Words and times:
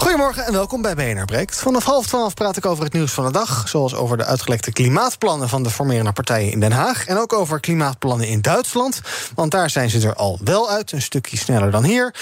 Goedemorgen 0.00 0.44
en 0.44 0.52
welkom 0.52 0.82
bij 0.82 0.94
BNR 0.94 1.24
Breekt. 1.24 1.56
Vanaf 1.56 1.84
half 1.84 2.06
twaalf 2.06 2.34
praat 2.34 2.56
ik 2.56 2.66
over 2.66 2.84
het 2.84 2.92
nieuws 2.92 3.12
van 3.12 3.24
de 3.24 3.32
dag... 3.32 3.68
zoals 3.68 3.94
over 3.94 4.16
de 4.16 4.24
uitgelekte 4.24 4.72
klimaatplannen 4.72 5.48
van 5.48 5.62
de 5.62 5.70
formerende 5.70 6.12
partijen 6.12 6.52
in 6.52 6.60
Den 6.60 6.72
Haag... 6.72 7.06
en 7.06 7.18
ook 7.18 7.32
over 7.32 7.60
klimaatplannen 7.60 8.26
in 8.26 8.40
Duitsland. 8.40 9.00
Want 9.34 9.50
daar 9.50 9.70
zijn 9.70 9.90
ze 9.90 10.08
er 10.08 10.14
al 10.14 10.38
wel 10.44 10.70
uit, 10.70 10.92
een 10.92 11.02
stukje 11.02 11.36
sneller 11.36 11.70
dan 11.70 11.84
hier. 11.84 12.14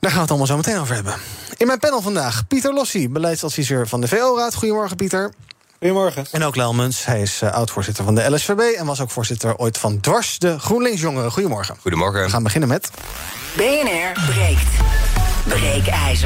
Daar 0.00 0.10
gaan 0.10 0.14
we 0.14 0.20
het 0.20 0.28
allemaal 0.28 0.46
zo 0.46 0.56
meteen 0.56 0.78
over 0.78 0.94
hebben. 0.94 1.14
In 1.56 1.66
mijn 1.66 1.78
panel 1.78 2.00
vandaag 2.02 2.46
Pieter 2.46 2.74
Lossi, 2.74 3.08
beleidsadviseur 3.08 3.88
van 3.88 4.00
de 4.00 4.08
VO-raad. 4.08 4.54
Goedemorgen, 4.54 4.96
Pieter. 4.96 5.32
Goedemorgen. 5.78 6.26
En 6.30 6.44
ook 6.44 6.56
Lel 6.56 6.74
Muns, 6.74 7.04
hij 7.04 7.22
is 7.22 7.42
uh, 7.42 7.52
oud-voorzitter 7.52 8.04
van 8.04 8.14
de 8.14 8.30
LSVB... 8.30 8.60
en 8.76 8.86
was 8.86 9.00
ook 9.00 9.10
voorzitter 9.10 9.56
ooit 9.56 9.78
van 9.78 10.00
Dwars, 10.00 10.38
de 10.38 10.58
GroenLinks-jongeren. 10.58 11.30
Goedemorgen. 11.30 11.76
Goedemorgen. 11.80 12.22
We 12.22 12.30
gaan 12.30 12.42
beginnen 12.42 12.68
met... 12.68 12.90
BNR 13.56 14.12
breekt. 14.30 14.68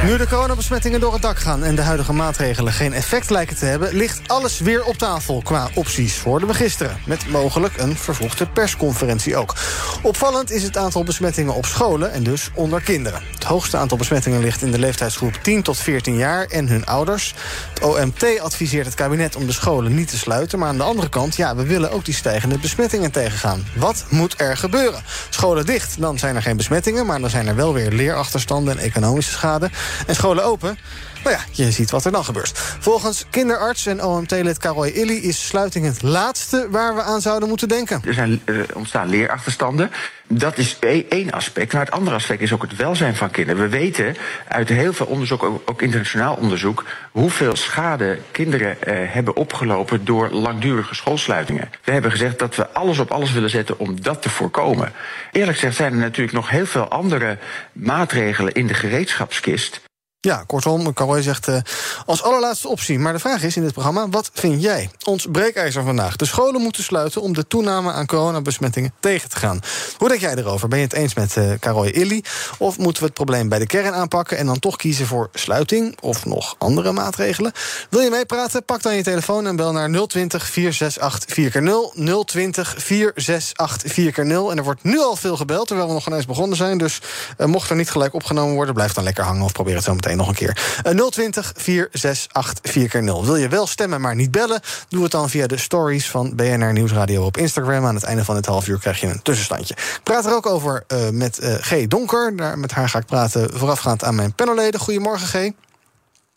Nu 0.03 0.17
de 0.17 0.27
coronabesmettingen 0.27 0.99
door 0.99 1.13
het 1.13 1.21
dak 1.21 1.39
gaan 1.39 1.63
en 1.63 1.75
de 1.75 1.81
huidige 1.81 2.13
maatregelen 2.13 2.73
geen 2.73 2.93
effect 2.93 3.29
lijken 3.29 3.57
te 3.57 3.65
hebben, 3.65 3.95
ligt 3.95 4.21
alles 4.27 4.59
weer 4.59 4.83
op 4.83 4.97
tafel 4.97 5.41
qua 5.43 5.69
opties, 5.73 6.19
hoorden 6.19 6.47
we 6.47 6.53
gisteren. 6.53 6.97
Met 7.05 7.29
mogelijk 7.29 7.77
een 7.77 7.97
vervroegde 7.97 8.47
persconferentie 8.47 9.37
ook. 9.37 9.55
Opvallend 10.01 10.51
is 10.51 10.63
het 10.63 10.77
aantal 10.77 11.03
besmettingen 11.03 11.53
op 11.53 11.65
scholen 11.65 12.11
en 12.11 12.23
dus 12.23 12.49
onder 12.53 12.81
kinderen. 12.81 13.21
Het 13.33 13.43
hoogste 13.43 13.77
aantal 13.77 13.97
besmettingen 13.97 14.41
ligt 14.41 14.61
in 14.61 14.71
de 14.71 14.79
leeftijdsgroep 14.79 15.33
10 15.33 15.61
tot 15.61 15.77
14 15.77 16.17
jaar 16.17 16.45
en 16.45 16.67
hun 16.67 16.85
ouders. 16.85 17.33
Het 17.73 17.83
OMT 17.83 18.39
adviseert 18.39 18.85
het 18.85 18.95
kabinet 18.95 19.35
om 19.35 19.45
de 19.45 19.53
scholen 19.53 19.95
niet 19.95 20.09
te 20.09 20.17
sluiten, 20.17 20.59
maar 20.59 20.67
aan 20.67 20.77
de 20.77 20.83
andere 20.83 21.09
kant, 21.09 21.35
ja, 21.35 21.55
we 21.55 21.63
willen 21.63 21.91
ook 21.91 22.05
die 22.05 22.13
stijgende 22.13 22.57
besmettingen 22.57 23.11
tegengaan. 23.11 23.65
Wat 23.75 24.05
moet 24.09 24.33
er 24.37 24.57
gebeuren? 24.57 25.03
Scholen 25.29 25.65
dicht, 25.65 25.99
dan 25.99 26.19
zijn 26.19 26.35
er 26.35 26.41
geen 26.41 26.57
besmettingen, 26.57 27.05
maar 27.05 27.19
dan 27.19 27.29
zijn 27.29 27.47
er 27.47 27.55
wel 27.55 27.73
weer 27.73 27.91
leerachterstanden 27.91 28.77
en 28.77 28.83
economische 28.83 29.09
schade. 29.19 29.69
En 30.07 30.15
scholen 30.15 30.45
open, 30.45 30.77
nou 31.23 31.35
ja, 31.35 31.41
je 31.51 31.71
ziet 31.71 31.91
wat 31.91 32.05
er 32.05 32.11
dan 32.11 32.23
gebeurt. 32.23 32.51
Volgens 32.79 33.25
kinderarts 33.29 33.85
en 33.85 34.03
OMT-lid 34.03 34.57
Karoy 34.57 34.87
Illy 34.87 35.13
is 35.13 35.47
sluiting 35.47 35.85
het 35.85 36.01
laatste 36.01 36.67
waar 36.69 36.95
we 36.95 37.01
aan 37.01 37.21
zouden 37.21 37.49
moeten 37.49 37.67
denken. 37.67 38.01
Er 38.05 38.13
zijn 38.13 38.41
uh, 38.45 38.63
ontstaan 38.73 39.09
leerachterstanden. 39.09 39.91
Dat 40.27 40.57
is 40.57 40.77
één 41.09 41.31
aspect. 41.31 41.73
Maar 41.73 41.85
het 41.85 41.93
andere 41.93 42.15
aspect 42.15 42.41
is 42.41 42.53
ook 42.53 42.61
het 42.61 42.75
welzijn 42.75 43.15
van 43.15 43.31
kinderen. 43.31 43.61
We 43.61 43.69
weten 43.69 44.15
uit 44.47 44.69
heel 44.69 44.93
veel 44.93 45.05
onderzoek, 45.05 45.43
ook, 45.43 45.81
internationaal 45.81 46.35
onderzoek, 46.35 46.85
hoeveel 47.11 47.55
schade 47.55 48.19
kinderen 48.31 48.77
uh, 48.87 48.93
hebben 49.13 49.35
opgelopen 49.35 50.05
door 50.05 50.29
langdurige 50.29 50.95
schoolsluitingen. 50.95 51.69
We 51.83 51.91
hebben 51.91 52.11
gezegd 52.11 52.39
dat 52.39 52.55
we 52.55 52.69
alles 52.69 52.99
op 52.99 53.11
alles 53.11 53.31
willen 53.31 53.49
zetten 53.49 53.79
om 53.79 54.01
dat 54.01 54.21
te 54.21 54.29
voorkomen. 54.29 54.91
Eerlijk 55.31 55.57
gezegd 55.57 55.75
zijn 55.75 55.93
er 55.93 55.99
natuurlijk 55.99 56.35
nog 56.35 56.49
heel 56.49 56.65
veel 56.65 56.87
andere 56.87 57.37
maatregelen 57.71 58.53
in 58.53 58.67
de 58.67 58.73
gereedschapskist. 58.73 59.81
Ja, 60.27 60.43
kortom, 60.47 60.93
Karoy 60.93 61.21
zegt 61.21 61.47
uh, 61.47 61.57
als 62.05 62.23
allerlaatste 62.23 62.67
optie. 62.67 62.99
Maar 62.99 63.13
de 63.13 63.19
vraag 63.19 63.43
is 63.43 63.55
in 63.55 63.61
dit 63.61 63.71
programma, 63.71 64.09
wat 64.09 64.31
vind 64.33 64.61
jij? 64.61 64.89
Ons 65.03 65.27
breekijzer 65.31 65.83
vandaag. 65.83 66.15
De 66.15 66.25
scholen 66.25 66.61
moeten 66.61 66.83
sluiten 66.83 67.21
om 67.21 67.33
de 67.33 67.47
toename 67.47 67.91
aan 67.91 68.05
coronabesmettingen 68.05 68.93
tegen 68.99 69.29
te 69.29 69.35
gaan. 69.35 69.59
Hoe 69.97 70.07
denk 70.07 70.21
jij 70.21 70.35
erover? 70.35 70.67
Ben 70.67 70.77
je 70.77 70.83
het 70.83 70.93
eens 70.93 71.13
met 71.13 71.35
uh, 71.35 71.93
Illy? 71.93 72.23
Of 72.57 72.77
moeten 72.77 73.01
we 73.01 73.05
het 73.05 73.13
probleem 73.13 73.49
bij 73.49 73.59
de 73.59 73.65
kern 73.65 73.93
aanpakken... 73.93 74.37
en 74.37 74.45
dan 74.45 74.59
toch 74.59 74.75
kiezen 74.75 75.05
voor 75.05 75.29
sluiting 75.33 75.97
of 76.01 76.25
nog 76.25 76.55
andere 76.57 76.91
maatregelen? 76.91 77.51
Wil 77.89 78.01
je 78.01 78.09
meepraten? 78.09 78.65
Pak 78.65 78.81
dan 78.81 78.95
je 78.95 79.03
telefoon 79.03 79.47
en 79.47 79.55
bel 79.55 79.71
naar 79.71 79.89
020 80.07 80.49
468 80.49 81.35
4x0. 81.35 82.25
020 82.25 82.75
468 82.77 83.91
4x0. 83.91 84.51
En 84.51 84.57
er 84.57 84.63
wordt 84.63 84.83
nu 84.83 84.99
al 84.99 85.15
veel 85.15 85.37
gebeld, 85.37 85.67
terwijl 85.67 85.87
we 85.87 85.93
nog 85.93 86.09
eens 86.09 86.25
begonnen 86.25 86.57
zijn. 86.57 86.77
Dus 86.77 87.01
uh, 87.37 87.47
mocht 87.47 87.69
er 87.69 87.75
niet 87.75 87.91
gelijk 87.91 88.13
opgenomen 88.13 88.55
worden... 88.55 88.73
blijf 88.73 88.93
dan 88.93 89.03
lekker 89.03 89.23
hangen 89.23 89.43
of 89.43 89.51
probeer 89.51 89.75
het 89.75 89.83
zo 89.83 89.93
meteen 89.93 90.09
nog 90.17 90.27
een 90.27 90.33
keer. 90.33 90.81
Uh, 90.87 91.07
020 91.07 91.53
468 91.55 92.71
4x0. 92.71 93.25
Wil 93.25 93.35
je 93.35 93.47
wel 93.47 93.67
stemmen, 93.67 94.01
maar 94.01 94.15
niet 94.15 94.31
bellen? 94.31 94.61
Doe 94.89 95.03
het 95.03 95.11
dan 95.11 95.29
via 95.29 95.47
de 95.47 95.57
stories 95.57 96.09
van 96.09 96.35
BNR 96.35 96.73
Nieuwsradio 96.73 97.25
op 97.25 97.37
Instagram. 97.37 97.85
Aan 97.85 97.95
het 97.95 98.03
einde 98.03 98.25
van 98.25 98.35
het 98.35 98.45
half 98.45 98.67
uur 98.67 98.79
krijg 98.79 98.99
je 98.99 99.07
een 99.07 99.21
tussenstandje. 99.21 99.73
Ik 99.73 99.99
praat 100.03 100.25
er 100.25 100.33
ook 100.33 100.45
over 100.45 100.83
uh, 100.87 101.09
met 101.09 101.39
uh, 101.43 101.53
G. 101.53 101.87
Donker. 101.87 102.35
Daar, 102.35 102.59
met 102.59 102.71
haar 102.71 102.89
ga 102.89 102.99
ik 102.99 103.05
praten 103.05 103.49
voorafgaand 103.53 104.03
aan 104.03 104.15
mijn 104.15 104.33
panelleden. 104.33 104.79
Goedemorgen, 104.79 105.27
G. 105.27 105.51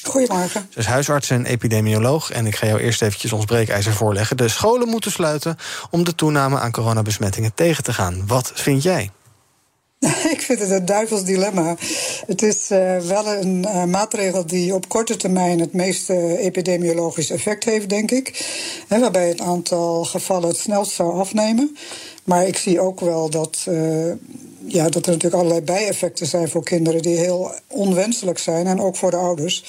Goedemorgen. 0.04 0.66
Ze 0.70 0.78
is 0.78 0.86
huisarts 0.86 1.30
en 1.30 1.44
epidemioloog. 1.44 2.30
En 2.30 2.46
ik 2.46 2.56
ga 2.56 2.66
jou 2.66 2.80
eerst 2.80 3.02
eventjes 3.02 3.32
ons 3.32 3.44
breekijzer 3.44 3.92
voorleggen. 3.92 4.36
De 4.36 4.48
scholen 4.48 4.88
moeten 4.88 5.10
sluiten 5.10 5.56
om 5.90 6.04
de 6.04 6.14
toename 6.14 6.58
aan 6.58 6.70
coronabesmettingen 6.70 7.54
tegen 7.54 7.84
te 7.84 7.92
gaan. 7.92 8.26
Wat 8.26 8.52
vind 8.54 8.82
jij? 8.82 9.10
Ik 10.34 10.40
vind 10.40 10.58
het 10.58 10.70
een 10.70 10.84
duivels 10.84 11.24
dilemma. 11.24 11.76
Het 12.26 12.42
is 12.42 12.70
uh, 12.70 12.98
wel 12.98 13.26
een 13.26 13.64
uh, 13.64 13.84
maatregel 13.84 14.46
die 14.46 14.74
op 14.74 14.88
korte 14.88 15.16
termijn 15.16 15.60
het 15.60 15.72
meeste 15.72 16.38
epidemiologisch 16.38 17.30
effect 17.30 17.64
heeft, 17.64 17.88
denk 17.88 18.10
ik. 18.10 18.46
Waarbij 18.88 19.28
het 19.28 19.40
aantal 19.40 20.04
gevallen 20.04 20.48
het 20.48 20.58
snelst 20.58 20.92
zou 20.92 21.18
afnemen. 21.18 21.76
Maar 22.24 22.46
ik 22.46 22.56
zie 22.56 22.80
ook 22.80 23.00
wel 23.00 23.30
dat, 23.30 23.66
uh, 23.68 24.12
ja, 24.66 24.88
dat 24.88 25.06
er 25.06 25.12
natuurlijk 25.12 25.34
allerlei 25.34 25.60
bijeffecten 25.60 26.26
zijn 26.26 26.48
voor 26.48 26.64
kinderen 26.64 27.02
die 27.02 27.16
heel 27.16 27.52
onwenselijk 27.66 28.38
zijn. 28.38 28.66
En 28.66 28.80
ook 28.80 28.96
voor 28.96 29.10
de 29.10 29.16
ouders. 29.16 29.64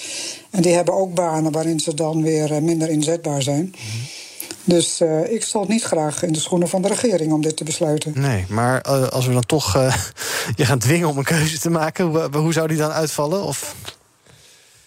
En 0.49 0.61
die 0.61 0.73
hebben 0.73 0.93
ook 0.93 1.13
banen 1.13 1.51
waarin 1.51 1.79
ze 1.79 1.93
dan 1.93 2.21
weer 2.21 2.63
minder 2.63 2.89
inzetbaar 2.89 3.41
zijn. 3.41 3.75
Mm-hmm. 3.75 4.24
Dus 4.65 5.01
uh, 5.01 5.31
ik 5.31 5.43
stond 5.43 5.67
niet 5.67 5.83
graag 5.83 6.23
in 6.23 6.33
de 6.33 6.39
schoenen 6.39 6.67
van 6.67 6.81
de 6.81 6.87
regering 6.87 7.33
om 7.33 7.41
dit 7.41 7.57
te 7.57 7.63
besluiten. 7.63 8.11
Nee, 8.15 8.45
maar 8.49 8.85
uh, 8.89 9.07
als 9.07 9.25
we 9.25 9.33
dan 9.33 9.45
toch 9.45 9.75
uh, 9.75 9.95
je 10.55 10.65
gaan 10.65 10.79
dwingen 10.79 11.07
om 11.07 11.17
een 11.17 11.23
keuze 11.23 11.59
te 11.59 11.69
maken, 11.69 12.05
hoe, 12.05 12.37
hoe 12.37 12.53
zou 12.53 12.67
die 12.67 12.77
dan 12.77 12.91
uitvallen? 12.91 13.43
Of? 13.43 13.75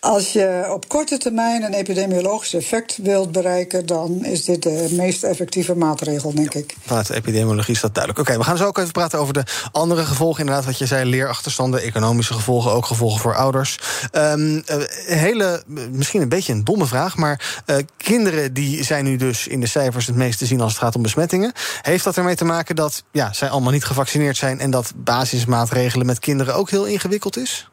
Als 0.08 0.32
je 0.32 0.68
op 0.72 0.88
korte 0.88 1.18
termijn 1.18 1.62
een 1.62 1.74
epidemiologisch 1.74 2.54
effect 2.54 2.98
wilt 3.02 3.32
bereiken, 3.32 3.86
dan 3.86 4.24
is 4.24 4.44
dit 4.44 4.62
de 4.62 4.88
meest 4.90 5.22
effectieve 5.22 5.74
maatregel, 5.74 6.34
denk 6.34 6.54
ik. 6.54 6.76
Vanuit 6.86 7.06
de 7.06 7.14
epidemiologie 7.14 7.74
is 7.74 7.80
dat 7.80 7.94
duidelijk. 7.94 8.28
Oké, 8.28 8.38
we 8.38 8.44
gaan 8.44 8.56
zo 8.56 8.66
ook 8.66 8.78
even 8.78 8.92
praten 8.92 9.18
over 9.18 9.34
de 9.34 9.44
andere 9.72 10.04
gevolgen. 10.04 10.40
Inderdaad, 10.40 10.64
wat 10.64 10.78
je 10.78 10.86
zei, 10.86 11.10
leerachterstanden, 11.10 11.82
economische 11.82 12.34
gevolgen, 12.34 12.70
ook 12.70 12.86
gevolgen 12.86 13.20
voor 13.20 13.36
ouders. 13.36 13.78
Um, 14.12 14.62
hele, 15.06 15.62
misschien 15.92 16.22
een 16.22 16.28
beetje 16.28 16.52
een 16.52 16.64
domme 16.64 16.86
vraag, 16.86 17.16
maar 17.16 17.62
uh, 17.66 17.76
kinderen 17.96 18.52
die 18.52 18.84
zijn 18.84 19.04
nu 19.04 19.16
dus 19.16 19.46
in 19.46 19.60
de 19.60 19.66
cijfers 19.66 20.06
het 20.06 20.16
meest 20.16 20.38
te 20.38 20.46
zien 20.46 20.60
als 20.60 20.72
het 20.72 20.82
gaat 20.82 20.94
om 20.94 21.02
besmettingen. 21.02 21.52
Heeft 21.82 22.04
dat 22.04 22.16
ermee 22.16 22.36
te 22.36 22.44
maken 22.44 22.76
dat 22.76 23.02
ja, 23.12 23.32
zij 23.32 23.48
allemaal 23.48 23.72
niet 23.72 23.84
gevaccineerd 23.84 24.36
zijn 24.36 24.60
en 24.60 24.70
dat 24.70 24.92
basismaatregelen 24.96 26.06
met 26.06 26.18
kinderen 26.18 26.54
ook 26.54 26.70
heel 26.70 26.84
ingewikkeld 26.84 27.36
is? 27.36 27.68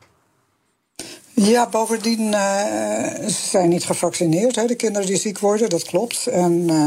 Ja, 1.35 1.69
bovendien 1.69 2.21
uh, 2.21 3.27
ze 3.27 3.47
zijn 3.49 3.69
niet 3.69 3.85
gevaccineerd, 3.85 4.55
hè, 4.55 4.65
de 4.65 4.75
kinderen 4.75 5.07
die 5.07 5.17
ziek 5.17 5.39
worden, 5.39 5.69
dat 5.69 5.83
klopt. 5.83 6.27
En 6.27 6.51
uh, 6.69 6.85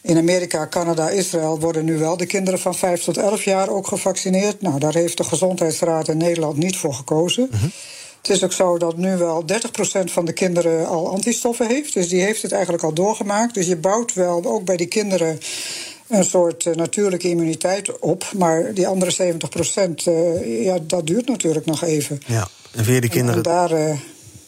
in 0.00 0.16
Amerika, 0.16 0.68
Canada, 0.68 1.08
Israël 1.08 1.60
worden 1.60 1.84
nu 1.84 1.98
wel 1.98 2.16
de 2.16 2.26
kinderen 2.26 2.60
van 2.60 2.74
5 2.74 3.02
tot 3.02 3.16
11 3.16 3.44
jaar 3.44 3.68
ook 3.68 3.86
gevaccineerd. 3.86 4.60
Nou, 4.60 4.78
daar 4.78 4.94
heeft 4.94 5.16
de 5.16 5.24
Gezondheidsraad 5.24 6.08
in 6.08 6.16
Nederland 6.16 6.56
niet 6.56 6.76
voor 6.76 6.94
gekozen. 6.94 7.48
Uh 7.52 7.60
-huh. 7.60 7.70
Het 8.22 8.30
is 8.30 8.44
ook 8.44 8.52
zo 8.52 8.78
dat 8.78 8.96
nu 8.96 9.16
wel 9.16 9.44
30% 9.46 10.04
van 10.04 10.24
de 10.24 10.32
kinderen 10.32 10.86
al 10.86 11.10
antistoffen 11.10 11.66
heeft. 11.66 11.94
Dus 11.94 12.08
die 12.08 12.22
heeft 12.22 12.42
het 12.42 12.52
eigenlijk 12.52 12.82
al 12.82 12.92
doorgemaakt. 12.92 13.54
Dus 13.54 13.66
je 13.66 13.76
bouwt 13.76 14.14
wel 14.14 14.44
ook 14.44 14.64
bij 14.64 14.76
die 14.76 14.86
kinderen 14.86 15.38
een 16.10 16.24
soort 16.24 16.64
uh, 16.64 16.74
natuurlijke 16.74 17.28
immuniteit 17.28 17.98
op. 17.98 18.24
Maar 18.36 18.74
die 18.74 18.88
andere 18.88 19.10
70 19.10 19.48
procent, 19.48 20.06
uh, 20.06 20.64
ja, 20.64 20.78
dat 20.82 21.06
duurt 21.06 21.28
natuurlijk 21.28 21.66
nog 21.66 21.82
even. 21.82 22.20
Ja, 22.26 22.48
en 22.74 22.84
via 22.84 23.00
die 23.00 23.10
kinderen. 23.10 23.42
En 23.42 23.50
daar, 23.50 23.72
uh, 23.72 23.96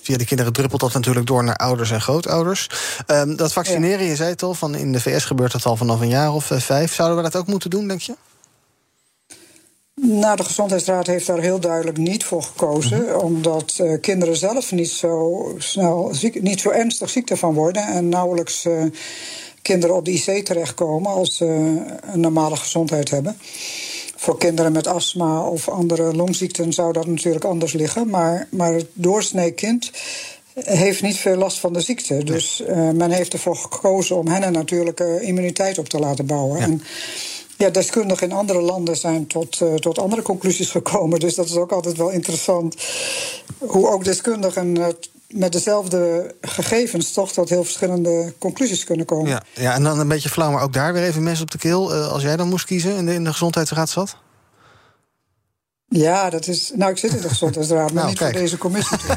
Via 0.02 0.16
de 0.16 0.24
kinderen 0.24 0.52
druppelt 0.52 0.80
dat 0.80 0.92
natuurlijk 0.92 1.26
door 1.26 1.44
naar 1.44 1.56
ouders 1.56 1.90
en 1.90 2.00
grootouders. 2.00 2.68
Um, 3.06 3.36
dat 3.36 3.52
vaccineren, 3.52 4.06
je 4.06 4.16
zei 4.16 4.30
het 4.30 4.42
al, 4.42 4.54
van 4.54 4.74
in 4.74 4.92
de 4.92 5.00
VS 5.00 5.24
gebeurt 5.24 5.52
dat 5.52 5.64
al 5.64 5.76
vanaf 5.76 6.00
een 6.00 6.08
jaar 6.08 6.34
of 6.34 6.50
vijf. 6.54 6.94
Zouden 6.94 7.16
we 7.16 7.22
dat 7.30 7.36
ook 7.36 7.46
moeten 7.46 7.70
doen, 7.70 7.88
denk 7.88 8.00
je? 8.00 8.14
Nou, 9.94 10.36
de 10.36 10.44
Gezondheidsraad 10.44 11.06
heeft 11.06 11.26
daar 11.26 11.38
heel 11.38 11.60
duidelijk 11.60 11.96
niet 11.96 12.24
voor 12.24 12.42
gekozen. 12.42 12.98
Mm 12.98 13.08
-hmm. 13.08 13.18
Omdat 13.18 13.78
uh, 13.80 14.00
kinderen 14.00 14.36
zelf 14.36 14.72
niet 14.72 14.90
zo 14.90 15.54
snel 15.58 16.08
ziek, 16.12 16.42
niet 16.42 16.60
zo 16.60 16.70
ernstig 16.70 17.10
ziek 17.10 17.30
ervan 17.30 17.54
worden. 17.54 17.86
En 17.86 18.08
nauwelijks 18.08 18.64
uh, 18.64 18.84
kinderen 19.62 19.96
op 19.96 20.04
de 20.04 20.12
IC 20.12 20.44
terechtkomen 20.44 21.12
als 21.12 21.36
ze 21.36 21.44
een 22.12 22.20
normale 22.20 22.56
gezondheid 22.56 23.10
hebben. 23.10 23.38
voor 24.16 24.38
kinderen 24.38 24.72
met 24.72 24.86
astma 24.86 25.48
of 25.48 25.68
andere 25.68 26.14
longziekten 26.14 26.72
zou 26.72 26.92
dat 26.92 27.06
natuurlijk 27.06 27.44
anders 27.44 27.72
liggen. 27.72 28.08
Maar, 28.08 28.48
maar 28.50 28.72
het 28.72 28.86
doorsnee 28.92 29.50
kind 29.50 29.90
heeft 30.54 31.02
niet 31.02 31.16
veel 31.16 31.36
last 31.36 31.58
van 31.58 31.72
de 31.72 31.80
ziekte. 31.80 32.24
Dus 32.24 32.62
uh, 32.68 32.90
men 32.90 33.10
heeft 33.10 33.32
ervoor 33.32 33.56
gekozen 33.56 34.16
om 34.16 34.28
hen 34.28 34.42
een 34.42 34.52
natuurlijke 34.52 35.18
immuniteit 35.20 35.78
op 35.78 35.88
te 35.88 35.98
laten 35.98 36.26
bouwen. 36.26 36.58
Ja. 36.58 36.64
En 36.64 36.82
ja, 37.56 37.70
deskundigen 37.70 38.28
in 38.28 38.36
andere 38.36 38.60
landen 38.60 38.96
zijn 38.96 39.26
tot, 39.26 39.60
uh, 39.60 39.74
tot 39.74 39.98
andere 39.98 40.22
conclusies 40.22 40.70
gekomen. 40.70 41.20
Dus 41.20 41.34
dat 41.34 41.46
is 41.46 41.56
ook 41.56 41.72
altijd 41.72 41.96
wel 41.96 42.10
interessant. 42.10 42.76
Hoe 43.58 43.88
ook 43.88 44.04
deskundigen 44.04 44.76
uh, 44.76 44.86
met 45.32 45.52
dezelfde 45.52 46.34
gegevens 46.40 47.12
toch 47.12 47.32
tot 47.32 47.48
heel 47.48 47.64
verschillende 47.64 48.34
conclusies 48.38 48.84
kunnen 48.84 49.06
komen. 49.06 49.28
Ja, 49.30 49.42
ja, 49.54 49.74
en 49.74 49.82
dan 49.82 49.98
een 49.98 50.08
beetje 50.08 50.28
flauw, 50.28 50.50
maar 50.50 50.62
ook 50.62 50.72
daar 50.72 50.92
weer 50.92 51.02
even 51.04 51.22
mes 51.22 51.40
op 51.40 51.50
de 51.50 51.58
keel. 51.58 51.94
Uh, 51.96 52.08
als 52.12 52.22
jij 52.22 52.36
dan 52.36 52.48
moest 52.48 52.64
kiezen 52.64 52.96
in 52.96 53.06
de, 53.06 53.14
in 53.14 53.24
de 53.24 53.32
gezondheidsraad 53.32 53.90
zat? 53.90 54.16
Ja, 55.88 56.30
dat 56.30 56.46
is. 56.46 56.70
Nou, 56.74 56.90
ik 56.90 56.98
zit 56.98 57.14
in 57.14 57.20
de 57.20 57.28
gezondheidsraad, 57.28 57.92
maar 57.92 57.94
Nou, 57.94 58.08
niet 58.08 58.18
kijk. 58.18 58.30
voor 58.32 58.40
deze 58.40 58.58
commissie. 58.58 58.98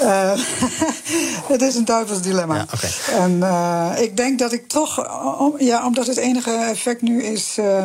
Eh, 0.00 0.32
het 1.52 1.62
is 1.62 1.74
een 1.74 1.84
duivels 1.84 2.22
dilemma. 2.22 2.54
Ja, 2.54 2.66
oké. 2.74 2.88
En 3.12 3.42
eh, 3.42 4.02
ik 4.02 4.16
denk 4.16 4.38
dat 4.38 4.52
ik 4.52 4.68
toch, 4.68 4.98
om- 5.40 5.54
ja, 5.58 5.86
omdat 5.86 6.06
het 6.06 6.16
enige 6.16 6.50
effect 6.50 7.02
nu 7.02 7.22
is. 7.22 7.56
eh, 7.58 7.84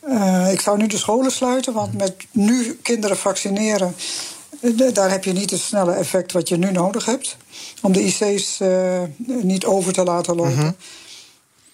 eh, 0.00 0.52
ik 0.52 0.60
zou 0.60 0.76
nu 0.78 0.86
de 0.86 0.96
scholen 0.98 1.30
sluiten, 1.32 1.72
want 1.72 1.98
met 1.98 2.14
nu 2.30 2.78
kinderen 2.82 3.16
vaccineren. 3.16 3.94
Daar 4.92 5.10
heb 5.10 5.24
je 5.24 5.32
niet 5.32 5.50
het 5.50 5.60
snelle 5.60 5.92
effect 5.92 6.32
wat 6.32 6.48
je 6.48 6.56
nu 6.56 6.70
nodig 6.70 7.04
hebt. 7.04 7.36
Om 7.80 7.92
de 7.92 8.02
IC's 8.02 8.60
eh, 8.60 9.02
niet 9.42 9.64
over 9.64 9.92
te 9.92 10.04
laten 10.04 10.36
lopen. 10.36 10.52
Mhm. 10.52 10.70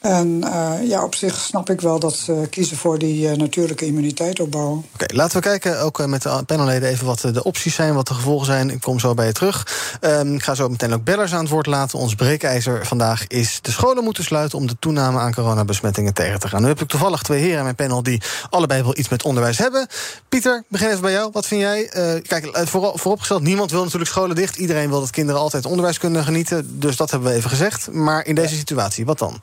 En 0.00 0.44
eh, 0.44 0.88
ja, 0.88 1.04
op 1.04 1.14
zich 1.14 1.36
snap 1.36 1.70
ik 1.70 1.80
wel 1.80 1.98
dat 1.98 2.14
ze 2.14 2.46
kiezen 2.50 2.76
voor 2.76 2.98
die 2.98 3.28
eh, 3.28 3.36
natuurlijke 3.36 3.86
immuniteit 3.86 4.40
opbouwen. 4.40 4.84
Oké, 4.94 5.14
laten 5.14 5.36
we 5.36 5.42
kijken, 5.42 5.80
ook 5.80 6.00
eh, 6.00 6.06
met 6.06 6.22
de 6.22 6.42
panelleden, 6.46 6.88
even 6.88 7.06
wat 7.06 7.20
de 7.20 7.42
opties 7.42 7.74
zijn, 7.74 7.94
wat 7.94 8.08
de 8.08 8.14
gevolgen 8.14 8.46
zijn. 8.46 8.70
Ik 8.70 8.80
kom 8.80 8.98
zo 8.98 9.14
bij 9.14 9.26
je 9.26 9.32
terug. 9.32 9.66
Ehm, 10.00 10.34
ik 10.34 10.42
ga 10.42 10.54
zo 10.54 10.68
meteen 10.68 10.92
ook 10.92 11.04
bellers 11.04 11.32
aan 11.32 11.40
het 11.40 11.48
woord 11.48 11.66
laten. 11.66 11.98
Ons 11.98 12.14
breekijzer 12.14 12.86
vandaag 12.86 13.26
is 13.26 13.58
de 13.62 13.70
scholen 13.70 14.04
moeten 14.04 14.24
sluiten 14.24 14.58
om 14.58 14.66
de 14.66 14.76
toename 14.78 15.18
aan 15.18 15.34
coronabesmettingen 15.34 16.14
tegen 16.14 16.40
te 16.40 16.48
gaan. 16.48 16.62
Nu 16.62 16.68
heb 16.68 16.80
ik 16.80 16.88
toevallig 16.88 17.22
twee 17.22 17.40
heren 17.40 17.56
in 17.56 17.62
mijn 17.62 17.74
panel 17.74 18.02
die 18.02 18.22
allebei 18.50 18.82
wel 18.82 18.98
iets 18.98 19.08
met 19.08 19.22
onderwijs 19.22 19.58
hebben. 19.58 19.86
Pieter, 20.28 20.64
begin 20.68 20.88
even 20.88 21.00
bij 21.00 21.12
jou. 21.12 21.30
Wat 21.32 21.46
vind 21.46 21.60
jij? 21.60 21.88
Eh, 21.88 22.22
kijk, 22.22 22.68
voorop, 22.68 23.00
vooropgesteld, 23.00 23.42
niemand 23.42 23.70
wil 23.70 23.82
natuurlijk 23.82 24.10
scholen 24.10 24.36
dicht. 24.36 24.56
Iedereen 24.56 24.88
wil 24.88 25.00
dat 25.00 25.10
kinderen 25.10 25.40
altijd 25.40 25.66
onderwijs 25.66 25.98
kunnen 25.98 26.24
genieten. 26.24 26.80
Dus 26.80 26.96
dat 26.96 27.10
hebben 27.10 27.28
we 27.28 27.36
even 27.36 27.50
gezegd. 27.50 27.92
Maar 27.92 28.26
in 28.26 28.34
deze 28.34 28.56
situatie, 28.56 29.06
wat 29.06 29.18
dan? 29.18 29.40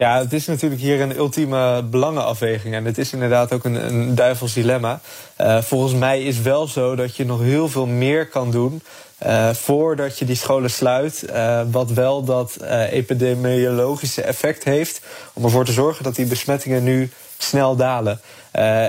Ja, 0.00 0.18
het 0.18 0.32
is 0.32 0.46
natuurlijk 0.46 0.80
hier 0.80 1.00
een 1.00 1.16
ultieme 1.16 1.82
belangenafweging. 1.82 2.74
En 2.74 2.84
het 2.84 2.98
is 2.98 3.12
inderdaad 3.12 3.52
ook 3.52 3.64
een, 3.64 3.86
een 3.86 4.14
duivels 4.14 4.52
dilemma. 4.52 5.00
Eh, 5.36 5.62
volgens 5.62 5.92
mij 5.94 6.22
is 6.22 6.40
wel 6.40 6.66
zo 6.66 6.94
dat 6.94 7.16
je 7.16 7.24
nog 7.24 7.40
heel 7.40 7.68
veel 7.68 7.86
meer 7.86 8.28
kan 8.28 8.50
doen. 8.50 8.82
eh, 9.18 9.50
voordat 9.50 10.18
je 10.18 10.24
die 10.24 10.36
scholen 10.36 10.70
sluit. 10.70 11.22
eh, 11.22 11.60
wat 11.70 11.90
wel 11.90 12.24
dat 12.24 12.56
epidemiologische 12.90 14.22
effect 14.22 14.64
heeft. 14.64 15.00
Om 15.32 15.44
ervoor 15.44 15.64
te 15.64 15.72
zorgen 15.72 16.04
dat 16.04 16.14
die 16.14 16.26
besmettingen 16.26 16.84
nu 16.84 17.10
snel 17.38 17.76
dalen. 17.76 18.20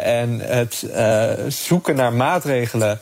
En 0.04 0.40
het 0.40 0.86
zoeken 1.48 1.96
naar 1.96 2.14
maatregelen 2.14 3.00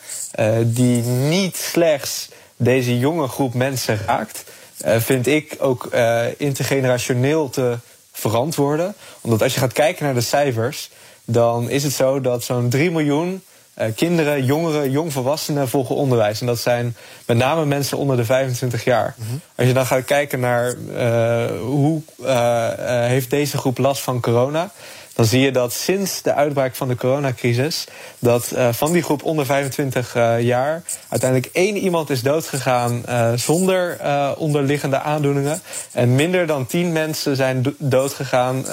die 0.63 1.01
niet 1.03 1.57
slechts 1.57 2.29
deze 2.55 2.99
jonge 2.99 3.27
groep 3.27 3.53
mensen 3.53 3.99
raakt, 4.05 4.43
vind 4.83 5.27
ik 5.27 5.55
ook 5.59 5.89
intergenerationeel 6.37 7.49
te 7.49 7.77
verantwoorden. 8.19 8.95
Omdat 9.21 9.41
als 9.41 9.53
je 9.53 9.59
gaat 9.59 9.73
kijken 9.73 10.05
naar 10.05 10.13
de 10.13 10.21
cijfers, 10.21 10.89
dan 11.25 11.69
is 11.69 11.83
het 11.83 11.93
zo 11.93 12.21
dat 12.21 12.43
zo'n 12.43 12.69
3 12.69 12.91
miljoen 12.91 13.41
eh, 13.79 13.87
kinderen, 13.95 14.45
jongeren, 14.45 14.91
jongvolwassenen 14.91 15.69
volgen 15.69 15.95
onderwijs. 15.95 16.39
En 16.41 16.47
dat 16.47 16.59
zijn 16.59 16.95
met 17.25 17.37
name 17.37 17.65
mensen 17.65 17.97
onder 17.97 18.17
de 18.17 18.25
25 18.25 18.83
jaar. 18.83 19.15
Als 19.55 19.67
je 19.67 19.73
dan 19.73 19.85
gaat 19.85 20.05
kijken 20.05 20.39
naar 20.39 20.75
eh, 20.95 21.59
hoe 21.61 22.01
eh, 22.23 22.69
heeft 23.05 23.29
deze 23.29 23.57
groep 23.57 23.77
last 23.77 24.01
van 24.01 24.21
corona 24.21 24.71
dan 25.19 25.27
zie 25.27 25.41
je 25.41 25.51
dat 25.51 25.73
sinds 25.73 26.21
de 26.21 26.33
uitbraak 26.33 26.75
van 26.75 26.87
de 26.87 26.95
coronacrisis... 26.95 27.87
dat 28.19 28.51
eh, 28.51 28.67
van 28.71 28.91
die 28.91 29.03
groep 29.03 29.23
onder 29.23 29.45
25 29.45 30.15
eh, 30.15 30.41
jaar... 30.41 30.83
uiteindelijk 31.09 31.53
één 31.53 31.77
iemand 31.77 32.09
is 32.09 32.21
doodgegaan 32.21 33.05
eh, 33.05 33.33
zonder 33.35 33.97
onderliggende 34.37 34.99
aandoeningen... 34.99 35.61
en 35.91 36.15
minder 36.15 36.47
dan 36.47 36.65
tien 36.65 36.91
mensen 36.91 37.35
zijn 37.35 37.61
do- 37.61 37.73
doodgegaan 37.77 38.65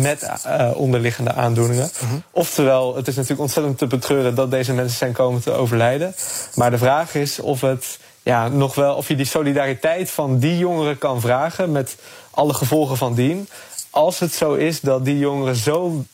met 0.00 0.30
onderliggende 0.74 1.32
aandoeningen. 1.32 1.90
Oftewel, 2.30 2.96
het 2.96 3.08
is 3.08 3.14
natuurlijk 3.14 3.42
ontzettend 3.42 3.78
te 3.78 3.86
betreuren... 3.86 4.34
dat 4.34 4.50
deze 4.50 4.72
mensen 4.72 4.98
zijn 4.98 5.12
komen 5.12 5.42
te 5.42 5.52
overlijden. 5.52 6.14
Maar 6.54 6.70
de 6.70 6.78
vraag 6.78 7.14
is 7.14 7.40
of 7.40 7.60
het... 7.60 7.98
Ja, 8.22 8.48
nog 8.48 8.74
wel 8.74 8.94
of 8.94 9.08
je 9.08 9.16
die 9.16 9.26
solidariteit 9.26 10.10
van 10.10 10.38
die 10.38 10.58
jongeren 10.58 10.98
kan 10.98 11.20
vragen 11.20 11.72
met 11.72 11.96
alle 12.30 12.54
gevolgen 12.54 12.96
van 12.96 13.14
dien 13.14 13.48
als 13.90 14.18
het 14.18 14.32
zo 14.32 14.54
is 14.54 14.80
dat 14.80 15.04
die 15.04 15.18
jongeren 15.18 15.56
zo 15.56 16.04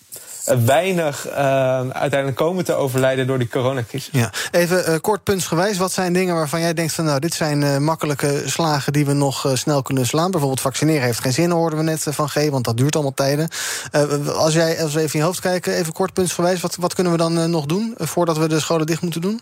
eh, 0.46 0.56
weinig 0.64 1.26
eh, 1.26 1.34
uiteindelijk 1.78 2.36
komen 2.36 2.64
te 2.64 2.74
overlijden 2.74 3.26
door 3.26 3.38
die 3.38 3.48
coronacrisis. 3.48 4.08
Ja, 4.12 4.30
even 4.50 4.86
eh, 4.86 5.00
kort 5.00 5.22
puntsgewijs. 5.22 5.78
Wat 5.78 5.92
zijn 5.92 6.12
dingen 6.12 6.34
waarvan 6.34 6.60
jij 6.60 6.74
denkt 6.74 6.92
van 6.92 7.04
nou, 7.04 7.20
dit 7.20 7.34
zijn 7.34 7.84
makkelijke 7.84 8.42
slagen 8.44 8.92
die 8.92 9.06
we 9.06 9.12
nog 9.12 9.50
snel 9.54 9.82
kunnen 9.82 10.06
slaan? 10.06 10.30
Bijvoorbeeld 10.30 10.60
vaccineren 10.60 11.02
heeft 11.02 11.20
geen 11.20 11.32
zin, 11.32 11.50
hoorden 11.50 11.78
we 11.78 11.84
net 11.84 12.06
van 12.10 12.28
G, 12.28 12.48
want 12.50 12.64
dat 12.64 12.76
duurt 12.76 12.94
allemaal 12.94 13.14
tijden. 13.14 13.48
Als 14.36 14.54
jij 14.54 14.82
als 14.82 14.94
we 14.94 15.00
even 15.00 15.12
in 15.12 15.20
je 15.20 15.26
hoofd 15.26 15.40
kijken, 15.40 15.74
even 15.74 15.92
kort 15.92 16.12
puntsgewijs, 16.12 16.60
wat, 16.60 16.76
wat 16.76 16.94
kunnen 16.94 17.12
we 17.12 17.18
dan 17.18 17.50
nog 17.50 17.66
doen 17.66 17.94
voordat 17.98 18.36
we 18.36 18.48
de 18.48 18.60
scholen 18.60 18.86
dicht 18.86 19.02
moeten 19.02 19.20
doen? 19.20 19.40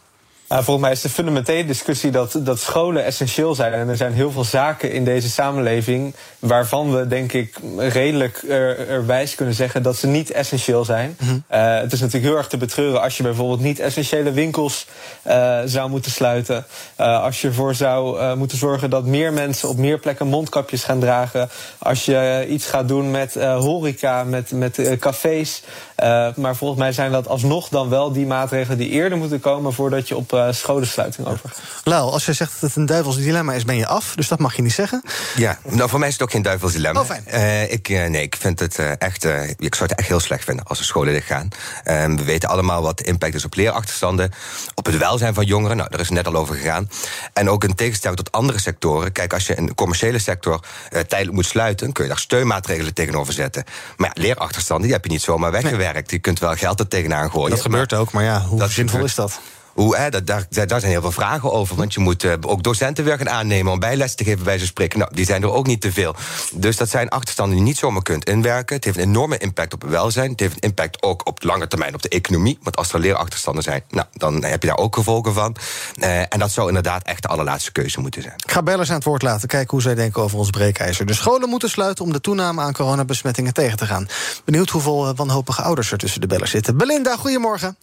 Nou, 0.55 0.67
volgens 0.67 0.87
mij 0.87 0.95
is 0.95 1.03
de 1.03 1.09
fundamentele 1.09 1.65
discussie 1.65 2.11
dat, 2.11 2.39
dat 2.39 2.61
scholen 2.61 3.05
essentieel 3.05 3.55
zijn. 3.55 3.73
En 3.73 3.89
er 3.89 3.97
zijn 3.97 4.13
heel 4.13 4.31
veel 4.31 4.45
zaken 4.45 4.93
in 4.93 5.05
deze 5.05 5.29
samenleving 5.29 6.15
waarvan 6.39 6.97
we, 6.97 7.07
denk 7.07 7.33
ik, 7.33 7.59
redelijk 7.79 8.43
er, 8.49 8.89
er 8.89 9.07
wijs 9.07 9.35
kunnen 9.35 9.55
zeggen 9.55 9.83
dat 9.83 9.97
ze 9.97 10.07
niet 10.07 10.31
essentieel 10.31 10.85
zijn. 10.85 11.17
Eh, 11.47 11.79
het 11.79 11.93
is 11.93 12.01
natuurlijk 12.01 12.27
heel 12.27 12.37
erg 12.37 12.49
te 12.49 12.57
betreuren 12.57 13.03
als 13.03 13.17
je 13.17 13.23
bijvoorbeeld 13.23 13.61
niet 13.61 13.79
essentiële 13.79 14.33
winkels 14.33 14.87
eh, 15.23 15.61
zou 15.65 15.91
moeten 15.91 16.11
sluiten. 16.11 16.67
Eh, 16.97 17.23
als 17.23 17.41
je 17.41 17.49
ervoor 17.49 17.75
zou 17.75 18.19
eh, 18.19 18.35
moeten 18.35 18.59
zorgen 18.59 18.91
dat 18.91 19.05
meer 19.05 19.33
mensen 19.33 19.69
op 19.69 19.77
meer 19.77 19.99
plekken 19.99 20.27
mondkapjes 20.27 20.85
gaan 20.85 21.01
dragen. 21.01 21.49
Als 21.79 22.05
je 22.05 22.47
iets 22.49 22.67
gaat 22.67 22.89
doen 22.89 23.11
met 23.11 23.37
eh, 23.37 23.59
horeca, 23.59 24.25
met, 24.25 24.53
met 24.53 24.79
eh, 24.79 24.99
cafés. 24.99 25.63
Eh, 25.95 26.29
maar 26.37 26.57
volgens 26.57 26.81
mij 26.81 26.93
zijn 26.93 27.13
dat 27.13 27.29
alsnog 27.29 27.69
dan 27.69 27.89
wel 27.89 28.13
die 28.13 28.27
maatregelen 28.27 28.79
die 28.79 28.91
eerder 28.91 29.19
moeten 29.19 29.41
komen 29.41 29.73
voordat 29.73 30.09
je 30.09 30.17
op 30.17 30.33
eh, 30.49 30.53
scholensluiting 30.55 31.27
overgaat. 31.27 31.59
Lau, 31.85 32.11
als 32.13 32.25
jij 32.25 32.35
zegt 32.35 32.53
dat 32.53 32.61
het 32.61 32.77
een 32.77 32.87
duivels 32.87 33.17
dilemma 33.17 33.53
is, 33.53 33.65
ben 33.65 33.77
je 33.77 33.87
af. 33.87 34.13
Dus 34.15 34.29
dat 34.29 34.39
mag 34.39 34.57
je 34.57 34.63
niet 34.63 34.73
zeggen. 34.73 35.03
Ja, 35.37 35.59
nou 35.69 35.89
voor 35.89 35.99
mij 35.99 36.09
is 36.09 36.15
het 36.15 36.23
ook 36.23 36.31
geen 36.31 36.43
duivels 36.43 36.73
dilemma. 36.73 37.01
Oh, 37.01 37.07
fijn. 37.07 37.27
Eh, 37.27 37.73
ik, 37.73 37.89
eh, 37.89 38.07
nee, 38.09 38.23
ik 38.23 38.37
vind 38.41 38.59
het 38.61 38.79
eh, 38.79 38.91
echt. 38.99 39.25
eh, 39.25 39.49
ik 39.59 39.75
zou 39.75 39.89
het 39.91 39.99
echt 39.99 40.09
heel 40.09 40.21
slecht 40.21 40.45
vinden 40.45 40.65
als 40.65 40.79
de 40.79 40.85
scholen 40.85 41.13
dicht 41.13 41.27
gaan. 41.27 41.49
Ehm, 41.85 42.17
we 42.17 42.25
weten 42.25 42.49
allemaal 42.49 42.83
wat 42.83 42.99
de 42.99 43.05
impact 43.05 43.35
is 43.35 43.45
op 43.45 43.55
leerachterstanden, 43.55 44.33
op 44.75 44.87
het 44.87 44.97
welzijn 44.99 45.35
van 45.35 45.45
jongeren. 45.45 45.77
Nou, 45.77 45.91
daar 45.91 46.01
is 46.01 46.07
het 46.07 46.15
net 46.17 46.27
al 46.27 46.35
over 46.37 46.55
gegaan. 46.55 46.91
En 47.33 47.51
ook 47.51 47.65
in 47.65 47.75
tegenstelling 47.75 48.19
tot 48.19 48.33
andere 48.33 48.61
sectoren. 48.61 49.13
Kijk, 49.13 49.33
als 49.33 49.47
je 49.47 49.59
een 49.59 49.75
commerciële 49.75 50.19
sector 50.19 50.61
eh, 50.91 51.01
tijdelijk 51.01 51.37
moet 51.37 51.47
sluiten, 51.47 51.93
kun 51.93 52.05
je 52.05 52.11
daar 52.11 52.19
steunmaatregelen 52.19 52.95
tegenover 52.95 53.33
zetten. 53.33 53.65
Maar 53.97 54.11
ja, 54.15 54.23
leerachterstanden, 54.23 54.85
die 54.87 54.95
heb 54.95 55.05
je 55.05 55.11
niet 55.11 55.23
zomaar 55.23 55.51
weggewerkt. 55.51 56.11
Je 56.11 56.19
kunt 56.19 56.39
wel 56.39 56.55
geld 56.55 56.81
er 56.81 56.89
tegenaan 56.89 57.31
gooien. 57.31 57.51
Dat 57.51 57.61
gebeurt 57.61 57.93
ook, 57.93 58.13
maar 58.13 58.25
ja, 58.25 58.41
hoe 58.41 58.59
Dat 58.59 58.71
zinvol 58.71 59.05
is 59.05 59.15
dat? 59.15 59.41
Hoe, 59.75 59.97
hè, 59.97 60.11
dat, 60.11 60.27
daar, 60.27 60.47
zijn 60.51 60.83
heel 60.83 61.01
veel 61.01 61.13
vragen 61.13 61.53
over. 61.53 61.77
Want 61.77 61.95
je 61.95 62.01
moet 62.01 62.25
eh, 62.25 62.33
ook 62.41 62.63
docenten 62.63 63.05
weer 63.05 63.17
gaan 63.17 63.31
aannemen 63.31 63.73
om 63.73 63.79
bijles 63.79 64.15
te 64.15 64.25
geven 64.25 64.45
bij 64.45 64.59
ze 64.59 64.67
spreken. 64.67 64.99
Nou, 64.99 65.15
die 65.15 65.25
zijn 65.25 65.43
er 65.43 65.53
ook 65.53 65.67
niet 65.67 65.81
te 65.81 65.93
veel. 65.93 66.15
Dus 66.53 66.77
dat 66.77 66.89
zijn 66.89 67.09
achterstanden 67.09 67.57
die 67.57 67.65
je 67.65 67.71
niet 67.71 67.81
zomaar 67.81 68.03
kunt 68.03 68.25
inwerken. 68.25 68.77
Het 68.77 68.85
heeft 68.85 68.97
een 68.97 69.03
enorme 69.03 69.39
impact 69.39 69.75
op 69.75 69.81
het 69.83 69.91
welzijn. 69.91 70.31
Het 70.31 70.41
heeft 70.41 70.55
een 70.55 70.61
impact 70.61 71.03
ook 71.03 71.27
op 71.27 71.43
lange 71.43 71.69
termijn 71.69 71.95
op 71.95 72.03
de 72.03 72.09
economie. 72.09 72.59
Want 72.63 72.77
als 72.77 72.93
er 72.93 73.01
leerachterstanden 73.01 73.63
zijn, 73.63 73.83
nou, 73.89 74.07
dan 74.13 74.45
heb 74.45 74.63
je 74.63 74.69
daar 74.69 74.79
ook 74.79 74.95
gevolgen 74.95 75.35
van. 75.35 75.57
Eh, 76.01 76.19
en 76.19 76.39
dat 76.39 76.51
zou 76.51 76.69
inderdaad 76.69 77.03
echt 77.03 77.23
de 77.23 77.29
allerlaatste 77.29 77.73
keuze 77.73 78.01
moeten 78.01 78.23
zijn. 78.23 78.35
Ik 78.45 78.51
ga 78.51 78.63
bellers 78.63 78.89
aan 78.89 78.95
het 78.95 79.05
woord 79.05 79.23
laten, 79.23 79.49
kijken 79.49 79.71
hoe 79.71 79.83
zij 79.83 79.95
denken 79.95 80.23
over 80.23 80.39
ons 80.39 80.51
breekijzer. 80.51 81.07
De 81.07 81.15
scholen 81.15 81.49
moeten 81.49 81.71
sluiten 81.71 82.05
om 82.05 82.13
de 82.13 82.21
toename 82.21 82.61
aan 82.61 82.73
coronabesmettingen 82.73 83.53
tegen 83.53 83.77
te 83.77 83.87
gaan. 83.87 84.09
Benieuwd 84.45 84.71
hoeveel 84.71 85.09
eh, 85.09 85.17
wanhopige 85.17 85.63
ouders 85.63 85.93
er 85.93 85.99
tussen 85.99 86.21
de 86.21 86.27
bellers 86.27 86.51
zitten. 86.51 86.77
Belinda, 86.77 87.17
goedemorgen. 87.17 87.77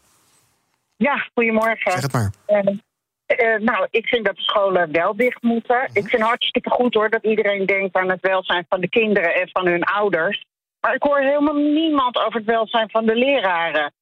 Ja, 1.02 1.28
goedemorgen. 1.34 1.92
Zeg 1.92 2.02
het 2.02 2.14
maar. 2.14 2.32
Eh, 2.46 2.58
eh, 3.26 3.62
nou, 3.62 3.88
ik 3.90 4.08
vind 4.08 4.26
dat 4.26 4.36
de 4.36 4.42
scholen 4.42 4.92
wel 4.92 5.16
dicht 5.16 5.42
moeten. 5.42 5.90
Ik 5.94 6.08
vind 6.08 6.22
hartstikke 6.22 6.70
goed 6.70 6.94
hoor 6.94 7.10
dat 7.10 7.24
iedereen 7.24 7.66
denkt 7.66 7.96
aan 7.96 8.10
het 8.10 8.22
welzijn 8.22 8.66
van 8.70 8.82
de 8.82 8.90
kinderen 8.90 9.36
en 9.36 9.50
van 9.52 9.68
hun 9.68 9.84
ouders. 9.84 10.46
Maar 10.80 10.96
ik 10.96 11.04
hoor 11.04 11.20
helemaal 11.20 11.56
niemand 11.56 12.18
over 12.18 12.34
het 12.34 12.46
welzijn 12.46 12.90
van 12.90 13.06
de 13.06 13.16
leraren. 13.16 13.94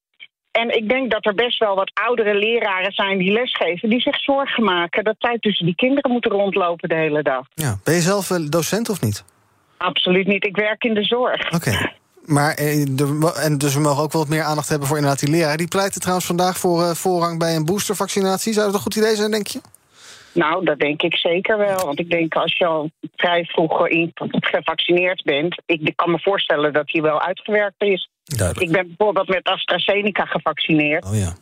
En 0.51 0.75
ik 0.75 0.89
denk 0.89 1.11
dat 1.11 1.25
er 1.25 1.33
best 1.33 1.59
wel 1.59 1.75
wat 1.75 1.91
oudere 1.93 2.35
leraren 2.35 2.91
zijn 2.91 3.17
die 3.17 3.31
lesgeven, 3.31 3.89
die 3.89 4.01
zich 4.01 4.19
zorgen 4.19 4.63
maken 4.63 5.03
dat 5.03 5.15
zij 5.19 5.37
tussen 5.39 5.65
die 5.65 5.75
kinderen 5.75 6.11
moeten 6.11 6.31
rondlopen 6.31 6.89
de 6.89 6.95
hele 6.95 7.23
dag. 7.23 7.47
Ja. 7.53 7.79
Ben 7.83 7.93
je 7.93 8.01
zelf 8.01 8.31
eh, 8.31 8.37
docent 8.49 8.89
of 8.89 9.01
niet? 9.01 9.23
Absoluut 9.77 10.27
niet. 10.27 10.45
Ik 10.45 10.55
werk 10.55 10.83
in 10.83 10.93
de 10.93 11.03
zorg. 11.03 11.53
Oké. 11.53 11.97
Maar, 12.29 12.53
eh, 12.53 13.43
en 13.45 13.57
dus 13.57 13.73
we 13.73 13.79
mogen 13.79 14.03
ook 14.03 14.11
wel 14.11 14.21
wat 14.21 14.31
meer 14.31 14.43
aandacht 14.43 14.69
hebben 14.69 14.87
voor 14.87 14.97
inderdaad 14.97 15.19
die 15.19 15.29
leraren. 15.29 15.57
Die 15.57 15.67
pleiten 15.67 16.01
trouwens 16.01 16.27
vandaag 16.27 16.57
voor 16.57 16.83
eh, 16.83 16.91
voorrang 16.91 17.39
bij 17.39 17.55
een 17.55 17.65
boostervaccinatie. 17.65 18.53
Zou 18.53 18.65
dat 18.65 18.75
een 18.75 18.81
goed 18.81 18.95
idee 18.95 19.15
zijn, 19.15 19.31
denk 19.31 19.47
je? 19.47 19.61
Nou, 20.33 20.65
dat 20.65 20.79
denk 20.79 21.01
ik 21.01 21.15
zeker 21.15 21.57
wel. 21.57 21.85
Want 21.85 21.99
ik 21.99 22.09
denk 22.09 22.35
als 22.35 22.57
je 22.57 22.65
al 22.65 22.89
vrij 23.15 23.43
vroeg 23.45 23.87
in- 23.87 24.11
gevaccineerd 24.29 25.23
bent... 25.23 25.61
Ik, 25.65 25.81
ik 25.81 25.95
kan 25.95 26.11
me 26.11 26.19
voorstellen 26.19 26.73
dat 26.73 26.87
die 26.87 27.01
wel 27.01 27.21
uitgewerkt 27.21 27.81
is. 27.83 28.09
Duidelijk. 28.23 28.67
Ik 28.67 28.75
ben 28.75 28.87
bijvoorbeeld 28.87 29.27
met 29.27 29.43
AstraZeneca 29.47 30.25
gevaccineerd. 30.25 31.05
Oh 31.05 31.15
ja. 31.15 31.33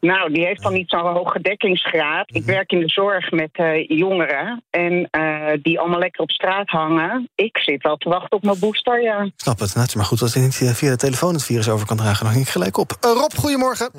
Nou, 0.00 0.32
die 0.32 0.44
heeft 0.46 0.62
dan 0.62 0.72
niet 0.72 0.90
zo'n 0.90 1.12
hoge 1.12 1.40
dekkingsgraad. 1.40 2.24
Ik 2.34 2.44
werk 2.44 2.72
in 2.72 2.80
de 2.80 2.88
zorg 2.88 3.30
met 3.30 3.50
eh, 3.52 3.88
jongeren 3.88 4.62
en 4.70 5.08
eh, 5.10 5.52
die 5.62 5.80
allemaal 5.80 5.98
lekker 5.98 6.20
op 6.22 6.30
straat 6.30 6.68
hangen. 6.68 7.28
Ik 7.34 7.58
zit 7.58 7.82
wel 7.82 7.96
te 7.96 8.08
wachten 8.08 8.36
op 8.36 8.42
mijn 8.42 8.58
booster, 8.58 9.02
ja. 9.02 9.20
Ik 9.22 9.32
snap 9.36 9.58
het. 9.58 9.68
Nou, 9.68 9.80
het 9.80 9.88
is 9.88 9.94
maar 9.94 10.04
goed 10.04 10.18
dat 10.20 10.32
je 10.32 10.40
niet 10.40 10.54
via- 10.54 10.74
via 10.74 10.90
de 10.90 10.96
telefoon 10.96 11.32
het 11.32 11.44
virus 11.44 11.68
over 11.68 11.86
kan 11.86 11.96
dragen. 11.96 12.24
Dan 12.24 12.32
ging 12.32 12.44
ik 12.44 12.50
gelijk 12.52 12.76
op. 12.76 12.90
Eh, 13.00 13.10
Rob, 13.10 13.32
goedemorgen. 13.36 13.90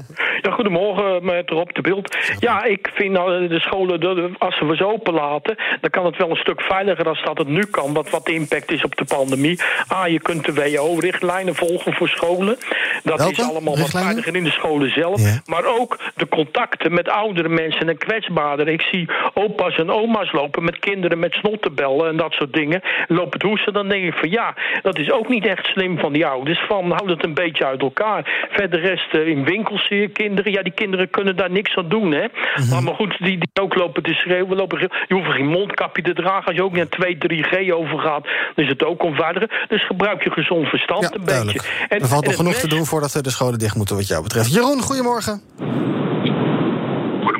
Ja, 0.41 0.51
goedemorgen, 0.51 1.25
met 1.25 1.49
Rob 1.49 1.69
de 1.69 1.81
Beeld. 1.81 2.17
Ja, 2.39 2.63
ik 2.63 2.89
vind 2.93 3.11
nou, 3.11 3.47
de 3.47 3.59
scholen, 3.59 4.35
als 4.37 4.59
we 4.59 4.75
ze 4.75 4.85
open 4.85 5.13
laten... 5.13 5.57
dan 5.81 5.89
kan 5.89 6.05
het 6.05 6.17
wel 6.17 6.29
een 6.29 6.35
stuk 6.35 6.61
veiliger 6.61 7.03
dan 7.03 7.17
dat 7.23 7.37
het 7.37 7.47
nu 7.47 7.65
kan. 7.65 7.93
Wat, 7.93 8.09
wat 8.09 8.25
de 8.25 8.33
impact 8.33 8.71
is 8.71 8.83
op 8.83 8.95
de 8.95 9.05
pandemie. 9.05 9.59
Ah, 9.87 10.07
je 10.07 10.19
kunt 10.19 10.45
de 10.45 10.53
WHO-richtlijnen 10.53 11.55
volgen 11.55 11.93
voor 11.93 12.07
scholen. 12.07 12.57
Dat 13.03 13.17
Welke 13.17 13.41
is 13.41 13.49
allemaal 13.49 13.77
wat 13.77 13.89
veiliger 13.89 14.35
in 14.35 14.43
de 14.43 14.51
scholen 14.51 14.89
zelf. 14.89 15.21
Ja. 15.21 15.41
Maar 15.45 15.65
ook 15.65 15.90
de 16.15 16.27
contacten 16.27 16.93
met 16.93 17.09
oudere 17.09 17.49
mensen 17.49 17.89
en 17.89 17.97
kwetsbaarder. 17.97 18.67
Ik 18.67 18.81
zie 18.81 19.09
opa's 19.33 19.75
en 19.77 19.91
oma's 19.91 20.31
lopen 20.31 20.63
met 20.63 20.79
kinderen 20.79 21.19
met 21.19 21.33
snottenbellen 21.33 22.07
en 22.07 22.17
dat 22.17 22.31
soort 22.33 22.53
dingen. 22.53 22.81
Lopen 23.07 23.31
het 23.39 23.41
hoesten, 23.41 23.73
dan 23.73 23.89
denk 23.89 24.03
ik 24.03 24.13
van 24.13 24.29
ja, 24.29 24.53
dat 24.81 24.97
is 24.99 25.11
ook 25.11 25.27
niet 25.29 25.45
echt 25.45 25.65
slim 25.65 25.99
van 25.99 26.13
die 26.13 26.25
ouders. 26.25 26.59
Van 26.67 26.91
houd 26.91 27.09
het 27.09 27.23
een 27.23 27.33
beetje 27.33 27.65
uit 27.65 27.81
elkaar. 27.81 28.47
Verder 28.51 28.79
rest 28.79 29.13
eh, 29.13 29.27
in 29.27 29.43
winkels 29.45 29.87
zie 29.87 29.97
je 30.01 30.07
kinderen. 30.09 30.51
Ja, 30.51 30.61
die 30.61 30.73
kinderen 30.73 31.09
kunnen 31.09 31.35
daar 31.35 31.51
niks 31.51 31.75
aan 31.75 31.89
doen, 31.89 32.11
hè. 32.11 32.25
Maar, 32.69 32.83
maar 32.83 32.93
goed, 32.93 33.17
die, 33.17 33.37
die 33.37 33.49
ook 33.61 33.75
lopen 33.75 34.03
te 34.03 34.13
schreeuwen. 34.13 34.57
Lopen, 34.57 34.79
je 35.07 35.13
hoeft 35.13 35.31
geen 35.31 35.47
mondkapje 35.47 36.01
te 36.01 36.13
dragen. 36.13 36.45
Als 36.45 36.55
je 36.55 36.63
ook 36.63 36.75
naar 36.75 36.89
2, 36.89 37.17
3G 37.17 37.71
overgaat, 37.73 38.23
dan 38.23 38.65
is 38.65 38.67
het 38.69 38.85
ook 38.85 39.03
onveiliger. 39.03 39.65
Dus 39.67 39.85
gebruik 39.85 40.23
je 40.23 40.31
gezond 40.31 40.67
verstand 40.67 41.01
Ja, 41.01 41.09
een 41.13 41.25
duidelijk. 41.25 41.57
beetje. 41.57 41.85
En- 41.89 41.99
er 42.01 42.07
valt 42.07 42.25
nog 42.25 42.35
genoeg 42.35 42.53
te 42.53 42.67
doen 42.67 42.85
voordat 42.85 43.11
we 43.13 43.21
de 43.21 43.29
scholen 43.29 43.59
dicht 43.59 43.75
moeten 43.75 43.95
wat 43.95 44.07
jou 44.07 44.23
betreft. 44.23 44.53
Jeroen, 44.53 44.81
goedemorgen. 44.81 45.41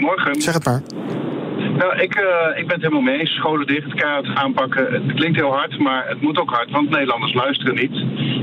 Goedemorgen. 0.01 0.41
Zeg 0.41 0.53
het 0.53 0.65
maar. 0.65 0.81
Nou, 1.77 1.99
ik, 1.99 2.15
eh, 2.15 2.59
ik 2.59 2.67
ben 2.67 2.75
het 2.75 2.81
helemaal 2.81 3.01
mee 3.01 3.19
eens. 3.19 3.29
Scholen 3.29 3.67
dicht, 3.67 3.93
keihard 3.93 4.35
aanpakken. 4.35 4.93
Het 4.93 5.13
klinkt 5.13 5.37
heel 5.37 5.53
hard, 5.53 5.79
maar 5.79 6.07
het 6.07 6.21
moet 6.21 6.39
ook 6.39 6.49
hard, 6.49 6.71
want 6.71 6.89
Nederlanders 6.89 7.33
luisteren 7.33 7.75
niet. 7.75 7.95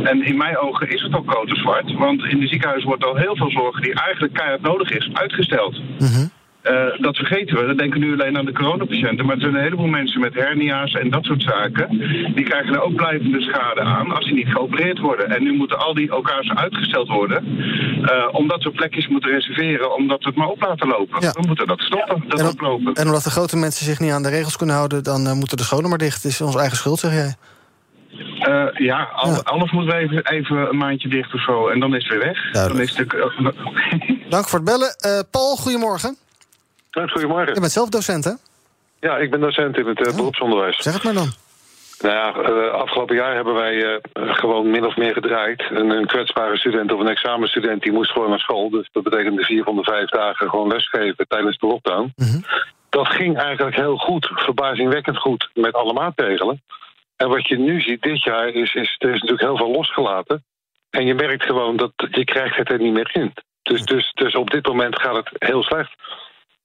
En 0.06 0.22
in 0.22 0.36
mijn 0.36 0.58
ogen 0.58 0.88
is 0.90 1.02
het 1.02 1.14
ook 1.14 1.30
grote 1.30 1.56
zwart. 1.56 1.92
Want 1.92 2.24
in 2.24 2.40
de 2.40 2.46
ziekenhuizen 2.46 2.88
wordt 2.88 3.04
al 3.04 3.16
heel 3.16 3.36
veel 3.36 3.50
zorg 3.50 3.80
die 3.80 3.94
eigenlijk 3.94 4.34
keihard 4.34 4.62
nodig 4.62 4.90
is, 4.90 5.10
uitgesteld. 5.12 5.80
Eh, 6.62 6.74
dat 7.00 7.16
vergeten 7.16 7.56
we. 7.56 7.64
We 7.66 7.74
denken 7.74 8.00
nu 8.00 8.12
alleen 8.12 8.38
aan 8.38 8.44
de 8.44 8.52
coronapatiënten. 8.52 9.26
Maar 9.26 9.34
er 9.34 9.40
zijn 9.40 9.54
een 9.54 9.62
heleboel 9.62 9.86
mensen 9.86 10.20
met 10.20 10.34
hernia's 10.34 10.92
en 10.92 11.10
dat 11.10 11.24
soort 11.24 11.42
zaken. 11.42 11.88
Die 12.34 12.44
krijgen 12.44 12.74
er 12.74 12.80
ook 12.82 12.94
blijvende 12.94 13.40
schade 13.40 13.80
aan 13.80 14.10
als 14.14 14.24
die 14.24 14.34
niet 14.34 14.48
geopereerd 14.48 14.98
worden. 14.98 15.30
En 15.30 15.42
nu 15.42 15.52
moeten 15.52 15.78
al 15.78 15.94
die 15.94 16.16
OK's 16.16 16.50
uitgesteld 16.54 17.08
worden. 17.08 17.44
eh, 18.02 18.28
omdat 18.32 18.62
we 18.62 18.70
plekjes 18.70 19.08
moeten 19.08 19.30
reserveren. 19.30 19.94
Omdat 19.94 20.18
we 20.22 20.28
het 20.28 20.36
maar 20.38 20.48
op 20.48 20.60
laten 20.60 20.88
lopen. 20.88 21.20
Ja. 21.20 21.30
We 21.32 21.46
moeten 21.46 21.66
dat 21.66 21.80
stoppen, 21.80 22.24
dat 22.28 22.40
En, 22.40 22.46
oplopen. 22.48 22.94
en 22.94 23.06
omdat 23.06 23.24
de 23.24 23.30
grote 23.30 23.56
mensen 23.56 23.84
zich 23.84 24.00
niet 24.00 24.12
aan 24.12 24.22
de 24.22 24.28
regels 24.30 24.56
kunnen 24.56 24.76
houden... 24.76 25.02
dan 25.02 25.26
eh, 25.26 25.32
moeten 25.32 25.56
de 25.56 25.62
scholen 25.62 25.88
maar 25.88 25.98
dicht. 25.98 26.22
Het 26.22 26.32
is 26.32 26.40
onze 26.40 26.58
eigen 26.58 26.76
schuld, 26.76 26.98
zeg 26.98 27.12
jij. 27.12 27.34
Ja, 28.74 29.08
al- 29.14 29.30
Ja. 29.30 29.40
alles 29.44 29.70
moeten 29.70 29.96
we 29.96 30.00
even, 30.02 30.26
even 30.26 30.68
een 30.70 30.76
maandje 30.76 31.08
dicht 31.08 31.34
of 31.34 31.42
zo. 31.42 31.68
En 31.68 31.80
dan 31.80 31.94
is 31.94 32.02
het 32.08 32.12
weer 32.12 32.24
weg. 32.26 32.50
Dan 32.52 32.80
is 32.80 32.94
de... 32.94 33.06
Dank 34.28 34.48
voor 34.48 34.58
het 34.58 34.68
bellen. 34.68 34.96
Paul, 35.30 35.56
goedemorgen. 35.56 36.16
Goedemorgen. 36.90 37.54
Je 37.54 37.60
bent 37.60 37.72
zelf 37.72 37.88
docent, 37.88 38.24
hè? 38.24 38.32
Ja, 39.00 39.16
ik 39.16 39.30
ben 39.30 39.40
docent 39.40 39.76
in 39.76 39.86
het 39.86 40.06
eh, 40.06 40.16
beroepsonderwijs. 40.16 40.76
Zeg 40.76 40.94
het 40.94 41.02
maar 41.02 41.14
dan. 41.14 41.32
Nou 42.00 42.14
ja, 42.14 42.34
eh, 42.34 42.72
afgelopen 42.72 43.16
jaar 43.16 43.34
hebben 43.34 43.54
wij 43.54 43.84
eh, 43.84 44.00
gewoon 44.12 44.70
min 44.70 44.84
of 44.84 44.96
meer 44.96 45.12
gedraaid. 45.12 45.66
Een, 45.70 45.90
een 45.90 46.06
kwetsbare 46.06 46.58
student 46.58 46.92
of 46.92 47.00
een 47.00 47.08
examenstudent 47.08 47.82
die 47.82 47.92
moest 47.92 48.10
gewoon 48.10 48.30
naar 48.30 48.38
school. 48.38 48.70
Dus 48.70 48.88
dat 48.92 49.02
betekende 49.02 49.44
vier 49.44 49.64
van 49.64 49.76
de 49.76 49.82
vijf 49.82 50.08
dagen 50.08 50.48
gewoon 50.48 50.68
lesgeven 50.68 51.28
tijdens 51.28 51.58
de 51.58 51.66
lockdown. 51.66 52.12
Dat 52.88 53.06
ging 53.06 53.38
eigenlijk 53.38 53.76
heel 53.76 53.96
goed, 53.96 54.30
verbazingwekkend 54.34 55.18
goed, 55.18 55.50
met 55.54 55.74
alle 55.74 55.92
maatregelen. 55.92 56.62
En 57.16 57.28
wat 57.28 57.48
je 57.48 57.58
nu 57.58 57.80
ziet 57.80 58.02
dit 58.02 58.22
jaar 58.22 58.48
is, 58.48 58.74
is 58.74 58.96
er 58.98 59.08
is 59.08 59.20
natuurlijk 59.20 59.40
heel 59.40 59.56
veel 59.56 59.70
losgelaten. 59.70 60.44
En 60.90 61.06
je 61.06 61.14
merkt 61.14 61.44
gewoon 61.44 61.76
dat 61.76 61.92
je 61.96 62.24
krijgt 62.24 62.56
het 62.56 62.70
er 62.70 62.78
niet 62.78 62.92
meer 62.92 63.10
in. 63.12 63.32
Dus, 63.62 63.82
dus, 63.82 64.12
dus 64.14 64.34
op 64.34 64.50
dit 64.50 64.66
moment 64.66 65.00
gaat 65.00 65.16
het 65.16 65.30
heel 65.38 65.62
slecht. 65.62 65.94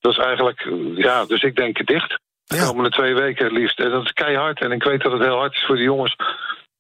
Dat 0.04 0.12
is 0.12 0.18
eigenlijk, 0.18 0.70
ja, 0.96 1.26
dus 1.26 1.42
ik 1.42 1.56
denk 1.56 1.86
dicht. 1.86 2.20
De 2.44 2.66
komende 2.68 2.90
twee 2.90 3.14
weken 3.16 3.44
het 3.46 3.54
liefst. 3.54 3.80
En 3.80 3.90
dat 3.90 4.04
is 4.04 4.12
keihard. 4.14 4.62
En 4.62 4.72
ik 4.72 4.84
weet 4.84 5.02
dat 5.02 5.12
het 5.12 5.22
heel 5.22 5.38
hard 5.38 5.54
is 5.56 5.64
voor 5.66 5.76
de 5.76 5.82
jongens. 5.82 6.16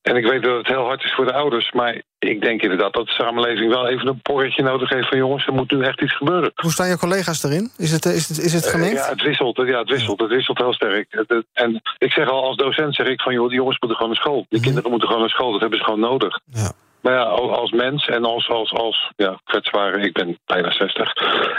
En 0.02 0.16
ik 0.16 0.26
weet 0.26 0.44
dat 0.44 0.58
het 0.58 0.68
heel 0.68 0.84
hard 0.86 1.04
is 1.04 1.14
voor 1.14 1.26
de 1.26 1.34
ouders. 1.34 1.72
Maar 1.72 2.02
ik 2.20 2.42
denk 2.42 2.62
inderdaad 2.62 2.94
dat 2.94 3.06
de 3.06 3.12
samenleving 3.12 3.70
wel 3.74 3.88
even 3.88 4.08
een 4.08 4.22
porretje 4.22 4.64
nodig 4.64 4.90
heeft 4.90 5.08
van 5.08 5.18
jongens, 5.18 5.48
er 5.48 5.54
moet 5.54 5.72
nu 5.72 5.82
echt 5.84 6.02
iets 6.02 6.18
gebeuren. 6.18 6.52
Hoe 6.56 6.72
staan 6.72 6.88
je 6.88 6.98
collega's 6.98 7.44
erin? 7.44 7.72
Is 7.78 7.92
het, 7.92 8.06
is 8.06 8.28
het, 8.30 8.38
is 8.38 8.54
het 8.54 8.66
Eh, 8.66 8.72
gemengd? 8.72 8.94
ja, 8.98 9.10
het 9.10 9.22
wisselt. 9.22 9.58
Ja, 9.66 9.80
het 9.80 9.90
wisselt. 9.90 10.20
Het 10.22 10.30
wisselt 10.30 10.58
heel 10.58 10.74
sterk. 10.74 11.26
En 11.54 11.82
ik 11.98 12.12
zeg 12.12 12.30
al, 12.30 12.44
als 12.44 12.56
docent 12.58 12.96
zeg 12.96 13.08
ik 13.08 13.22
van, 13.22 13.34
joh, 13.34 13.48
die 13.48 13.58
jongens 13.58 13.80
moeten 13.80 13.98
gewoon 13.98 14.14
naar 14.14 14.22
school. 14.24 14.46
Die 14.50 14.62
kinderen 14.62 14.90
moeten 14.90 15.08
gewoon 15.08 15.24
naar 15.24 15.34
school. 15.34 15.52
Dat 15.52 15.62
hebben 15.62 15.78
ze 15.80 15.84
gewoon 15.86 16.00
nodig. 16.00 16.40
Ja. 16.52 16.72
Maar 17.04 17.14
ja, 17.14 17.24
al- 17.24 17.56
als 17.56 17.72
mens 17.72 18.06
en 18.08 18.26
als, 18.26 18.50
als, 18.50 18.72
als 18.72 19.12
ja, 19.16 19.40
kwetsbare, 19.44 20.00
ik 20.02 20.14
ben 20.14 20.40
bijna 20.46 20.72
60, 20.72 21.14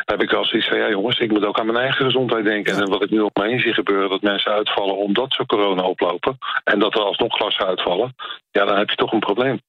heb 0.04 0.22
ik 0.22 0.30
wel 0.30 0.44
zoiets 0.44 0.68
van, 0.68 0.78
ja 0.78 0.88
jongens, 0.88 1.18
ik 1.18 1.30
moet 1.30 1.44
ook 1.44 1.58
aan 1.58 1.66
mijn 1.66 1.78
eigen 1.78 2.04
gezondheid 2.04 2.44
denken. 2.44 2.76
En 2.76 2.88
wat 2.88 3.02
ik 3.02 3.10
nu 3.10 3.20
op 3.20 3.36
mij 3.36 3.58
zie 3.58 3.74
gebeuren, 3.74 4.10
dat 4.10 4.22
mensen 4.22 4.52
uitvallen 4.52 4.96
omdat 4.96 5.32
ze 5.32 5.46
corona 5.46 5.82
oplopen. 5.82 6.38
En 6.64 6.78
dat 6.78 6.94
er 6.94 7.02
alsnog 7.02 7.36
klassen 7.36 7.66
uitvallen. 7.66 8.14
Ja, 8.50 8.64
dan 8.64 8.76
heb 8.78 8.90
je 8.90 8.96
toch 8.96 9.12
een 9.12 9.18
probleem. 9.18 9.60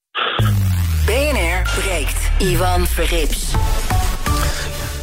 BNR 1.05 1.61
breekt. 1.81 2.31
Ivan 2.39 2.85
Verrips. 2.85 3.53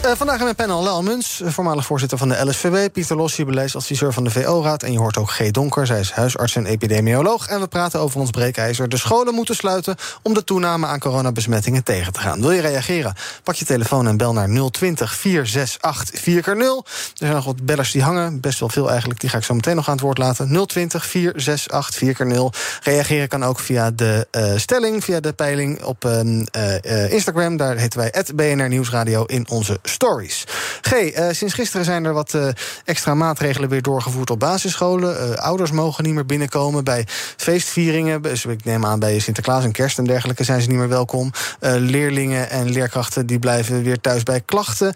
Eh, 0.03 0.13
vandaag 0.17 0.39
in 0.39 0.45
mijn 0.45 0.55
panel 0.55 0.83
Lel 0.83 1.03
Muns, 1.03 1.41
eh, 1.41 1.51
voormalig 1.51 1.87
voorzitter 1.87 2.19
van 2.19 2.29
de 2.29 2.45
LSVB... 2.45 2.93
Pieter 2.93 3.17
Lossie, 3.17 3.45
beleidsadviseur 3.45 4.13
van 4.13 4.25
de 4.25 4.31
VO-raad... 4.31 4.83
en 4.83 4.93
je 4.93 4.99
hoort 4.99 5.17
ook 5.17 5.31
G. 5.31 5.51
Donker, 5.51 5.87
zij 5.87 6.01
is 6.01 6.11
huisarts 6.11 6.57
en 6.57 6.67
epidemioloog... 6.67 7.47
en 7.47 7.61
we 7.61 7.67
praten 7.67 8.01
over 8.01 8.21
ons 8.21 8.31
breekijzer. 8.31 8.89
De 8.89 8.97
scholen 8.97 9.35
moeten 9.35 9.55
sluiten 9.55 9.97
om 10.23 10.35
de 10.35 10.45
toename 10.45 10.87
aan 10.87 10.99
coronabesmettingen 10.99 11.85
tegen 11.85 12.13
te 12.13 12.21
gaan. 12.21 12.41
Wil 12.41 12.51
je 12.51 12.61
reageren? 12.61 13.15
Pak 13.43 13.55
je 13.55 13.65
telefoon 13.65 14.07
en 14.07 14.17
bel 14.17 14.33
naar 14.33 14.71
020 14.71 15.15
468 15.15 16.21
4x0. 16.21 16.85
Er 16.87 17.13
zijn 17.15 17.33
nog 17.33 17.45
wat 17.45 17.65
bellers 17.65 17.93
die 17.93 18.03
hangen, 18.03 18.41
best 18.41 18.61
wel 18.61 18.69
veel 18.69 18.91
eigenlijk. 18.91 19.21
Die 19.21 19.31
ga 19.31 19.37
ik 19.37 19.45
zo 19.45 19.55
meteen 19.55 19.77
nog 19.77 19.87
aan 19.87 19.95
het 19.95 20.03
woord 20.03 20.19
laten. 20.19 20.67
020 20.67 21.07
468 21.07 22.03
4x0. 22.03 22.59
Reageren 22.83 23.29
kan 23.29 23.45
ook 23.45 23.59
via 23.59 23.91
de 23.91 24.27
eh, 24.31 24.53
stelling, 24.57 25.05
via 25.05 25.21
de 25.21 25.33
peiling 25.33 25.83
op 25.83 26.05
ehm, 26.05 26.45
eh, 26.51 27.05
eh, 27.05 27.13
Instagram. 27.13 27.57
Daar 27.57 27.77
heten 27.77 27.99
wij 27.99 28.25
BNR 28.35 28.69
Nieuwsradio 28.69 29.25
in 29.25 29.49
onze 29.49 29.79
stories. 29.93 30.45
G, 30.81 30.93
eh, 30.93 31.29
sinds 31.31 31.55
gisteren 31.55 31.85
zijn 31.85 32.05
er 32.05 32.13
wat 32.13 32.35
eh, 32.35 32.49
extra 32.85 33.15
maatregelen 33.15 33.69
weer 33.69 33.83
doorgevoerd 33.83 34.31
op 34.31 34.39
basisscholen. 34.39 35.21
Eh, 35.21 35.39
ouders 35.39 35.71
mogen 35.71 36.05
niet 36.05 36.15
meer 36.15 36.27
binnenkomen 36.27 36.85
bij 36.85 37.07
feestvieringen. 37.37 38.23
Dus 38.23 38.45
ik 38.45 38.65
neem 38.65 38.85
aan 38.85 38.99
bij 38.99 39.19
Sinterklaas 39.19 39.65
en 39.65 39.73
kerst 39.73 39.99
en 39.99 40.05
dergelijke 40.05 40.45
zijn 40.45 40.61
ze 40.61 40.69
niet 40.69 40.79
meer 40.79 40.89
welkom. 40.89 41.31
Leerlingen 41.61 42.51
en 42.51 42.71
leerkrachten 42.71 43.27
die 43.27 43.39
blijven 43.39 43.83
weer 43.83 44.01
thuis 44.01 44.23
bij 44.23 44.41
klachten. 44.41 44.95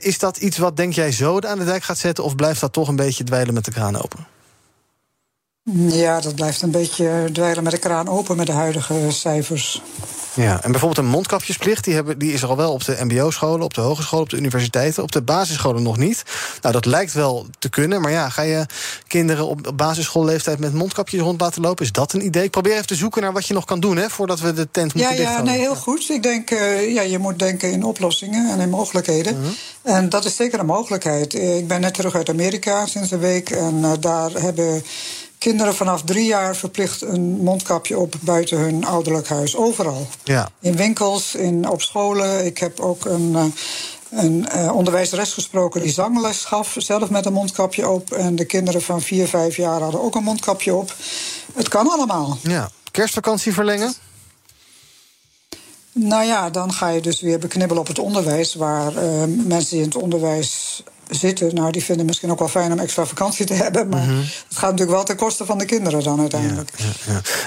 Is 0.00 0.18
dat 0.18 0.36
iets 0.36 0.58
wat 0.58 0.76
denk 0.76 0.92
jij 0.92 1.12
zo 1.12 1.38
aan 1.40 1.58
de 1.58 1.64
dijk 1.64 1.82
gaat 1.82 1.98
zetten... 1.98 2.24
of 2.24 2.34
blijft 2.34 2.60
dat 2.60 2.72
toch 2.72 2.88
een 2.88 2.96
beetje 2.96 3.24
dweilen 3.24 3.54
met 3.54 3.64
de 3.64 3.70
kraan 3.70 4.02
open? 4.02 4.26
Ja, 5.74 6.20
dat 6.20 6.34
blijft 6.34 6.62
een 6.62 6.70
beetje 6.70 7.28
dweilen 7.32 7.62
met 7.62 7.72
de 7.72 7.78
kraan 7.78 8.08
open 8.08 8.36
met 8.36 8.46
de 8.46 8.52
huidige 8.52 9.10
cijfers. 9.10 9.82
Ja, 10.36 10.62
en 10.62 10.70
bijvoorbeeld 10.70 11.06
een 11.06 11.10
mondkapjesplicht, 11.12 11.84
die, 11.84 11.94
hebben, 11.94 12.18
die 12.18 12.32
is 12.32 12.42
er 12.42 12.48
al 12.48 12.56
wel 12.56 12.72
op 12.72 12.84
de 12.84 12.96
mbo-scholen, 13.04 13.64
op 13.64 13.74
de 13.74 13.80
hogescholen, 13.80 14.24
op 14.24 14.30
de 14.30 14.36
universiteiten, 14.36 15.02
op 15.02 15.12
de 15.12 15.22
basisscholen 15.22 15.82
nog 15.82 15.96
niet. 15.96 16.22
Nou, 16.62 16.74
dat 16.74 16.84
lijkt 16.84 17.12
wel 17.12 17.46
te 17.58 17.68
kunnen, 17.68 18.00
maar 18.00 18.10
ja, 18.10 18.28
ga 18.28 18.42
je 18.42 18.66
kinderen 19.06 19.46
op 19.46 19.72
basisschoolleeftijd 19.74 20.58
met 20.58 20.72
mondkapjes 20.74 21.20
rond 21.20 21.40
laten 21.40 21.62
lopen? 21.62 21.84
Is 21.84 21.92
dat 21.92 22.12
een 22.12 22.24
idee? 22.24 22.42
Ik 22.44 22.50
probeer 22.50 22.72
even 22.74 22.86
te 22.86 22.94
zoeken 22.94 23.22
naar 23.22 23.32
wat 23.32 23.46
je 23.46 23.54
nog 23.54 23.64
kan 23.64 23.80
doen, 23.80 23.96
hè, 23.96 24.08
voordat 24.10 24.40
we 24.40 24.52
de 24.52 24.68
tent 24.70 24.92
Ja, 24.92 24.98
moeten 24.98 25.10
ja, 25.16 25.22
dichthouden. 25.22 25.52
nee, 25.52 25.60
heel 25.62 25.76
goed. 25.76 26.10
Ik 26.10 26.22
denk, 26.22 26.50
eh, 26.50 26.92
ja, 26.94 27.02
je 27.02 27.18
moet 27.18 27.38
denken 27.38 27.70
in 27.72 27.84
oplossingen 27.84 28.50
en 28.52 28.60
in 28.60 28.70
mogelijkheden. 28.70 29.40
Mhm. 29.40 29.50
En 29.82 30.08
dat 30.08 30.24
is 30.24 30.36
zeker 30.36 30.58
een 30.60 30.66
mogelijkheid. 30.66 31.34
Eh, 31.34 31.56
Ik 31.56 31.68
ben 31.68 31.80
net 31.80 31.94
terug 31.94 32.14
uit 32.14 32.28
Amerika 32.28 32.86
sinds 32.86 33.10
een 33.10 33.18
week. 33.18 33.50
En 33.50 33.84
eh, 33.84 33.92
daar 34.00 34.30
hebben 34.30 34.82
kinderen 35.38 35.74
vanaf 35.74 36.02
drie 36.02 36.26
jaar 36.26 36.56
verplicht 36.56 37.02
een 37.02 37.22
mondkapje 37.22 37.98
op 37.98 38.14
buiten 38.20 38.58
hun 38.58 38.84
ouderlijk 38.84 39.28
huis. 39.28 39.56
Overal. 39.56 40.06
Ja. 40.24 40.48
In 40.60 40.76
winkels, 40.76 41.34
in, 41.34 41.68
op 41.68 41.82
scholen. 41.82 42.44
Ik 42.44 42.58
heb 42.58 42.80
ook 42.80 43.04
een, 43.04 43.36
eh, 43.36 43.44
een 44.22 44.48
eh, 44.48 44.76
onderwijzeres 44.76 45.32
gesproken 45.32 45.82
die 45.82 45.92
zangles 45.92 46.44
gaf, 46.44 46.74
zelf 46.78 47.10
met 47.10 47.26
een 47.26 47.32
mondkapje 47.32 47.88
op. 47.88 48.12
En 48.12 48.36
de 48.36 48.44
kinderen 48.44 48.82
van 48.82 49.02
vier, 49.02 49.28
vijf 49.28 49.56
jaar 49.56 49.80
hadden 49.80 50.02
ook 50.02 50.14
een 50.14 50.22
mondkapje 50.22 50.74
op. 50.74 50.94
Het 51.54 51.68
kan 51.68 51.90
allemaal. 51.90 52.38
Ja. 52.42 52.70
Kerstvakantie 52.90 53.52
verlengen? 53.52 53.94
Nou 55.92 56.24
ja, 56.24 56.50
dan 56.50 56.72
ga 56.72 56.88
je 56.88 57.00
dus 57.00 57.20
weer 57.20 57.38
beknibbelen 57.38 57.82
op 57.82 57.88
het 57.88 57.98
onderwijs, 57.98 58.54
waar 58.54 58.96
eh, 58.96 59.24
mensen 59.24 59.70
die 59.70 59.80
in 59.80 59.88
het 59.88 59.96
onderwijs 59.96 60.82
zitten, 61.10 61.54
nou, 61.54 61.70
die 61.72 61.84
vinden 61.84 62.06
misschien 62.06 62.30
ook 62.30 62.38
wel 62.38 62.48
fijn 62.48 62.72
om 62.72 62.78
extra 62.78 63.06
vakantie 63.06 63.46
te 63.46 63.54
hebben. 63.64 63.88
Maar 63.88 64.00
Mhm. 64.04 64.16
het 64.18 64.56
gaat 64.58 64.70
natuurlijk 64.70 64.96
wel 64.96 65.04
ten 65.04 65.16
koste 65.16 65.44
van 65.44 65.58
de 65.58 65.64
kinderen 65.64 66.04
dan 66.04 66.20
uiteindelijk. 66.20 66.70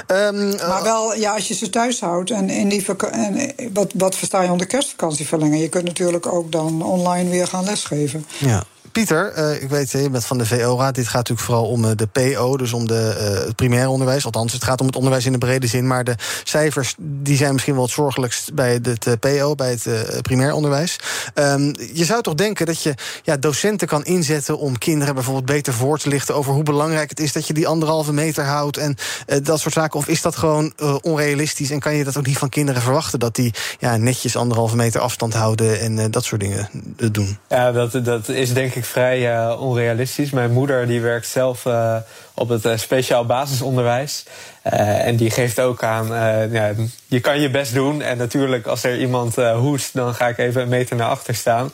Ehm, 0.07 0.67
maar 0.67 0.83
wel, 0.83 1.15
ja, 1.15 1.33
als 1.33 1.47
je 1.47 1.53
ze 1.53 1.69
thuis 1.69 1.99
houdt 1.99 2.31
en 2.31 2.49
in 2.49 2.69
die 2.69 2.85
en 3.11 3.35
eh, 3.35 3.67
wat, 3.73 3.91
wat 3.95 4.15
versta 4.15 4.41
je 4.41 4.51
onder 4.51 4.67
kerstvakantie 4.67 5.27
verlengen? 5.27 5.59
Je 5.59 5.69
kunt 5.69 5.85
natuurlijk 5.85 6.25
ook 6.33 6.51
dan 6.51 6.81
online 6.81 7.29
weer 7.29 7.47
gaan 7.47 7.63
lesgeven. 7.63 8.25
Ja. 8.37 8.63
Pieter, 8.91 9.31
eh, 9.31 9.61
ik 9.61 9.69
weet, 9.69 9.93
eh, 9.93 10.01
je 10.01 10.09
bent 10.09 10.25
van 10.25 10.37
de 10.37 10.45
VO-raad. 10.45 10.95
Dit 10.95 11.05
gaat 11.05 11.13
natuurlijk 11.13 11.47
vooral 11.47 11.65
om 11.65 11.85
eh, 11.85 11.91
de 11.95 12.07
PO, 12.07 12.57
dus 12.57 12.73
om 12.73 12.87
de, 12.87 13.43
het 13.45 13.55
primair 13.55 13.87
onderwijs. 13.87 14.25
Althans, 14.25 14.53
het 14.53 14.63
gaat 14.63 14.79
om 14.81 14.87
het 14.87 14.95
onderwijs 14.95 15.25
in 15.25 15.31
de 15.31 15.37
brede 15.37 15.67
zin. 15.67 15.87
Maar 15.87 16.03
de 16.03 16.15
cijfers 16.43 16.95
die 16.97 17.37
zijn 17.37 17.51
misschien 17.53 17.73
wel 17.73 17.83
het 17.83 17.91
zorgelijkst 17.91 18.53
bij 18.53 18.79
het 18.81 19.19
PO, 19.19 19.55
bij 19.55 19.69
het 19.69 20.21
primair 20.21 20.53
onderwijs. 20.53 20.95
Ehm, 21.33 21.73
je 21.93 22.05
zou 22.05 22.21
toch 22.21 22.35
denken 22.35 22.65
dat 22.65 22.83
je 22.83 22.93
ja, 23.23 23.37
docenten 23.37 23.87
kan 23.87 24.03
inzetten 24.03 24.57
om 24.57 24.77
kinderen 24.77 25.13
bijvoorbeeld 25.13 25.45
beter 25.45 25.73
voor 25.73 25.97
te 25.97 26.09
lichten 26.09 26.35
over 26.35 26.53
hoe 26.53 26.63
belangrijk 26.63 27.09
het 27.09 27.19
is 27.19 27.33
dat 27.33 27.47
je 27.47 27.53
die 27.53 27.67
anderhalve 27.67 28.13
meter 28.13 28.43
houdt 28.43 28.77
en 28.77 28.95
dat 29.43 29.59
soort 29.59 29.73
zaken. 29.73 29.99
Of 29.99 30.07
is 30.07 30.21
dat 30.21 30.35
gewoon 30.35 30.73
onrealistisch 31.01 31.69
en 31.71 31.79
kan 31.79 31.95
je 31.95 32.03
dat 32.03 32.17
ook 32.17 32.25
niet 32.25 32.37
van 32.37 32.49
kinderen 32.49 32.81
verwachten 32.81 33.19
dat 33.19 33.35
die 33.35 33.53
ja, 33.79 33.97
netjes 33.97 34.35
anderhalve 34.35 34.75
meter 34.75 35.01
afstand 35.01 35.33
houden 35.33 35.79
en 35.79 36.11
dat 36.11 36.23
soort 36.23 36.41
dingen 36.41 36.69
doen? 37.11 37.37
Ja, 37.49 37.71
dat, 37.71 38.05
dat 38.05 38.29
is 38.29 38.53
denk 38.53 38.75
ik 38.75 38.78
vrij 38.85 39.31
eh, 39.31 39.61
onrealistisch. 39.61 40.31
Mijn 40.31 40.51
moeder 40.51 40.87
die 40.87 41.01
werkt 41.01 41.27
zelf 41.27 41.65
eh, 41.65 41.95
op 42.39 42.49
het 42.49 42.65
eh, 42.65 42.77
speciaal 42.77 43.25
basisonderwijs. 43.25 44.23
Eh, 44.61 45.05
en 45.05 45.15
die 45.15 45.31
geeft 45.31 45.59
ook 45.59 45.83
aan, 45.83 46.13
eh, 46.13 46.51
ja, 46.51 46.71
je 47.05 47.19
kan 47.19 47.39
je 47.39 47.49
best 47.49 47.73
doen. 47.73 48.01
En 48.01 48.17
natuurlijk, 48.17 48.67
als 48.67 48.83
er 48.83 48.99
iemand 48.99 49.35
hoest, 49.35 49.93
dan 49.93 50.13
ga 50.13 50.27
ik 50.27 50.37
even 50.37 50.61
een 50.61 50.67
meter 50.67 50.95
naar 50.95 51.09
achter 51.09 51.35
staan. 51.35 51.71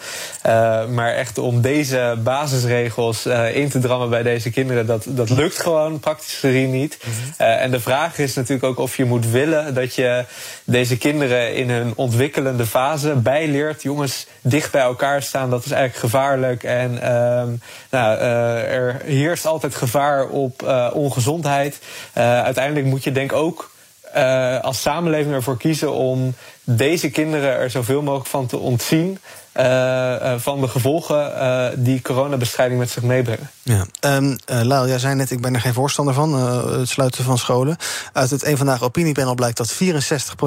Maar 0.94 1.14
echt 1.14 1.38
om 1.38 1.62
deze 1.62 2.18
basisregels 2.24 3.26
in 3.54 3.70
te 3.70 3.80
drammen 3.80 4.10
bij 4.10 4.24
deze 4.24 4.50
kinderen, 4.50 4.86
dat, 4.86 5.06
dat 5.08 5.30
lukt 5.30 5.60
gewoon 5.60 6.00
praktisch 6.00 6.34
gezien 6.34 6.72
niet. 6.72 6.98
Eh, 7.38 7.62
en 7.62 7.72
de 7.72 7.80
vraag 7.80 8.18
is 8.18 8.34
natuurlijk 8.34 8.66
ook 8.66 8.80
of 8.80 8.98
je 8.98 9.06
moet 9.06 9.30
willen 9.30 9.74
dat 9.74 9.96
je 9.96 10.26
deze 10.64 10.98
kinderen 10.98 11.56
in 11.56 11.70
hun 11.70 11.94
ontwikkelende 11.96 12.66
fase 12.66 13.16
bijleert. 13.16 13.82
Jongens, 13.82 14.28
dicht 14.42 14.72
bij 14.72 14.82
elkaar 14.82 15.22
staan, 15.22 15.50
dat 15.50 15.66
is 15.66 15.72
eigenlijk 15.72 16.14
gevaarlijk. 16.14 16.64
En 16.64 17.02
ehm, 17.02 17.50
nou, 17.90 18.18
er 18.18 19.02
heerst 19.06 19.46
altijd 19.46 19.76
gevaar 19.76 20.28
op 20.28 20.55
eh, 20.62 20.90
ongezondheid. 20.94 21.80
Eh, 22.14 22.44
uiteindelijk 22.44 22.86
moet 22.86 23.04
je 23.04 23.12
denk 23.12 23.34
ook 23.34 23.72
eh, 24.14 24.60
als 24.62 24.82
samenleving 24.82 25.34
ervoor 25.34 25.58
kiezen 25.58 25.92
om 25.92 26.34
deze 26.64 27.10
kinderen 27.10 27.50
er 27.50 27.70
zoveel 27.70 28.02
mogelijk 28.02 28.30
van 28.30 28.46
te 28.46 28.58
ontzien. 28.58 29.20
Eh, 29.56 30.34
eh, 30.34 30.40
van 30.40 30.62
de 30.62 30.68
gevolgen 30.68 31.40
eh, 31.40 31.68
die 31.76 32.02
coronabestrijding 32.02 32.80
met 32.80 32.90
zich 32.90 33.04
meebrengen. 33.04 33.50
Ja. 33.64 33.86
Um, 34.02 34.38
Laal, 34.46 34.88
jij 34.88 35.00
zei 35.00 35.16
net, 35.16 35.32
ik 35.32 35.42
ben 35.42 35.54
er 35.54 35.62
geen 35.62 35.74
voorstander 35.74 36.14
van, 36.14 36.34
het 36.80 36.90
sluiten 36.90 37.24
van 37.24 37.38
scholen. 37.38 37.78
Uit 38.14 38.30
het 38.30 38.46
Een 38.46 38.58
Vandaag 38.58 38.84
Opiniepanel 38.84 39.36
blijkt 39.36 39.58
dat 39.58 39.74
64% 39.74 39.78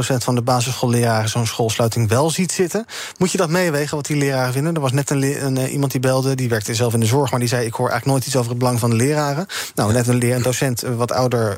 van 0.00 0.34
de 0.34 0.42
basisschoolleraren 0.42 1.28
zo'n 1.28 1.46
schoolsluiting 1.46 2.08
wel 2.08 2.30
ziet 2.30 2.52
zitten. 2.52 2.84
Moet 3.18 3.32
je 3.32 3.38
dat 3.38 3.48
meewegen, 3.48 3.96
wat 3.96 4.06
die 4.06 4.16
leraren 4.16 4.52
vinden? 4.52 4.74
Er 4.74 4.80
was 4.80 4.92
net 4.92 5.10
een, 5.10 5.44
een 5.44 5.68
iemand 5.68 5.92
die 5.92 6.00
belde, 6.00 6.34
die 6.34 6.48
werkte 6.48 6.74
zelf 6.74 6.94
in 6.94 7.00
de 7.00 7.06
zorg, 7.06 7.30
maar 7.30 7.40
die 7.40 7.48
zei: 7.48 7.66
Ik 7.66 7.74
hoor 7.74 7.88
eigenlijk 7.88 8.18
nooit 8.18 8.26
iets 8.26 8.36
over 8.36 8.50
het 8.50 8.58
belang 8.58 8.78
van 8.78 8.90
de 8.90 8.96
leraren. 8.96 9.46
Nou, 9.74 9.92
net 9.92 10.08
een, 10.08 10.16
leer, 10.18 10.34
een 10.34 10.42
docent, 10.42 10.80
wat 10.80 11.12
ouder 11.12 11.56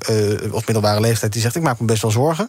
of 0.50 0.66
middelbare 0.66 1.00
leeftijd, 1.00 1.33
die 1.33 1.42
zegt: 1.42 1.57
Ik 1.57 1.62
maak 1.62 1.80
me 1.80 1.87
best 1.87 2.02
wel 2.02 2.11
zorgen. 2.11 2.49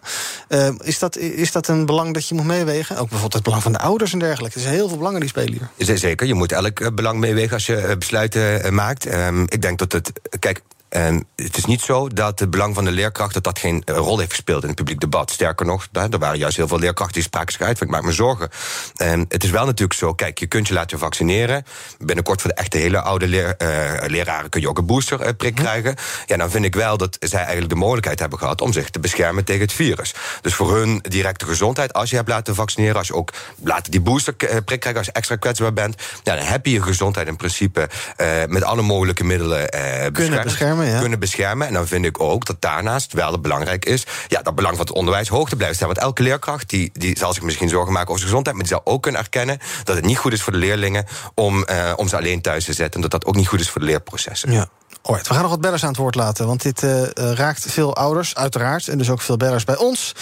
Uh, 0.49 0.67
is, 0.81 0.99
dat, 0.99 1.17
is 1.17 1.51
dat 1.51 1.67
een 1.67 1.85
belang 1.85 2.13
dat 2.13 2.27
je 2.27 2.35
moet 2.35 2.45
meewegen? 2.45 2.95
Ook 2.95 3.09
bijvoorbeeld 3.09 3.33
het 3.33 3.43
belang 3.43 3.63
van 3.63 3.71
de 3.71 3.79
ouders 3.79 4.13
en 4.13 4.19
dergelijke. 4.19 4.55
Er 4.55 4.61
zijn 4.61 4.73
heel 4.73 4.89
veel 4.91 4.99
belangen 4.99 5.19
die 5.19 5.29
spelen 5.29 5.69
hier. 5.77 5.97
Zeker, 5.97 6.27
je 6.27 6.33
moet 6.33 6.51
elk 6.51 6.95
belang 6.95 7.19
meewegen 7.19 7.53
als 7.53 7.65
je 7.65 7.95
besluiten 7.99 8.73
maakt. 8.73 9.13
Um, 9.13 9.45
ik 9.49 9.61
denk 9.61 9.79
dat 9.79 9.91
het. 9.91 10.11
Kijk, 10.39 10.61
en 10.91 11.27
het 11.35 11.57
is 11.57 11.65
niet 11.65 11.81
zo 11.81 12.07
dat 12.07 12.39
het 12.39 12.49
belang 12.49 12.75
van 12.75 12.83
de 12.83 12.91
leerkracht 12.91 13.33
dat 13.33 13.43
dat 13.43 13.59
geen 13.59 13.83
rol 13.85 14.19
heeft 14.19 14.31
gespeeld 14.31 14.61
in 14.61 14.67
het 14.67 14.77
publiek 14.77 14.99
debat. 14.99 15.31
Sterker 15.31 15.65
nog, 15.65 15.87
er 15.91 16.19
waren 16.19 16.37
juist 16.37 16.57
heel 16.57 16.67
veel 16.67 16.79
leerkrachten 16.79 17.15
die 17.15 17.23
spraken 17.23 17.51
zich 17.51 17.61
uit. 17.61 17.81
Ik 17.81 17.89
maak 17.89 18.03
me 18.03 18.11
zorgen. 18.11 18.49
En 18.95 19.25
het 19.29 19.43
is 19.43 19.49
wel 19.49 19.65
natuurlijk 19.65 19.99
zo, 19.99 20.13
kijk, 20.13 20.39
je 20.39 20.45
kunt 20.45 20.67
je 20.67 20.73
laten 20.73 20.99
vaccineren. 20.99 21.65
Binnenkort 21.99 22.41
voor 22.41 22.49
de 22.49 22.55
echte 22.55 22.77
hele 22.77 23.01
oude 23.01 23.27
leer, 23.27 23.55
uh, 23.57 23.67
leraren 24.07 24.49
kun 24.49 24.61
je 24.61 24.69
ook 24.69 24.77
een 24.77 24.85
boosterprik 24.85 25.59
uh, 25.59 25.65
krijgen. 25.65 25.95
Ja, 26.25 26.37
dan 26.37 26.51
vind 26.51 26.65
ik 26.65 26.75
wel 26.75 26.97
dat 26.97 27.17
zij 27.19 27.39
eigenlijk 27.39 27.69
de 27.69 27.75
mogelijkheid 27.75 28.19
hebben 28.19 28.39
gehad 28.39 28.61
om 28.61 28.73
zich 28.73 28.89
te 28.89 28.99
beschermen 28.99 29.43
tegen 29.43 29.61
het 29.61 29.73
virus. 29.73 30.13
Dus 30.41 30.53
voor 30.53 30.75
hun 30.75 30.99
directe 31.01 31.45
gezondheid, 31.45 31.93
als 31.93 32.09
je 32.09 32.15
hebt 32.15 32.29
laten 32.29 32.55
vaccineren, 32.55 32.95
als 32.95 33.07
je 33.07 33.13
ook 33.13 33.33
laten 33.63 33.91
die 33.91 34.01
boosterprik 34.01 34.79
krijgen, 34.79 34.97
als 34.97 35.05
je 35.05 35.11
extra 35.11 35.35
kwetsbaar 35.35 35.73
bent, 35.73 35.95
ja, 36.23 36.35
dan 36.35 36.45
heb 36.45 36.65
je 36.65 36.71
je 36.71 36.81
gezondheid 36.81 37.27
in 37.27 37.35
principe 37.35 37.89
uh, 38.17 38.27
met 38.47 38.63
alle 38.63 38.81
mogelijke 38.81 39.23
middelen 39.23 39.69
kunnen 40.11 40.43
beschermen. 40.43 40.80
Ja. 40.85 40.99
kunnen 40.99 41.19
beschermen. 41.19 41.67
En 41.67 41.73
dan 41.73 41.87
vind 41.87 42.05
ik 42.05 42.21
ook 42.21 42.45
dat 42.45 42.61
daarnaast 42.61 43.13
wel 43.13 43.31
het 43.31 43.41
belangrijk 43.41 43.85
is... 43.85 44.05
Ja, 44.27 44.41
dat 44.41 44.55
belang 44.55 44.75
van 44.75 44.85
het 44.85 44.95
onderwijs 44.95 45.27
hoog 45.27 45.49
te 45.49 45.55
blijven 45.55 45.75
staan. 45.75 45.87
Want 45.87 45.99
elke 45.99 46.23
leerkracht 46.23 46.69
die, 46.69 46.89
die 46.93 47.17
zal 47.17 47.33
zich 47.33 47.43
misschien 47.43 47.69
zorgen 47.69 47.93
maken 47.93 48.07
over 48.07 48.19
zijn 48.19 48.29
gezondheid... 48.29 48.55
maar 48.55 48.65
die 48.65 48.75
zal 48.75 48.93
ook 48.93 49.01
kunnen 49.01 49.21
erkennen 49.21 49.59
dat 49.83 49.95
het 49.95 50.05
niet 50.05 50.17
goed 50.17 50.33
is 50.33 50.41
voor 50.41 50.53
de 50.53 50.59
leerlingen... 50.59 51.05
om, 51.35 51.65
uh, 51.69 51.93
om 51.95 52.07
ze 52.07 52.17
alleen 52.17 52.41
thuis 52.41 52.65
te 52.65 52.73
zetten. 52.73 52.95
En 52.95 53.01
dat 53.01 53.11
dat 53.11 53.25
ook 53.25 53.35
niet 53.35 53.47
goed 53.47 53.59
is 53.59 53.69
voor 53.69 53.81
de 53.81 53.87
leerprocessen. 53.87 54.51
Ja. 54.51 54.67
Alright, 55.01 55.27
we 55.27 55.33
gaan 55.33 55.41
nog 55.41 55.51
wat 55.51 55.61
bellers 55.61 55.83
aan 55.83 55.89
het 55.89 55.97
woord 55.97 56.15
laten. 56.15 56.47
Want 56.47 56.61
dit 56.61 56.83
uh, 56.83 57.03
raakt 57.13 57.71
veel 57.71 57.95
ouders, 57.95 58.35
uiteraard. 58.35 58.87
En 58.87 58.97
dus 58.97 59.09
ook 59.09 59.21
veel 59.21 59.37
bellers 59.37 59.63
bij 59.63 59.77
ons. 59.77 60.15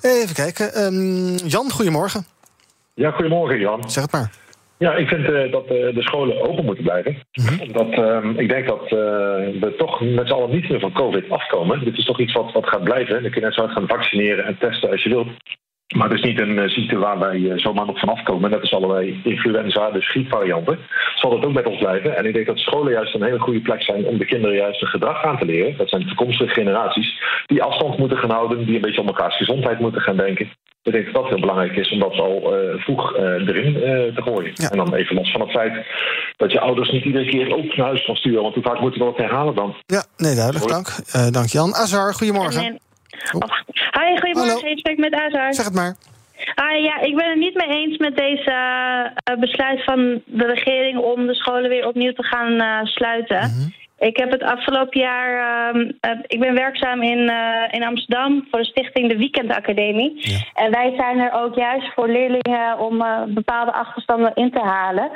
Even 0.00 0.34
kijken. 0.34 0.84
Um, 0.84 1.34
Jan, 1.36 1.70
goedemorgen. 1.70 2.26
Ja, 2.94 3.10
goedemorgen 3.10 3.58
Jan. 3.58 3.90
Zeg 3.90 4.02
het 4.02 4.12
maar. 4.12 4.30
Ja, 4.78 4.94
ik 4.94 5.08
vind 5.08 5.28
uh, 5.28 5.52
dat 5.52 5.64
uh, 5.64 5.94
de 5.94 6.02
scholen 6.02 6.40
open 6.48 6.64
moeten 6.64 6.84
blijven. 6.84 7.16
Mm-hmm. 7.32 7.60
Omdat 7.60 7.98
uh, 7.98 8.30
ik 8.36 8.48
denk 8.48 8.66
dat 8.66 8.82
uh, 8.82 8.90
we 9.60 9.74
toch 9.78 10.00
met 10.00 10.26
z'n 10.28 10.32
allen 10.32 10.50
niet 10.50 10.68
meer 10.68 10.80
van 10.80 10.92
COVID 10.92 11.30
afkomen. 11.30 11.84
Dit 11.84 11.98
is 11.98 12.04
toch 12.04 12.20
iets 12.20 12.32
wat, 12.32 12.52
wat 12.52 12.68
gaat 12.68 12.84
blijven. 12.84 13.22
Dan 13.22 13.30
kun 13.30 13.40
je 13.40 13.46
net 13.46 13.54
zo 13.54 13.60
hard 13.60 13.72
gaan 13.72 13.88
vaccineren 13.88 14.44
en 14.44 14.58
testen 14.58 14.90
als 14.90 15.02
je 15.02 15.08
wilt. 15.08 15.28
Maar 15.96 16.08
het 16.08 16.18
is 16.18 16.24
niet 16.24 16.40
een 16.40 16.70
ziekte 16.70 16.98
waar 16.98 17.18
wij 17.18 17.52
zomaar 17.58 17.86
nog 17.86 17.98
van 17.98 18.08
afkomen. 18.08 18.50
Net 18.50 18.60
als 18.60 18.74
allerlei 18.74 19.20
influenza, 19.24 19.90
dus 19.90 20.08
griepvarianten. 20.08 20.78
Zal 21.14 21.30
dat 21.30 21.44
ook 21.44 21.52
met 21.52 21.66
ons 21.66 21.78
blijven. 21.78 22.16
En 22.16 22.24
ik 22.24 22.34
denk 22.34 22.46
dat 22.46 22.58
scholen 22.58 22.92
juist 22.92 23.14
een 23.14 23.22
hele 23.22 23.38
goede 23.38 23.60
plek 23.60 23.82
zijn 23.82 24.04
om 24.04 24.18
de 24.18 24.24
kinderen 24.24 24.56
juist 24.56 24.82
een 24.82 24.88
gedrag 24.88 25.24
aan 25.24 25.38
te 25.38 25.44
leren. 25.44 25.76
Dat 25.76 25.88
zijn 25.88 26.06
toekomstige 26.06 26.52
generaties 26.52 27.22
die 27.46 27.62
afstand 27.62 27.98
moeten 27.98 28.18
gaan 28.18 28.30
houden, 28.30 28.64
die 28.66 28.74
een 28.74 28.80
beetje 28.80 29.00
om 29.00 29.06
elkaars 29.06 29.36
gezondheid 29.36 29.78
moeten 29.78 30.00
gaan 30.00 30.16
denken. 30.16 30.50
Ik 30.86 30.92
denk 30.92 31.04
dat 31.04 31.14
dat 31.14 31.28
heel 31.28 31.40
belangrijk 31.40 31.76
is 31.76 31.90
om 31.90 31.98
dat 31.98 32.18
al 32.18 32.58
uh, 32.58 32.82
vroeg 32.82 33.16
uh, 33.16 33.22
erin 33.22 33.74
uh, 33.74 33.82
te 34.14 34.22
gooien. 34.22 34.52
Ja. 34.54 34.70
En 34.70 34.76
dan 34.76 34.94
even 34.94 35.16
los 35.16 35.30
van 35.30 35.40
het 35.40 35.50
feit 35.50 35.86
dat 36.36 36.52
je 36.52 36.60
ouders 36.60 36.90
niet 36.90 37.04
iedere 37.04 37.26
keer 37.26 37.56
ook 37.56 37.76
naar 37.76 37.86
huis 37.86 38.04
kan 38.04 38.16
sturen. 38.16 38.42
Want 38.42 38.54
hoe 38.54 38.62
vaak 38.62 38.80
moeten 38.80 39.00
we 39.00 39.06
dat 39.06 39.16
herhalen 39.16 39.54
dan? 39.54 39.74
Ja, 39.86 40.04
nee, 40.16 40.34
duidelijk. 40.34 40.68
Dank. 40.68 40.88
dank 41.30 41.46
Jan. 41.46 41.74
Azar, 41.74 42.14
goedemorgen. 42.14 42.64
En, 42.64 42.78
oh. 43.32 43.42
Hi, 43.72 44.18
goedemorgen. 44.20 44.54
Hallo. 44.54 44.70
Ik 44.70 44.78
spreek 44.78 44.98
met 44.98 45.14
Azar. 45.14 45.54
Zeg 45.54 45.64
het 45.64 45.74
maar. 45.74 45.96
Ah, 46.54 46.82
ja, 46.82 47.00
ik 47.00 47.16
ben 47.16 47.28
het 47.28 47.38
niet 47.38 47.54
mee 47.54 47.68
eens 47.68 47.98
met 47.98 48.16
deze 48.16 48.50
uh, 49.30 49.40
besluit 49.40 49.84
van 49.84 50.22
de 50.24 50.46
regering 50.46 50.98
om 50.98 51.26
de 51.26 51.34
scholen 51.34 51.68
weer 51.68 51.86
opnieuw 51.86 52.12
te 52.12 52.22
gaan 52.22 52.52
uh, 52.52 52.84
sluiten. 52.84 53.40
Mm 53.40 53.60
-hmm. 53.60 53.74
Ik 53.98 54.16
heb 54.16 54.30
het 54.30 54.42
afgelopen 54.42 55.00
jaar. 55.00 55.74
Uh, 55.74 55.80
uh, 55.80 56.18
ik 56.26 56.40
ben 56.40 56.54
werkzaam 56.54 57.02
in, 57.02 57.18
uh, 57.18 57.62
in 57.70 57.84
Amsterdam 57.84 58.46
voor 58.50 58.60
de 58.60 58.66
stichting 58.66 59.08
De 59.08 59.16
Weekendacademie. 59.16 60.12
Ja. 60.16 60.38
En 60.54 60.70
wij 60.70 60.94
zijn 60.96 61.18
er 61.18 61.32
ook 61.32 61.54
juist 61.54 61.92
voor 61.94 62.08
leerlingen 62.08 62.78
om 62.78 63.02
eh, 63.02 63.22
bepaalde 63.26 63.72
achterstanden 63.72 64.34
in 64.34 64.50
te 64.50 64.60
halen. 64.60 65.10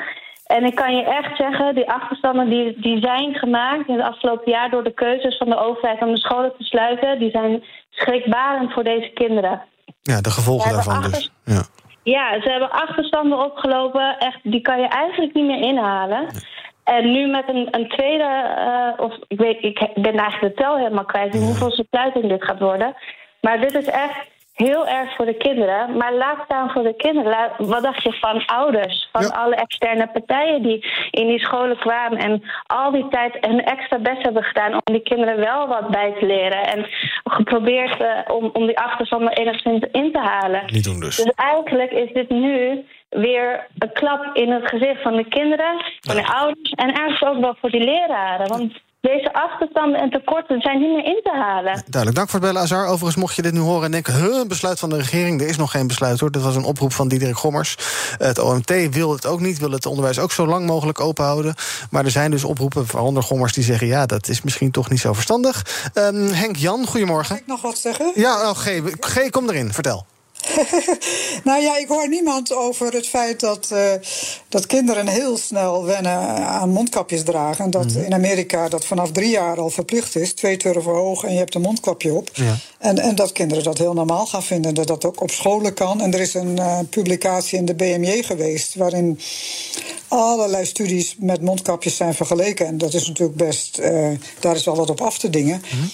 En 0.47 0.64
ik 0.64 0.75
kan 0.75 0.97
je 0.97 1.05
echt 1.05 1.37
zeggen, 1.37 1.75
die 1.75 1.90
achterstanden 1.90 2.49
die, 2.49 2.81
die 2.81 3.01
zijn 3.01 3.35
gemaakt 3.35 3.88
in 3.88 3.95
het 3.95 4.07
afgelopen 4.07 4.53
jaar 4.53 4.71
door 4.71 4.85
de 4.85 4.95
keuzes 4.95 5.37
van 5.37 5.49
de 5.49 5.59
overheid 5.59 6.03
om 6.03 6.14
de 6.14 6.21
scholen 6.21 6.53
te 6.59 6.64
sluiten, 6.64 7.19
die 7.19 7.31
zijn 7.31 7.62
schrikbarend 7.90 8.73
voor 8.73 8.85
deze 8.85 9.11
kinderen. 9.14 9.62
Ja, 10.03 10.21
de 10.21 10.31
gevolgen 10.31 10.73
daarvan 10.73 10.97
achter... 10.97 11.11
dus. 11.11 11.33
Ja. 11.45 11.62
ja, 12.03 12.40
ze 12.40 12.51
hebben 12.51 12.71
achterstanden 12.71 13.45
opgelopen, 13.45 14.19
echt, 14.19 14.38
die 14.43 14.61
kan 14.61 14.81
je 14.81 14.88
eigenlijk 14.88 15.35
niet 15.35 15.47
meer 15.47 15.62
inhalen. 15.62 16.27
En 16.96 17.12
nu 17.12 17.26
met 17.26 17.48
een, 17.48 17.68
een 17.70 17.88
tweede, 17.88 18.29
uh, 18.59 19.05
of 19.05 19.12
ik, 19.29 19.38
weet, 19.38 19.62
ik 19.62 19.79
ben 19.94 20.14
eigenlijk 20.14 20.57
de 20.57 20.62
tel 20.62 20.76
helemaal 20.76 21.05
kwijt, 21.05 21.33
ja. 21.33 21.40
hoeveel 21.40 21.85
sluiting 21.90 22.29
dit 22.29 22.44
gaat 22.44 22.61
worden. 22.61 22.94
Maar 23.40 23.61
dit 23.61 23.74
is 23.74 23.87
echt 23.87 24.29
heel 24.55 24.87
erg 24.88 25.14
voor 25.16 25.24
de 25.24 25.37
kinderen. 25.37 25.96
Maar 25.96 26.14
laat 26.14 26.38
staan 26.44 26.70
voor 26.70 26.83
de 26.83 26.96
kinderen. 26.96 27.50
Wat 27.59 27.83
dacht 27.83 28.03
je 28.03 28.12
van 28.12 28.46
ouders? 28.46 29.09
Van 29.12 29.22
ja. 29.22 29.29
alle 29.29 29.55
externe 29.55 30.09
partijen 30.12 30.62
die 30.62 30.85
in 31.11 31.26
die 31.26 31.38
scholen 31.38 31.79
kwamen 31.79 32.18
en 32.18 32.42
al 32.66 32.90
die 32.90 33.09
tijd 33.09 33.37
hun 33.40 33.64
extra 33.64 33.98
best 33.98 34.22
hebben 34.22 34.42
gedaan 34.42 34.72
om 34.72 34.92
die 34.92 35.03
kinderen 35.03 35.37
wel 35.37 35.68
wat 35.68 35.88
bij 35.88 36.14
te 36.18 36.26
leren. 36.26 36.66
En 36.66 36.87
geprobeerd 37.24 38.00
uh, 38.00 38.09
om, 38.37 38.50
om 38.53 38.66
die 38.66 38.79
achterstanden 38.79 39.33
enigszins 39.33 39.85
in 39.92 40.12
te 40.12 40.18
halen. 40.18 40.62
Niet 40.66 40.85
doen 40.85 41.00
dus. 41.00 41.16
Dus 41.16 41.33
eigenlijk 41.35 41.90
is 41.90 42.12
dit 42.12 42.29
nu 42.29 42.85
weer 43.11 43.66
een 43.79 43.92
klap 43.92 44.37
in 44.37 44.51
het 44.51 44.68
gezicht 44.68 45.03
van 45.03 45.16
de 45.16 45.29
kinderen, 45.29 45.85
van 46.01 46.16
de 46.16 46.27
ouders 46.27 46.70
en 46.70 46.92
eigenlijk 46.94 47.35
ook 47.35 47.40
wel 47.40 47.57
voor 47.61 47.70
die 47.70 47.85
leraren. 47.85 48.49
Want 48.49 48.73
deze 49.01 49.33
achterstanden 49.33 50.01
en 50.01 50.11
tekorten 50.11 50.61
zijn 50.61 50.79
niet 50.81 50.90
meer 50.90 51.05
in 51.05 51.20
te 51.23 51.31
halen. 51.31 51.83
Duidelijk, 51.87 52.14
dank 52.14 52.29
voor 52.29 52.40
het 52.40 52.49
bellen, 52.49 52.62
Azar. 52.62 52.87
Overigens, 52.87 53.16
mocht 53.16 53.37
je 53.37 53.42
dit 53.42 53.53
nu 53.53 53.59
horen 53.59 53.85
en 53.85 53.90
denken... 53.90 54.14
huh, 54.14 54.38
een 54.38 54.49
besluit 54.49 54.79
van 54.79 54.88
de 54.88 54.96
regering, 54.96 55.40
er 55.40 55.49
is 55.49 55.57
nog 55.57 55.70
geen 55.70 55.87
besluit, 55.87 56.20
hoor. 56.20 56.31
Dat 56.31 56.42
was 56.42 56.57
een 56.57 56.64
oproep 56.64 56.92
van 56.92 57.09
Diederik 57.09 57.37
Gommers. 57.37 57.77
Het 58.18 58.38
OMT 58.38 58.94
wil 58.94 59.12
het 59.12 59.27
ook 59.27 59.40
niet, 59.40 59.59
wil 59.59 59.70
het 59.70 59.87
onderwijs 59.87 60.18
ook 60.18 60.33
zo 60.33 60.46
lang 60.46 60.66
mogelijk 60.66 61.01
open 61.01 61.25
houden. 61.25 61.55
Maar 61.90 62.05
er 62.05 62.11
zijn 62.11 62.31
dus 62.31 62.44
oproepen, 62.44 62.85
waaronder 62.92 63.23
Gommers, 63.23 63.53
die 63.53 63.64
zeggen... 63.64 63.87
ja, 63.87 64.07
dat 64.07 64.29
is 64.29 64.42
misschien 64.42 64.70
toch 64.70 64.90
niet 64.90 65.01
zo 65.01 65.12
verstandig. 65.12 65.90
Um, 65.94 66.27
Henk 66.27 66.57
Jan, 66.57 66.87
goedemorgen. 66.87 67.35
Mag 67.35 67.42
ik 67.42 67.46
nog 67.46 67.62
wat 67.62 67.79
zeggen? 67.79 68.12
Ja, 68.14 68.51
oh, 68.51 68.57
G, 68.57 68.81
G, 69.01 69.31
kom 69.31 69.49
erin, 69.49 69.73
vertel. 69.73 70.07
nou 71.44 71.62
ja, 71.62 71.79
ik 71.79 71.88
hoor 71.88 72.09
niemand 72.09 72.53
over 72.53 72.92
het 72.92 73.07
feit 73.07 73.40
dat, 73.40 73.70
uh, 73.72 73.92
dat 74.48 74.66
kinderen 74.66 75.09
heel 75.09 75.37
snel 75.37 75.85
wennen 75.85 76.18
aan 76.46 76.70
mondkapjes 76.70 77.22
dragen. 77.22 77.64
En 77.64 77.70
dat 77.70 77.85
mm 77.85 77.90
-hmm. 77.90 78.05
in 78.05 78.14
Amerika 78.14 78.68
dat 78.68 78.85
vanaf 78.85 79.12
drie 79.12 79.31
jaar 79.31 79.59
al 79.59 79.70
verplicht 79.70 80.16
is. 80.16 80.35
Twee 80.35 80.57
turven 80.57 80.92
hoog 80.92 81.24
en 81.24 81.33
je 81.33 81.38
hebt 81.38 81.55
een 81.55 81.61
mondkapje 81.61 82.14
op. 82.14 82.31
Ja. 82.33 82.57
En, 82.79 82.98
en 82.98 83.14
dat 83.14 83.33
kinderen 83.33 83.64
dat 83.64 83.79
heel 83.79 83.94
normaal 83.94 84.26
gaan 84.26 84.42
vinden. 84.42 84.74
Dat 84.74 84.87
dat 84.87 85.05
ook 85.05 85.20
op 85.20 85.31
scholen 85.31 85.74
kan. 85.74 86.00
En 86.00 86.14
er 86.14 86.20
is 86.20 86.35
een 86.35 86.57
uh, 86.57 86.79
publicatie 86.90 87.59
in 87.59 87.64
de 87.64 87.74
BMJ 87.74 88.22
geweest. 88.22 88.74
waarin 88.74 89.20
allerlei 90.09 90.66
studies 90.66 91.16
met 91.18 91.42
mondkapjes 91.42 91.96
zijn 91.96 92.14
vergeleken. 92.14 92.66
En 92.66 92.79
dat 92.79 92.94
is 92.94 93.09
natuurlijk 93.09 93.38
best. 93.38 93.79
Uh, 93.79 94.09
daar 94.40 94.57
is 94.57 94.64
wel 94.64 94.76
wat 94.76 94.90
op 94.90 95.00
af 95.00 95.18
te 95.18 95.31
dingen. 95.31 95.62
Mm 95.72 95.79
-hmm. 95.79 95.90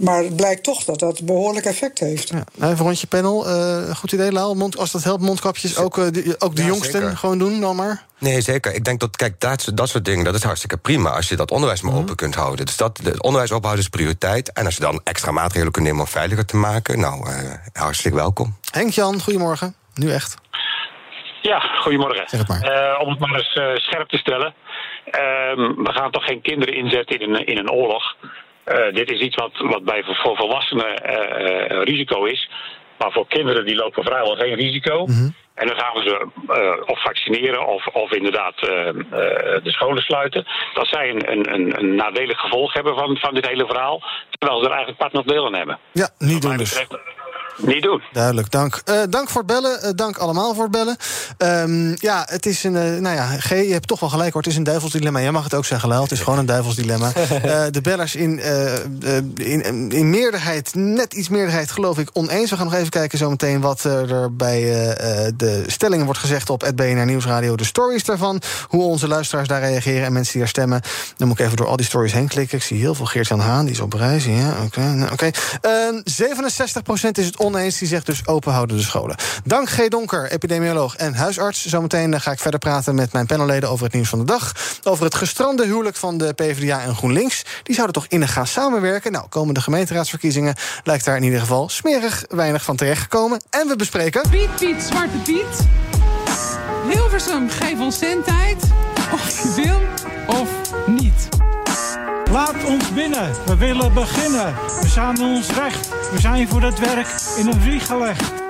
Maar 0.00 0.22
het 0.22 0.36
blijkt 0.36 0.62
toch 0.62 0.84
dat 0.84 0.98
dat 0.98 1.22
behoorlijk 1.24 1.66
effect 1.66 1.98
heeft. 1.98 2.28
Ja. 2.28 2.44
Nou, 2.54 2.72
even 2.72 2.84
rondje 2.84 3.06
panel. 3.06 3.48
Uh, 3.48 3.94
goed 3.94 4.12
idee, 4.12 4.32
Laal. 4.32 4.54
Mond, 4.54 4.78
als 4.78 4.90
dat 4.90 5.04
helpt, 5.04 5.22
mondkapjes 5.22 5.76
ook, 5.76 5.96
uh, 5.98 6.06
de, 6.10 6.34
ook 6.38 6.56
de 6.56 6.62
ja, 6.62 6.68
jongsten 6.68 7.00
zeker. 7.00 7.16
gewoon 7.16 7.38
doen 7.38 7.60
dan 7.60 7.76
maar? 7.76 8.04
Nee, 8.18 8.40
zeker. 8.40 8.74
Ik 8.74 8.84
denk 8.84 9.00
dat, 9.00 9.16
kijk, 9.16 9.40
dat, 9.40 9.70
dat 9.74 9.88
soort 9.88 10.04
dingen, 10.04 10.24
dat 10.24 10.34
is 10.34 10.42
hartstikke 10.42 10.76
prima... 10.76 11.10
als 11.10 11.28
je 11.28 11.36
dat 11.36 11.50
onderwijs 11.50 11.80
maar 11.80 11.90
mm 11.90 11.96
-hmm. 11.96 12.04
open 12.04 12.16
kunt 12.16 12.34
houden. 12.34 12.66
Dus 12.66 12.76
dat, 12.76 13.00
het 13.02 13.22
onderwijs 13.22 13.52
ophouden 13.52 13.84
is 13.84 13.90
prioriteit. 13.90 14.52
En 14.52 14.64
als 14.64 14.74
je 14.74 14.80
dan 14.80 15.00
extra 15.04 15.30
maatregelen 15.30 15.72
kunt 15.72 15.86
nemen 15.86 16.00
om 16.00 16.06
veiliger 16.06 16.46
te 16.46 16.56
maken... 16.56 17.00
nou, 17.00 17.30
uh, 17.30 17.52
hartstikke 17.72 18.16
welkom. 18.16 18.56
Henk-Jan, 18.70 19.20
goedemorgen. 19.20 19.74
Nu 19.94 20.10
echt. 20.10 20.34
Ja, 21.42 21.58
goedemorgen. 21.58 22.24
Zeg 22.26 22.40
het 22.40 22.48
maar. 22.48 22.64
Uh, 22.64 23.00
om 23.00 23.08
het 23.08 23.18
maar 23.18 23.34
eens 23.34 23.56
uh, 23.56 23.76
scherp 23.76 24.08
te 24.08 24.16
stellen. 24.16 24.54
Uh, 25.06 25.12
we 25.84 25.92
gaan 25.92 26.10
toch 26.10 26.24
geen 26.24 26.40
kinderen 26.40 26.74
inzetten 26.74 27.20
in 27.20 27.34
een, 27.34 27.46
in 27.46 27.58
een 27.58 27.70
oorlog... 27.70 28.16
Uh, 28.70 28.94
dit 28.94 29.10
is 29.10 29.20
iets 29.20 29.36
wat, 29.36 29.52
wat 29.58 29.84
bij 29.84 30.04
voor 30.04 30.36
volwassenen 30.36 31.02
uh, 31.10 31.82
risico 31.82 32.24
is. 32.24 32.50
Maar 32.98 33.12
voor 33.12 33.26
kinderen 33.28 33.66
die 33.66 33.74
lopen 33.74 34.04
vrijwel 34.04 34.36
geen 34.36 34.54
risico. 34.54 35.06
Mm 35.06 35.14
-hmm. 35.14 35.34
En 35.54 35.66
dan 35.66 35.76
gaan 35.76 35.94
we 35.94 36.02
ze 36.02 36.26
uh, 36.48 36.82
of 36.86 37.02
vaccineren 37.02 37.66
of, 37.66 37.86
of 37.86 38.12
inderdaad 38.12 38.54
de 38.60 39.60
scholen 39.70 40.02
sluiten. 40.02 40.46
Dat 40.74 40.86
zij 40.86 41.10
een, 41.10 41.52
een, 41.52 41.78
een 41.78 41.94
nadelig 41.94 42.40
gevolg 42.40 42.72
hebben 42.72 42.94
van, 42.94 43.16
van 43.16 43.34
dit 43.34 43.46
hele 43.46 43.66
verhaal. 43.66 44.02
Terwijl 44.38 44.60
ze 44.60 44.66
er 44.66 44.72
eigenlijk 44.72 44.98
part 44.98 45.12
nog 45.12 45.24
deel 45.24 45.46
aan 45.46 45.54
hebben. 45.54 45.78
Ja, 45.92 46.10
niet 46.18 46.42
doen 46.42 46.56
dus. 46.56 46.86
Niet 47.56 47.82
doen. 47.82 48.02
Duidelijk, 48.12 48.50
dank. 48.50 48.82
Uh, 48.84 49.02
dank 49.10 49.28
voor 49.28 49.42
het 49.42 49.50
bellen. 49.50 49.78
Uh, 49.84 49.90
dank 49.94 50.16
allemaal 50.16 50.54
voor 50.54 50.62
het 50.62 50.72
bellen. 50.72 50.96
Um, 51.38 51.94
ja, 51.98 52.26
het 52.28 52.46
is 52.46 52.64
een. 52.64 52.74
Uh, 52.74 52.80
nou 52.80 53.16
ja, 53.16 53.26
G, 53.26 53.48
je 53.48 53.72
hebt 53.72 53.88
toch 53.88 54.00
wel 54.00 54.08
gelijk 54.08 54.32
hoor. 54.32 54.42
Het 54.42 54.50
is 54.50 54.56
een 54.56 54.64
duivelsdilemma. 54.64 55.20
Jij 55.20 55.32
mag 55.32 55.44
het 55.44 55.54
ook 55.54 55.64
zeggen, 55.64 55.88
Laal. 55.88 56.02
Het 56.02 56.10
is 56.10 56.20
gewoon 56.20 56.38
een 56.38 56.46
duivelsdilemma. 56.46 57.12
de 57.70 57.80
bellers 57.82 58.14
in, 58.14 58.40
in, 59.36 59.90
in 59.90 60.10
meerderheid, 60.10 60.74
net 60.74 61.14
iets 61.14 61.28
meerderheid, 61.28 61.70
geloof 61.70 61.98
ik, 61.98 62.10
oneens. 62.12 62.50
We 62.50 62.56
gaan 62.56 62.66
nog 62.66 62.74
even 62.74 62.90
kijken 62.90 63.18
zometeen 63.18 63.60
wat 63.60 63.84
er 63.84 64.36
bij 64.36 64.60
de 65.36 65.64
stellingen 65.66 66.04
wordt 66.04 66.20
gezegd 66.20 66.50
op 66.50 66.70
BNR 66.74 67.04
Nieuwsradio. 67.04 67.56
De 67.56 67.64
stories 67.64 68.04
daarvan. 68.04 68.40
Hoe 68.68 68.82
onze 68.82 69.08
luisteraars 69.08 69.48
daar 69.48 69.60
reageren 69.60 70.04
en 70.04 70.12
mensen 70.12 70.32
die 70.32 70.40
daar 70.40 70.50
stemmen. 70.50 70.80
Dan 71.16 71.28
moet 71.28 71.38
ik 71.38 71.44
even 71.44 71.56
door 71.56 71.66
al 71.66 71.76
die 71.76 71.86
stories 71.86 72.12
heen 72.12 72.28
klikken. 72.28 72.58
Ik 72.58 72.64
zie 72.64 72.78
heel 72.78 72.94
veel 72.94 73.06
Geert-Jan 73.06 73.40
Haan, 73.40 73.64
die 73.64 73.74
is 73.74 73.80
op 73.80 73.92
reis. 73.92 74.24
Ja, 74.24 74.50
oké. 74.50 74.64
Okay, 74.64 74.94
nou, 74.94 75.12
okay. 75.12 75.32
67% 76.00 77.10
is 77.12 77.26
het 77.26 77.39
oneens. 77.40 77.78
Die 77.78 77.88
zegt 77.88 78.06
dus 78.06 78.26
open 78.26 78.52
houden 78.52 78.76
de 78.76 78.82
scholen. 78.82 79.16
Dank 79.44 79.70
G. 79.70 79.88
Donker, 79.88 80.30
epidemioloog 80.30 80.96
en 80.96 81.14
huisarts. 81.14 81.66
Zometeen 81.66 82.20
ga 82.20 82.32
ik 82.32 82.38
verder 82.38 82.60
praten 82.60 82.94
met 82.94 83.12
mijn 83.12 83.26
panelleden 83.26 83.70
over 83.70 83.84
het 83.84 83.94
nieuws 83.94 84.08
van 84.08 84.18
de 84.18 84.24
dag. 84.24 84.52
Over 84.82 85.04
het 85.04 85.14
gestrande 85.14 85.64
huwelijk 85.64 85.96
van 85.96 86.18
de 86.18 86.32
PvdA 86.32 86.82
en 86.82 86.94
GroenLinks. 86.94 87.44
Die 87.62 87.74
zouden 87.74 87.94
toch 87.94 88.06
innig 88.10 88.32
gaan 88.32 88.46
samenwerken? 88.46 89.12
Nou, 89.12 89.28
komende 89.28 89.60
gemeenteraadsverkiezingen 89.60 90.54
lijkt 90.84 91.04
daar 91.04 91.16
in 91.16 91.22
ieder 91.22 91.40
geval 91.40 91.68
smerig 91.68 92.24
weinig 92.28 92.62
van 92.62 92.76
terechtgekomen. 92.76 93.40
En 93.50 93.68
we 93.68 93.76
bespreken... 93.76 94.22
Piet, 94.30 94.56
Piet, 94.58 94.82
Zwarte 94.82 95.16
Piet. 95.24 95.66
Hilversum, 96.90 97.50
geef 97.50 97.78
ons 97.78 97.98
zendtijd. 97.98 98.62
Of 99.12 99.56
je 99.56 99.74
of 100.26 100.49
ons 102.70 102.92
binnen. 102.92 103.32
We 103.46 103.56
willen 103.56 103.92
beginnen. 103.92 104.54
We 104.80 104.88
staan 104.88 105.20
ons 105.20 105.50
recht. 105.50 105.88
We 106.12 106.20
zijn 106.20 106.48
voor 106.48 106.62
het 106.62 106.78
werk 106.78 107.08
in 107.36 107.46
een 107.46 107.60
vlieg 107.60 107.86
gelegd. 107.86 108.49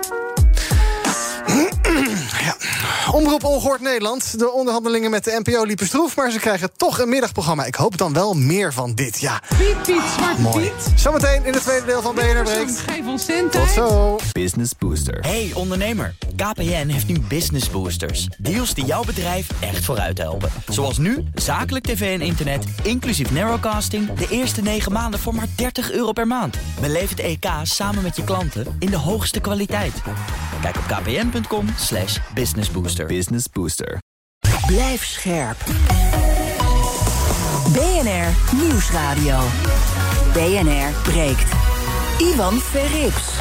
Omroep 3.13 3.45
Ongehoord 3.45 3.81
Nederland. 3.81 4.39
De 4.39 4.51
onderhandelingen 4.51 5.11
met 5.11 5.25
de 5.25 5.41
NPO 5.45 5.65
liepen 5.65 5.87
stroef... 5.87 6.17
maar 6.17 6.31
ze 6.31 6.39
krijgen 6.39 6.71
toch 6.77 6.99
een 6.99 7.09
middagprogramma. 7.09 7.65
Ik 7.65 7.75
hoop 7.75 7.97
dan 7.97 8.13
wel 8.13 8.35
meer 8.35 8.73
van 8.73 8.95
dit, 8.95 9.21
ja. 9.21 9.43
Piet, 9.49 9.83
Piet, 9.83 10.03
Zwarte 10.17 10.41
Mooi. 10.41 10.71
Piet. 10.71 11.01
Zometeen 11.01 11.45
in 11.45 11.53
het 11.53 11.63
tweede 11.63 11.87
deel 11.87 12.03
van 12.03 12.15
BNR 12.15 12.43
Breekt. 12.43 12.79
Geef 12.79 13.07
ons 13.07 13.25
cent. 13.25 13.53
Tot 13.53 13.69
zo. 13.69 14.19
Business 14.33 14.73
Booster. 14.79 15.19
Hey 15.21 15.51
ondernemer, 15.55 16.15
KPN 16.37 16.89
heeft 16.89 17.07
nu 17.07 17.21
Business 17.21 17.71
Boosters. 17.71 18.29
Deals 18.39 18.75
die 18.75 18.85
jouw 18.85 19.05
bedrijf 19.05 19.49
echt 19.61 19.85
vooruit 19.85 20.19
helpen. 20.19 20.51
Zoals 20.69 20.99
nu, 20.99 21.25
zakelijk 21.35 21.85
tv 21.85 22.19
en 22.21 22.27
internet, 22.27 22.65
inclusief 22.83 23.31
narrowcasting... 23.31 24.13
de 24.13 24.27
eerste 24.31 24.63
9 24.63 24.93
maanden 24.93 25.21
voor 25.21 25.35
maar 25.35 25.49
30 25.57 25.93
euro 25.93 26.13
per 26.13 26.27
maand. 26.27 26.57
Beleef 26.81 27.11
het 27.11 27.21
EK 27.21 27.47
samen 27.63 28.03
met 28.03 28.17
je 28.17 28.25
klanten 28.25 28.77
in 28.79 28.91
de 28.91 28.97
hoogste 28.97 29.41
kwaliteit. 29.41 29.95
Kijk 30.61 30.77
op 30.77 30.85
kpn.com 30.87 31.67
slash 31.77 32.19
Business 33.07 33.49
Booster. 33.53 33.99
Blijf 34.67 35.05
scherp. 35.05 35.57
BNR 37.73 38.57
Nieuwsradio. 38.63 39.39
BNR 40.33 40.93
breekt. 41.03 41.53
Ivan 42.19 42.59
Verrips. 42.59 43.39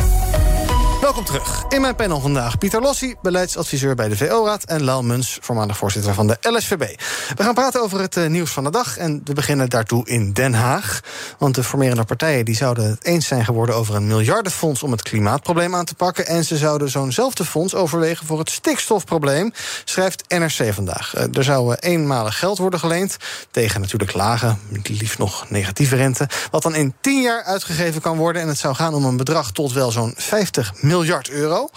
Welkom 1.01 1.25
terug. 1.25 1.65
In 1.69 1.81
mijn 1.81 1.95
panel 1.95 2.19
vandaag 2.19 2.57
Pieter 2.57 2.81
Lossi, 2.81 3.15
beleidsadviseur 3.21 3.95
bij 3.95 4.09
de 4.09 4.17
VO-raad... 4.17 4.63
en 4.63 4.83
Lau 4.83 5.03
Muns, 5.03 5.37
voormalig 5.41 5.77
voorzitter 5.77 6.13
van 6.13 6.27
de 6.27 6.37
LSVB. 6.41 6.99
We 7.35 7.43
gaan 7.43 7.53
praten 7.53 7.81
over 7.81 7.99
het 7.99 8.15
uh, 8.15 8.27
nieuws 8.27 8.51
van 8.51 8.63
de 8.63 8.69
dag 8.69 8.97
en 8.97 9.21
we 9.23 9.33
beginnen 9.33 9.69
daartoe 9.69 10.05
in 10.05 10.33
Den 10.33 10.53
Haag. 10.53 10.99
Want 11.37 11.55
de 11.55 11.63
formerende 11.63 12.03
partijen 12.03 12.45
die 12.45 12.55
zouden 12.55 12.89
het 12.89 13.05
eens 13.05 13.27
zijn 13.27 13.45
geworden... 13.45 13.75
over 13.75 13.95
een 13.95 14.07
miljardenfonds 14.07 14.83
om 14.83 14.91
het 14.91 15.01
klimaatprobleem 15.01 15.75
aan 15.75 15.85
te 15.85 15.95
pakken... 15.95 16.27
en 16.27 16.45
ze 16.45 16.57
zouden 16.57 16.89
zo'nzelfde 16.89 17.45
fonds 17.45 17.75
overwegen 17.75 18.25
voor 18.25 18.39
het 18.39 18.49
stikstofprobleem... 18.49 19.53
schrijft 19.83 20.23
NRC 20.27 20.73
vandaag. 20.73 21.15
Uh, 21.15 21.23
er 21.37 21.43
zou 21.43 21.71
uh, 21.71 21.77
eenmalig 21.79 22.39
geld 22.39 22.57
worden 22.57 22.79
geleend, 22.79 23.17
tegen 23.51 23.81
natuurlijk 23.81 24.13
lage... 24.13 24.55
liefst 24.83 25.17
nog 25.17 25.49
negatieve 25.49 25.95
rente, 25.95 26.29
wat 26.51 26.63
dan 26.63 26.75
in 26.75 26.93
10 27.01 27.21
jaar 27.21 27.43
uitgegeven 27.43 28.01
kan 28.01 28.17
worden... 28.17 28.41
en 28.41 28.47
het 28.47 28.57
zou 28.57 28.75
gaan 28.75 28.93
om 28.93 29.05
een 29.05 29.17
bedrag 29.17 29.51
tot 29.51 29.73
wel 29.73 29.91
zo'n 29.91 30.13
50 30.17 30.73
miljard 30.89 31.29
euro. 31.29 31.69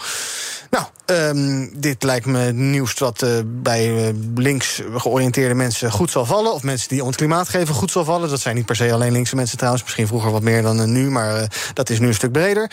Nou, 0.69 0.85
um, 1.05 1.69
dit 1.79 2.03
lijkt 2.03 2.25
me 2.25 2.51
nieuws 2.51 2.95
dat 2.95 3.23
uh, 3.23 3.29
bij 3.45 3.89
uh, 3.89 4.15
links 4.35 4.81
georiënteerde 4.95 5.53
mensen 5.53 5.91
goed 5.91 6.11
zal 6.11 6.25
vallen. 6.25 6.53
Of 6.53 6.63
mensen 6.63 6.89
die 6.89 7.01
om 7.01 7.07
het 7.07 7.15
klimaat 7.15 7.49
geven 7.49 7.75
goed 7.75 7.91
zal 7.91 8.03
vallen. 8.03 8.29
Dat 8.29 8.39
zijn 8.39 8.55
niet 8.55 8.65
per 8.65 8.75
se 8.75 8.93
alleen 8.93 9.11
linkse 9.11 9.35
mensen 9.35 9.57
trouwens. 9.57 9.83
Misschien 9.83 10.07
vroeger 10.07 10.31
wat 10.31 10.41
meer 10.41 10.61
dan 10.61 10.79
uh, 10.79 10.85
nu, 10.85 11.09
maar 11.09 11.51
dat 11.73 11.89
is 11.89 11.99
nu 11.99 12.07
een 12.07 12.13
stuk 12.13 12.31
breder. 12.31 12.71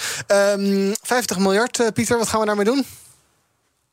Um, 0.57 0.95
50 1.03 1.39
miljard, 1.39 1.91
Pieter, 1.95 2.19
wat 2.19 2.29
gaan 2.29 2.41
we 2.41 2.47
daarmee 2.47 2.65
doen? 2.65 2.85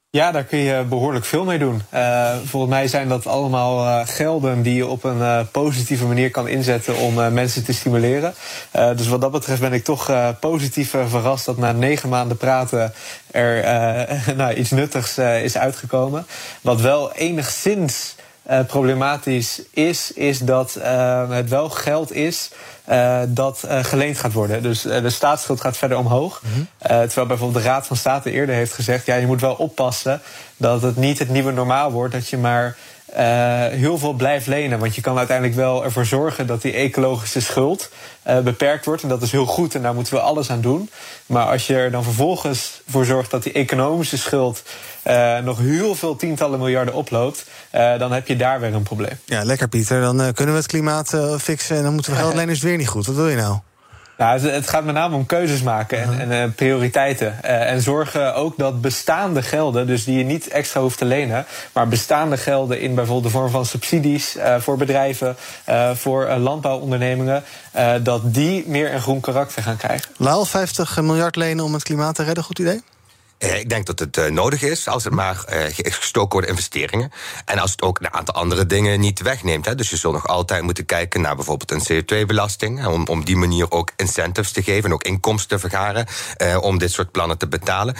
Ja, 0.10 0.32
daar 0.32 0.44
kun 0.44 0.58
je 0.58 0.84
behoorlijk 0.84 1.26
veel 1.26 1.46
mee 1.46 1.58
doen. 1.58 1.82
Uh, 1.94 2.36
volgens 2.46 2.72
mij 2.72 2.88
zijn 2.88 3.08
dat 3.08 3.28
allemaal 3.28 3.86
uh, 3.86 4.08
gelden 4.08 4.62
die 4.62 4.76
je 4.76 4.88
op 4.88 5.04
een 5.04 5.18
uh, 5.18 5.40
positieve 5.52 6.06
manier 6.06 6.32
kan 6.32 6.48
inzetten 6.48 6.96
om 6.98 7.34
mensen 7.34 7.64
te 7.64 7.74
stimuleren. 7.74 8.34
dus 8.72 9.08
wat 9.08 9.22
dat 9.22 9.32
betreft 9.32 9.62
ben 9.62 9.74
ik 9.74 9.84
toch 9.84 10.12
positief 10.40 10.90
verrast 10.90 11.46
dat 11.46 11.58
na 11.58 11.72
negen 11.72 12.10
maanden 12.10 12.38
praten 12.38 12.94
er 13.32 13.64
nou, 14.38 14.54
iets 14.54 14.72
nuttigs 14.72 15.18
is 15.18 15.58
uitgekomen. 15.58 16.26
Wat 16.62 16.82
wel 16.82 17.14
enigszins 17.14 18.16
uh, 18.50 18.60
problematisch 18.68 19.62
is, 19.72 20.12
is 20.14 20.40
dat 20.40 20.76
uh, 20.78 21.30
het 21.30 21.50
wel 21.50 21.70
geld 21.70 22.14
is 22.14 22.52
uh, 22.90 23.20
dat 23.28 23.64
geleend 23.82 24.18
gaat 24.18 24.34
worden. 24.34 24.64
Dus 24.64 24.82
de 24.82 25.10
staatsschuld 25.10 25.62
gaat 25.62 25.78
verder 25.78 25.98
omhoog. 25.98 26.42
Mm 26.44 26.50
-hmm. 26.54 26.68
terwijl 26.80 27.28
bijvoorbeeld 27.28 27.64
de 27.64 27.70
Raad 27.70 27.88
van 27.88 27.96
State 27.96 28.32
eerder 28.32 28.56
heeft 28.56 28.74
gezegd: 28.74 29.06
ja, 29.06 29.16
je 29.16 29.26
moet 29.26 29.42
wel 29.42 29.54
oppassen 29.54 30.22
dat 30.58 30.82
het 30.82 30.96
niet 30.96 31.20
het 31.20 31.30
nieuwe 31.30 31.52
normaal 31.52 31.92
wordt, 31.92 32.14
dat 32.14 32.30
je 32.30 32.38
maar 32.38 32.78
eh, 33.08 33.66
heel 33.68 33.98
veel 33.98 34.14
blijft 34.14 34.48
lenen. 34.48 34.80
Want 34.80 34.96
je 34.96 35.02
kan 35.02 35.18
uiteindelijk 35.18 35.58
wel 35.58 35.84
ervoor 35.84 36.06
zorgen 36.06 36.48
dat 36.48 36.62
die 36.62 36.74
ecologische 36.74 37.42
schuld 37.42 37.90
eh, 38.24 38.40
beperkt 38.40 38.86
wordt. 38.86 39.04
En 39.04 39.10
dat 39.10 39.22
is 39.22 39.32
heel 39.32 39.46
goed 39.46 39.76
en 39.76 39.82
daar 39.82 39.94
moeten 39.94 40.14
we 40.14 40.20
alles 40.20 40.50
aan 40.50 40.62
doen. 40.62 40.90
Maar 41.26 41.46
als 41.46 41.68
je 41.68 41.76
er 41.76 41.92
dan 41.92 42.04
vervolgens 42.04 42.82
voor 42.90 43.06
zorgt 43.06 43.32
dat 43.32 43.44
die 43.44 43.52
economische 43.54 44.18
schuld 44.18 44.64
eh, 45.08 45.38
nog 45.44 45.58
heel 45.58 45.96
veel 45.96 46.16
tientallen 46.16 46.60
miljarden 46.60 46.94
oploopt, 46.94 47.46
eh, 47.70 48.00
dan 48.00 48.12
heb 48.12 48.28
je 48.28 48.36
daar 48.36 48.60
weer 48.60 48.74
een 48.74 48.84
probleem. 48.84 49.20
Ja, 49.26 49.44
lekker 49.44 49.68
Pieter. 49.68 50.02
Dan 50.02 50.22
eh, 50.22 50.34
kunnen 50.34 50.54
we 50.54 50.60
het 50.62 50.70
klimaat 50.70 51.18
fixen 51.42 51.78
en 51.78 51.84
dan 51.84 51.94
moeten 51.94 52.12
we 52.12 52.18
geld 52.18 52.34
lenen 52.34 52.54
is 52.56 52.62
weer 52.62 52.78
niet 52.78 52.88
goed. 52.88 53.06
Wat 53.06 53.16
wil 53.16 53.28
je 53.30 53.36
nou? 53.36 53.58
Nou, 54.18 54.40
het- 54.50 54.70
gaat 54.70 54.84
met 54.84 54.94
name 54.96 55.16
om 55.16 55.26
keuzes 55.26 55.62
maken 55.62 56.02
en, 56.04 56.20
en 56.20 56.32
eh, 56.32 56.50
prioriteiten. 56.56 57.44
En 57.44 57.82
zorgen 57.82 58.36
ook 58.36 58.58
dat 58.58 58.82
bestaande 58.82 59.42
gelden, 59.42 59.88
dus 59.88 60.04
die 60.04 60.18
je 60.18 60.24
niet 60.24 60.48
extra 60.48 60.82
hoeft 60.82 60.98
te 60.98 61.06
lenen, 61.06 61.46
maar 61.74 61.88
bestaande 61.88 62.38
gelden 62.38 62.80
in 62.80 62.96
bijvoorbeeld 62.96 63.34
de 63.34 63.40
vorm 63.40 63.52
van 63.52 63.66
subsidies 63.66 64.38
voor 64.60 64.78
bedrijven, 64.78 65.36
voor 65.94 66.28
landbouwondernemingen, 66.38 67.44
dat 68.04 68.34
die 68.34 68.64
meer 68.68 68.94
een 68.94 69.02
groen 69.02 69.20
karakter 69.20 69.64
gaan 69.64 69.78
krijgen. 69.78 70.12
Laal 70.18 70.46
50 70.46 71.02
miljard 71.02 71.36
lenen 71.36 71.64
om 71.66 71.74
het 71.74 71.84
klimaat 71.84 72.16
te 72.16 72.24
redden, 72.24 72.44
goed 72.44 72.60
idee? 72.60 72.82
Eh, 73.38 73.60
Ik 73.60 73.70
denk 73.70 73.86
dat 73.86 74.00
het 74.00 74.18
eh, 74.18 74.26
nodig 74.32 74.62
is 74.62 74.88
als 74.88 75.04
het 75.04 75.14
maar 75.14 75.44
eh, 75.44 75.60
ge- 75.74 75.92
gestoken 75.92 76.32
wordt 76.32 76.48
in 76.48 76.54
investeringen. 76.54 77.12
En 77.46 77.60
als 77.60 77.72
het 77.72 77.82
ook 77.82 78.00
een 78.00 78.14
aantal 78.14 78.34
andere 78.34 78.66
dingen 78.66 79.00
niet 79.00 79.22
wegneemt. 79.22 79.78
Dus 79.78 79.90
je 79.90 79.98
zult 79.98 80.14
nog 80.14 80.28
altijd 80.28 80.64
moeten 80.64 80.86
kijken 80.86 81.22
naar 81.22 81.36
bijvoorbeeld 81.36 81.72
een 81.72 82.04
CO2-belasting. 82.04 82.80
hè, 82.80 82.88
Om, 82.88 83.08
om 83.08 83.26
die 83.26 83.36
manier 83.36 83.72
ook 83.72 83.92
incentives 83.96 84.52
te 84.52 84.64
geven 84.64 84.84
en 84.84 84.94
ook 84.94 85.04
inkomsten 85.04 85.50
te 85.50 85.60
vergaren. 85.60 86.08
om 86.62 86.78
dit 86.78 86.92
soort 86.92 87.12
plannen 87.12 87.38
te 87.38 87.48
betalen. 87.48 87.96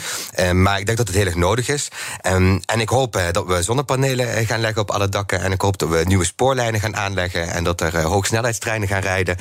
Maar 0.52 0.78
ik 0.78 0.86
denk 0.86 0.98
dat 0.98 1.06
het 1.06 1.16
heel 1.16 1.26
erg 1.26 1.34
nodig 1.34 1.68
is. 1.68 1.88
Ehm, 2.20 2.58
en 2.64 2.80
ik 2.80 2.88
hoop 2.88 3.20
dat 3.32 3.46
we 3.46 3.62
zonnepanelen 3.62 4.46
gaan 4.46 4.60
leggen 4.60 4.82
op 4.82 4.90
alle 4.90 5.08
dakken. 5.08 5.40
En 5.40 5.52
ik 5.52 5.60
hoop 5.60 5.78
dat 5.78 5.88
we 5.88 6.02
nieuwe 6.06 6.24
spoorlijnen 6.24 6.80
gaan 6.80 6.96
aanleggen. 6.96 7.48
En 7.50 7.64
dat 7.64 7.80
er 7.80 8.02
hoogsnelheidstreinen 8.02 8.88
gaan 8.88 9.00
rijden. 9.00 9.36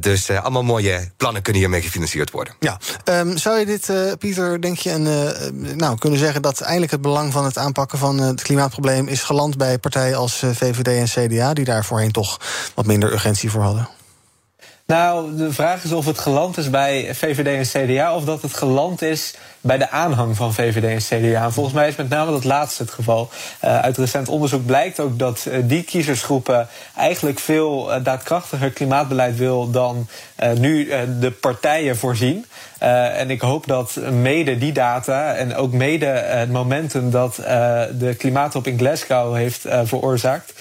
Dus 0.00 0.30
allemaal 0.30 0.62
mooie 0.62 1.10
plannen 1.16 1.42
kunnen 1.42 1.60
hiermee 1.62 1.82
gefinancierd 1.82 2.30
worden. 2.30 2.54
Ja. 2.60 2.78
Ehm, 3.04 3.36
zou 3.36 3.58
je 3.58 3.66
dit, 3.66 3.92
Pieter, 4.18 4.60
denk 4.60 4.78
je, 4.78 4.90
een, 4.90 5.06
nou, 5.76 5.98
kunnen 5.98 6.18
zeggen 6.18 6.42
dat 6.42 6.60
eindelijk 6.60 6.92
het 6.92 7.00
belang 7.00 7.32
van 7.32 7.44
het 7.44 7.58
aanpakken 7.58 7.98
van 7.98 8.20
eh, 8.20 8.26
het 8.26 8.42
klimaatprobleem 8.42 9.08
is 9.08 9.22
geland 9.22 9.56
bij 9.56 9.78
partijen 9.78 10.16
als 10.16 10.42
eh, 10.42 10.50
VVD 10.50 10.86
en 10.88 11.28
CDA, 11.28 11.52
die 11.52 11.64
daar 11.64 11.84
voorheen 11.84 12.12
toch 12.12 12.40
wat 12.74 12.86
minder 12.86 13.12
urgentie 13.12 13.50
voor 13.50 13.62
hadden? 13.62 13.88
Nou, 14.86 15.36
de 15.36 15.52
vraag 15.52 15.84
is 15.84 15.92
of 15.92 16.06
het 16.06 16.18
geland 16.18 16.56
is 16.56 16.70
bij 16.70 17.14
VVD 17.14 17.74
en 17.74 17.86
CDA 17.86 18.14
of 18.14 18.24
dat 18.24 18.42
het 18.42 18.54
geland 18.54 19.02
is 19.02 19.34
bij 19.60 19.78
de 19.78 19.90
aanhang 19.90 20.36
van 20.36 20.54
VVD 20.54 20.84
en 20.84 21.18
CDA. 21.18 21.44
En 21.44 21.52
volgens 21.52 21.74
mij 21.74 21.88
is 21.88 21.96
met 21.96 22.08
name 22.08 22.30
dat 22.30 22.44
laatste 22.44 22.82
het 22.82 22.92
geval. 22.92 23.30
Uh, 23.64 23.78
uit 23.78 23.96
recent 23.96 24.28
onderzoek 24.28 24.66
blijkt 24.66 25.00
ook 25.00 25.18
dat 25.18 25.46
die 25.64 25.82
kiezersgroepen 25.82 26.68
eigenlijk 26.96 27.38
veel 27.38 27.90
daadkrachtiger 28.02 28.70
klimaatbeleid 28.70 29.36
wil 29.36 29.70
dan 29.70 30.08
nu 30.58 30.88
de 31.20 31.30
partijen 31.30 31.96
voorzien. 31.96 32.46
En 32.82 33.30
ik 33.30 33.40
hoop 33.40 33.66
dat 33.66 33.96
mede 34.10 34.58
die 34.58 34.72
data 34.72 35.34
en 35.34 35.54
ook 35.54 35.72
mede 35.72 36.06
het 36.06 36.50
momentum 36.50 37.10
dat 37.10 37.34
de 37.98 38.14
klimaattop 38.18 38.66
in 38.66 38.78
Glasgow 38.78 39.34
heeft 39.34 39.66
veroorzaakt, 39.84 40.52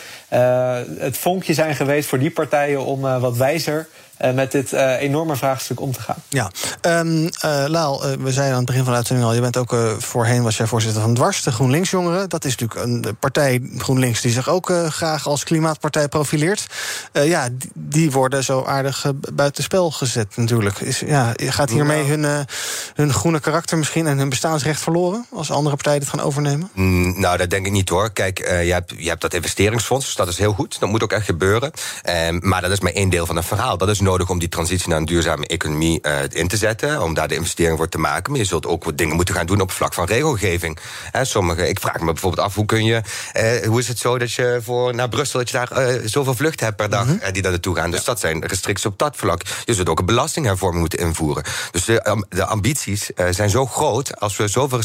het 0.99 1.17
vonkje 1.17 1.53
zijn 1.53 1.75
geweest 1.75 2.10
voor 2.10 2.19
die 2.19 2.31
partijen 2.31 2.86
om 2.86 3.01
wat 3.01 3.38
wijzer 3.38 3.88
met 4.34 4.51
dit 4.51 4.73
uh, 4.73 5.01
enorme 5.01 5.36
vraagstuk 5.36 5.79
om 5.79 5.91
te 5.91 6.01
gaan. 6.01 6.15
Ja, 6.29 6.51
um, 6.81 7.23
uh, 7.23 7.65
Laal, 7.67 8.01
we 8.01 8.31
zeiden 8.31 8.51
aan 8.51 8.57
het 8.57 8.65
begin 8.65 8.84
van 8.84 8.91
de 8.91 8.97
uitzending 8.97 9.27
al... 9.27 9.34
je 9.34 9.41
bent 9.41 9.57
ook 9.57 9.75
voorheen 9.97 10.43
was 10.43 10.57
jij 10.57 10.67
voorzitter 10.67 11.01
van 11.01 11.13
Dwars, 11.13 11.43
de 11.43 11.51
GroenLinks-jongeren. 11.51 12.29
Dat 12.29 12.45
is 12.45 12.55
natuurlijk 12.55 13.05
een 13.05 13.15
partij, 13.19 13.69
GroenLinks, 13.77 14.21
die 14.21 14.31
zich 14.31 14.49
ook 14.49 14.73
graag 14.88 15.27
als 15.27 15.43
klimaatpartij 15.43 16.07
profileert. 16.07 16.65
ja, 17.12 17.49
die, 17.51 17.71
die, 17.73 18.12
worden 18.12 18.43
zo 18.43 18.63
aardig 18.63 19.12
buitenspel 19.34 19.91
gezet 19.91 20.38
natuurlijk. 20.38 20.79
Is, 20.79 20.99
ja, 20.99 21.34
gaat 21.36 21.69
hiermee 21.69 22.03
hun, 22.03 22.45
hun 22.93 23.13
groene 23.13 23.39
karakter 23.39 23.77
misschien 23.77 24.07
en 24.07 24.17
hun 24.17 24.29
bestaansrecht 24.29 24.81
verloren... 24.81 25.25
als 25.34 25.51
andere 25.51 25.75
partijen 25.75 25.99
dit 25.99 26.10
gaan 26.10 26.21
overnemen? 26.21 26.69
Mm, 26.73 27.19
nou, 27.19 27.38
dat 27.38 27.49
denk 27.49 27.65
ik 27.65 27.71
niet 27.71 27.89
hoor. 27.89 28.12
Kijk, 28.12 28.38
je, 28.38 28.73
hebt, 28.73 28.93
je 28.97 29.10
hebt 29.10 29.21
dat 29.21 29.34
investeringsfonds, 29.34 30.05
dus 30.05 30.15
dat 30.15 30.27
is 30.27 30.38
heel 30.38 30.53
goed. 30.53 30.79
Dat 30.79 30.89
moet 30.89 31.03
ook 31.03 31.12
echt 31.12 31.25
gebeuren. 31.25 31.71
Ehm, 32.01 32.39
maar 32.41 32.62
dat 32.62 32.71
is 32.71 32.79
maar 32.79 32.91
één 32.91 33.10
deel 33.10 33.25
van 33.25 33.36
het 33.36 33.45
verhaal. 33.45 33.77
Dat 33.77 33.89
is 33.89 33.99
nodig 34.12 34.30
om 34.30 34.39
die 34.39 34.50
transitie 34.50 34.89
naar 34.89 34.97
een 34.97 35.06
duurzame 35.06 35.47
economie 35.47 36.00
uh, 36.02 36.13
in 36.30 36.47
te 36.47 36.58
zetten. 36.58 37.02
Om 37.02 37.13
daar 37.13 37.28
de 37.28 37.36
investering 37.36 37.78
voor 37.78 37.89
te 37.89 37.97
maken. 37.97 38.32
Maar 38.32 38.41
je 38.41 38.47
zult 38.47 38.65
ook 38.65 38.84
wat 38.84 38.97
dingen 38.97 39.15
moeten 39.15 39.36
gaan 39.36 39.45
doen 39.45 39.62
op 39.62 39.71
vlak 39.71 39.93
van 39.93 40.06
regelgeving. 40.06 40.78
He, 41.12 41.26
sommige, 41.26 41.67
ik 41.67 41.80
vraag 41.80 42.00
me 42.00 42.06
bijvoorbeeld 42.06 42.47
af, 42.47 42.56
hoe 42.56 42.65
kun 42.65 42.86
je. 42.86 43.02
Uh, 43.34 43.67
hoe 43.67 43.80
is 43.80 43.88
het 43.88 44.00
zo 44.00 44.17
dat 44.17 44.32
je 44.34 44.60
voor 44.63 44.95
naar 44.95 45.10
Brussel 45.10 45.39
dat 45.39 45.50
je 45.50 45.58
daar 45.58 45.89
uh, 45.89 46.02
zoveel 46.06 46.34
vluchten 46.34 46.65
hebt 46.65 46.78
per 46.78 46.89
dag 46.89 47.06
mm 47.06 47.19
-hmm. 47.21 47.32
die 47.32 47.41
daar 47.41 47.52
naartoe 47.52 47.76
gaan? 47.76 47.91
Dus 47.91 48.04
dat 48.04 48.19
zijn 48.19 48.45
restricties 48.45 48.86
op 48.86 48.97
dat 48.97 49.15
vlak. 49.15 49.41
Je 49.65 49.74
zult 49.74 49.89
ook 49.89 50.00
een 50.00 50.06
belastinghervorming 50.06 50.80
moeten 50.80 51.00
invoeren. 51.00 51.43
Dus 51.71 51.86
de, 51.86 52.26
de 52.30 52.45
ambities 52.45 53.10
zijn 53.30 53.50
zo 53.50 53.65
groot. 53.65 54.19
Als 54.19 54.38
we 54.38 54.47
zoveel 54.47 54.82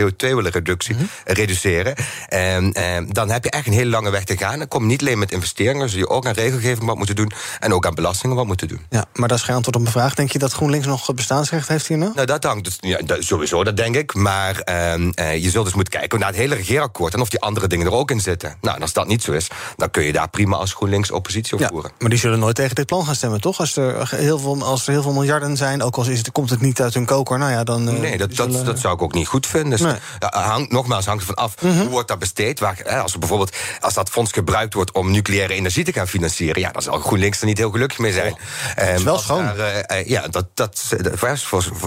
CO2 0.00 0.16
willen 0.16 0.50
reductie, 0.50 0.94
mm 0.94 1.00
-hmm. 1.00 1.34
reduceren. 1.34 1.94
En, 2.28 2.72
dan 3.08 3.30
heb 3.30 3.44
je 3.44 3.50
echt 3.50 3.66
een 3.66 3.72
hele 3.72 3.90
lange 3.90 4.10
weg 4.10 4.24
te 4.24 4.36
gaan. 4.36 4.58
Dan 4.58 4.68
kom 4.68 4.82
je 4.82 4.88
niet 4.88 5.00
alleen 5.00 5.18
met 5.18 5.32
investeringen, 5.32 5.88
zul 5.88 5.98
je 5.98 6.08
ook 6.08 6.26
aan 6.26 6.32
regelgeving 6.32 6.86
wat 6.86 6.96
moeten 6.96 7.16
doen. 7.16 7.32
En 7.60 7.74
ook 7.74 7.86
aan 7.86 7.94
wat 8.34 8.46
moeten 8.46 8.68
doen. 8.68 8.80
Ja, 8.90 9.04
maar 9.12 9.28
dat 9.28 9.38
is 9.38 9.44
geen 9.44 9.54
antwoord 9.54 9.76
op 9.76 9.82
mijn 9.82 9.94
vraag. 9.94 10.14
Denk 10.14 10.32
je 10.32 10.38
dat 10.38 10.52
GroenLinks 10.52 10.86
nog 10.86 11.14
bestaansrecht 11.14 11.68
heeft 11.68 11.86
hier 11.86 11.98
nou? 11.98 12.12
Nou, 12.14 12.26
dat 12.26 12.44
hangt 12.44 12.64
dus, 12.64 12.76
ja, 12.80 13.00
sowieso, 13.18 13.64
dat 13.64 13.76
denk 13.76 13.96
ik. 13.96 14.14
Maar 14.14 14.62
uh, 14.68 14.94
uh, 14.94 15.42
je 15.42 15.50
zult 15.50 15.64
dus 15.64 15.74
moeten 15.74 15.92
kijken 15.92 16.18
naar 16.18 16.28
het 16.28 16.36
hele 16.36 16.54
regeerakkoord... 16.54 17.14
en 17.14 17.20
of 17.20 17.28
die 17.28 17.40
andere 17.40 17.66
dingen 17.66 17.86
er 17.86 17.92
ook 17.92 18.10
in 18.10 18.20
zitten. 18.20 18.56
Nou, 18.60 18.76
en 18.76 18.82
als 18.82 18.92
dat 18.92 19.06
niet 19.06 19.22
zo 19.22 19.32
is, 19.32 19.48
dan 19.76 19.90
kun 19.90 20.04
je 20.04 20.12
daar 20.12 20.28
prima 20.28 20.56
als 20.56 20.72
GroenLinks 20.72 21.10
oppositie 21.10 21.54
op 21.54 21.60
ja, 21.60 21.68
voeren. 21.68 21.90
Maar 21.98 22.10
die 22.10 22.18
zullen 22.18 22.38
nooit 22.38 22.56
tegen 22.56 22.74
dit 22.74 22.86
plan 22.86 23.04
gaan 23.04 23.14
stemmen, 23.14 23.40
toch? 23.40 23.58
Als 23.58 23.76
er 23.76 24.08
heel 24.16 24.38
veel, 24.38 24.64
als 24.64 24.86
er 24.86 24.92
heel 24.92 25.02
veel 25.02 25.12
miljarden 25.12 25.56
zijn, 25.56 25.82
ook 25.82 25.96
al 25.96 26.06
is 26.06 26.18
het, 26.18 26.32
komt 26.32 26.50
het 26.50 26.60
niet 26.60 26.80
uit 26.80 26.94
hun 26.94 27.04
koker... 27.04 27.38
nou 27.38 27.50
ja, 27.50 27.64
dan... 27.64 27.88
Uh, 27.88 28.00
nee, 28.00 28.18
dat, 28.18 28.34
zullen... 28.34 28.52
dat, 28.52 28.66
dat, 28.66 28.78
zou 28.78 28.94
ik 28.94 29.02
ook 29.02 29.14
niet 29.14 29.26
goed 29.26 29.46
vinden. 29.46 29.70
Dus, 29.70 29.80
nee. 29.80 29.96
hangt, 30.18 30.72
nogmaals, 30.72 31.06
hangt 31.06 31.20
ervan 31.20 31.44
af, 31.44 31.54
mm 31.60 31.70
-hmm. 31.70 31.80
hoe 31.80 31.88
wordt 31.88 32.08
dat 32.08 32.18
besteed? 32.18 32.60
Waar, 32.60 33.00
als, 33.02 33.12
er 33.12 33.18
bijvoorbeeld, 33.18 33.56
als 33.80 33.94
dat 33.94 34.10
fonds 34.10 34.32
gebruikt 34.32 34.74
wordt 34.74 34.92
om 34.92 35.10
nucleaire 35.10 35.54
energie 35.54 35.84
te 35.84 35.92
gaan 35.92 36.08
financieren... 36.08 36.60
ja, 36.60 36.70
dan 36.70 36.82
zal 36.82 36.98
GroenLinks 36.98 37.40
er 37.40 37.46
niet 37.46 37.58
heel 37.58 37.70
gelukkig 37.70 37.98
mee 37.98 38.12
zijn. 38.12 38.23
Oh, 38.32 38.88
um, 38.88 38.94
is 38.94 39.02
wel 39.02 39.18
schoon. 39.18 39.44
Daar, 39.56 39.92
uh, 39.92 40.06
ja, 40.06 40.28
dat, 40.28 40.46
dat, 40.54 40.94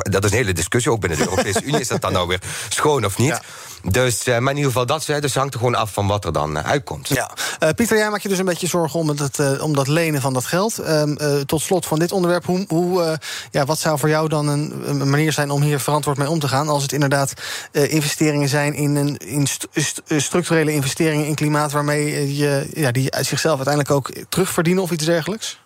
dat 0.10 0.24
is 0.24 0.32
een 0.32 0.38
hele 0.38 0.54
discussie 0.54 0.92
ook 0.92 1.00
binnen 1.00 1.20
de 1.20 1.24
Europese 1.24 1.64
Unie. 1.64 1.80
Is 1.80 1.88
dat 1.88 2.02
dan 2.02 2.14
nou 2.14 2.28
weer 2.28 2.42
schoon 2.70 3.06
of 3.06 3.18
niet? 3.18 3.28
Ja. 3.28 3.42
Dus, 3.84 4.24
maar 4.26 4.40
in 4.40 4.48
ieder 4.48 4.72
geval, 4.72 4.86
dat 4.86 5.06
dus 5.06 5.36
hangt 5.36 5.54
er 5.54 5.60
gewoon 5.60 5.76
af 5.76 5.94
van 5.94 6.08
wat 6.08 6.26
er 6.26 6.34
dan 6.34 6.64
uitkomt. 6.64 7.08
Ja. 7.08 7.32
Uh, 7.64 7.70
Pieter, 7.70 7.98
jij 7.98 8.10
maakt 8.10 8.24
je 8.24 8.30
dus 8.30 8.38
een 8.38 8.46
beetje 8.46 8.68
zorgen 8.68 9.00
om, 9.00 9.10
het, 9.10 9.62
om 9.62 9.74
dat 9.74 9.88
lenen 9.88 10.22
van 10.22 10.34
dat 10.34 10.46
geld. 10.46 10.78
Ehm, 10.78 11.44
tot 11.46 11.62
slot 11.62 11.86
van 11.86 12.00
dit 12.00 12.12
onderwerp, 12.12 12.46
hoe, 12.46 12.66
hoe, 12.68 13.20
ja, 13.52 13.66
wat 13.66 13.80
zou 13.80 14.00
voor 14.00 14.10
jou 14.10 14.30
dan 14.30 14.48
een, 14.48 14.74
een, 14.86 15.10
manier 15.10 15.32
zijn 15.32 15.50
om 15.50 15.62
hier 15.62 15.80
verantwoord 15.80 16.18
mee 16.18 16.30
om 16.30 16.40
te 16.40 16.48
gaan? 16.48 16.68
Als 16.68 16.82
het 16.82 16.92
inderdaad 16.92 17.34
investeringen 17.72 18.50
zijn 18.50 18.74
in, 18.74 18.96
een, 18.96 19.18
in 19.18 19.48
st 19.48 19.68
st 19.74 20.02
structurele 20.18 20.74
investeringen 20.74 21.26
in 21.26 21.36
klimaat, 21.36 21.72
waarmee 21.72 22.36
je, 22.36 22.70
ja, 22.74 22.92
die 22.92 23.14
zichzelf 23.20 23.56
uiteindelijk 23.56 23.96
ook 23.96 24.12
terugverdienen 24.30 24.84
of 24.84 24.92
iets 24.92 25.06
dergelijks? 25.06 25.60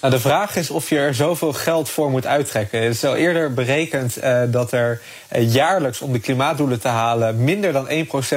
Nou, 0.00 0.12
de 0.12 0.20
vraag 0.20 0.56
is 0.56 0.70
of 0.70 0.88
je 0.88 0.98
er 0.98 1.14
zoveel 1.14 1.52
geld 1.52 1.88
voor 1.88 2.10
moet 2.10 2.26
uittrekken. 2.26 2.82
Het 2.82 2.94
is 2.94 3.04
al 3.04 3.16
eerder 3.16 3.54
berekend 3.54 4.24
uh, 4.24 4.42
dat 4.48 4.72
er 4.72 5.00
uh, 5.36 5.52
jaarlijks 5.52 6.00
om 6.00 6.12
de 6.12 6.18
klimaatdoelen 6.18 6.80
te 6.80 6.88
halen 6.88 7.44
minder 7.44 7.72
dan 7.72 7.88
1% 7.88 7.90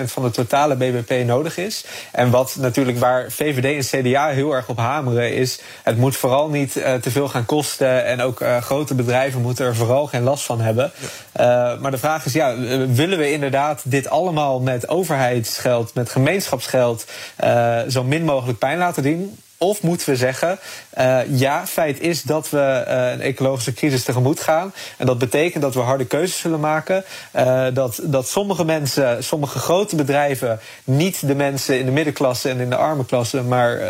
van 0.05 0.23
de 0.23 0.29
totale 0.29 0.75
BBP 0.75 1.25
nodig 1.25 1.57
is. 1.57 1.85
En 2.11 2.29
wat 2.29 2.55
natuurlijk 2.59 2.97
waar 2.99 3.31
VVD 3.31 3.93
en 3.93 4.01
CDA 4.01 4.27
heel 4.27 4.53
erg 4.53 4.69
op 4.69 4.77
hameren 4.77 5.33
is, 5.33 5.59
het 5.83 5.97
moet 5.97 6.17
vooral 6.17 6.49
niet 6.49 6.75
uh, 6.75 6.93
te 6.93 7.11
veel 7.11 7.27
gaan 7.27 7.45
kosten 7.45 8.05
en 8.05 8.21
ook 8.21 8.43
grote 8.61 8.95
bedrijven 8.95 9.41
moeten 9.41 9.65
er 9.65 9.75
vooral 9.75 10.07
geen 10.07 10.23
last 10.23 10.43
van 10.43 10.61
hebben. 10.61 10.91
Ja. 11.33 11.77
maar 11.81 11.91
de 11.91 11.97
vraag 11.97 12.25
is, 12.25 12.33
ja, 12.33 12.57
willen 12.87 13.17
we 13.17 13.31
inderdaad 13.31 13.81
dit 13.85 14.09
allemaal 14.09 14.59
met 14.59 14.87
overheidsgeld, 14.87 15.93
met 15.93 16.09
gemeenschapsgeld 16.09 17.05
zo 17.87 18.03
min 18.03 18.23
mogelijk 18.23 18.59
pijn 18.59 18.77
laten 18.77 19.03
doen? 19.03 19.37
Of 19.57 19.81
moeten 19.81 20.09
we 20.09 20.15
zeggen, 20.15 20.59
uh, 20.97 21.19
ja, 21.29 21.67
feit 21.67 21.99
is 21.99 22.21
dat 22.21 22.49
we 22.49 22.85
uh, 22.87 23.11
een 23.11 23.21
ecologische 23.21 23.73
crisis 23.73 24.03
tegemoet 24.03 24.39
gaan. 24.39 24.73
En 24.97 25.05
dat 25.05 25.17
betekent 25.17 25.63
dat 25.63 25.73
we 25.73 25.79
harde 25.79 26.05
keuzes 26.05 26.39
zullen 26.39 26.59
maken. 26.59 27.03
Uh, 27.35 27.65
dat, 27.73 27.99
dat 28.03 28.27
sommige 28.27 28.65
mensen, 28.65 29.23
sommige 29.23 29.59
grote 29.59 29.95
bedrijven, 29.95 30.59
niet 30.83 31.27
de 31.27 31.35
mensen 31.35 31.79
in 31.79 31.85
de 31.85 31.91
middenklasse 31.91 32.49
en 32.49 32.59
in 32.59 32.69
de 32.69 32.75
arme 32.75 33.05
klasse, 33.05 33.41
maar 33.41 33.81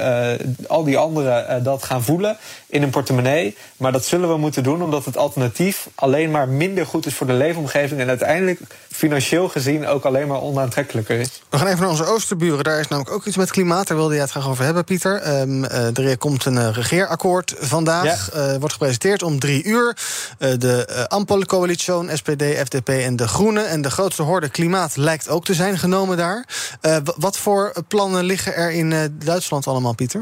al 0.67 0.83
die 0.83 0.97
anderen 0.97 1.63
dat 1.63 1.83
gaan 1.83 2.03
voelen 2.03 2.37
in 2.67 2.81
hun 2.81 2.89
portemonnee. 2.89 3.55
Maar 3.77 3.91
dat 3.91 4.05
zullen 4.05 4.29
we 4.29 4.37
moeten 4.37 4.63
doen 4.63 4.83
omdat 4.83 5.05
het 5.05 5.17
alternatief 5.17 5.87
alleen 5.95 6.31
maar 6.31 6.47
minder 6.47 6.85
goed 6.85 7.05
is 7.05 7.13
voor 7.13 7.27
de 7.27 7.33
leefomgeving. 7.33 8.01
En 8.01 8.07
uiteindelijk 8.07 8.59
financieel 8.91 9.49
gezien 9.49 9.87
ook 9.87 10.05
alleen 10.05 10.27
maar 10.27 10.41
onaantrekkelijker 10.41 11.19
is. 11.19 11.41
We 11.49 11.57
gaan 11.57 11.67
even 11.67 11.79
naar 11.79 11.89
onze 11.89 12.05
oosterburen. 12.05 12.63
Daar 12.63 12.79
is 12.79 12.87
namelijk 12.87 13.15
ook 13.15 13.25
iets 13.25 13.37
met 13.37 13.51
klimaat. 13.51 13.87
Daar 13.87 13.97
wilde 13.97 14.13
jij 14.13 14.23
het 14.23 14.31
graag 14.31 14.49
over 14.49 14.65
hebben, 14.65 14.83
Pieter. 14.83 15.21
Ehm, 15.21 15.62
eh, 15.62 15.62
er 15.69 16.17
komt 16.17 16.45
een 16.45 16.57
eh, 16.57 16.69
regeerakkoord 16.73 17.55
vandaag. 17.59 18.29
Eh, 18.29 18.55
wordt 18.55 18.73
gepresenteerd 18.73 19.23
om 19.23 19.39
drie 19.39 19.63
uur. 19.63 19.97
Eh, 20.37 20.49
de 20.57 21.05
Ampel-coalitie, 21.07 21.71
SPD, 22.13 22.43
FDP 22.43 22.89
en 22.89 23.15
de 23.15 23.27
Groenen. 23.27 23.67
En 23.67 23.81
de 23.81 23.91
grootste 23.91 24.21
horde 24.21 24.49
klimaat 24.49 24.95
lijkt 24.95 25.29
ook 25.29 25.45
te 25.45 25.53
zijn 25.53 25.77
genomen 25.77 26.17
daar. 26.17 26.45
Eh, 26.81 26.97
wat 27.17 27.37
voor 27.37 27.73
plannen 27.87 28.23
liggen 28.23 28.55
er 28.55 28.71
in 28.71 28.93
eh, 28.93 28.99
Duitsland 29.11 29.67
allemaal, 29.67 29.93
Pieter? 29.93 30.21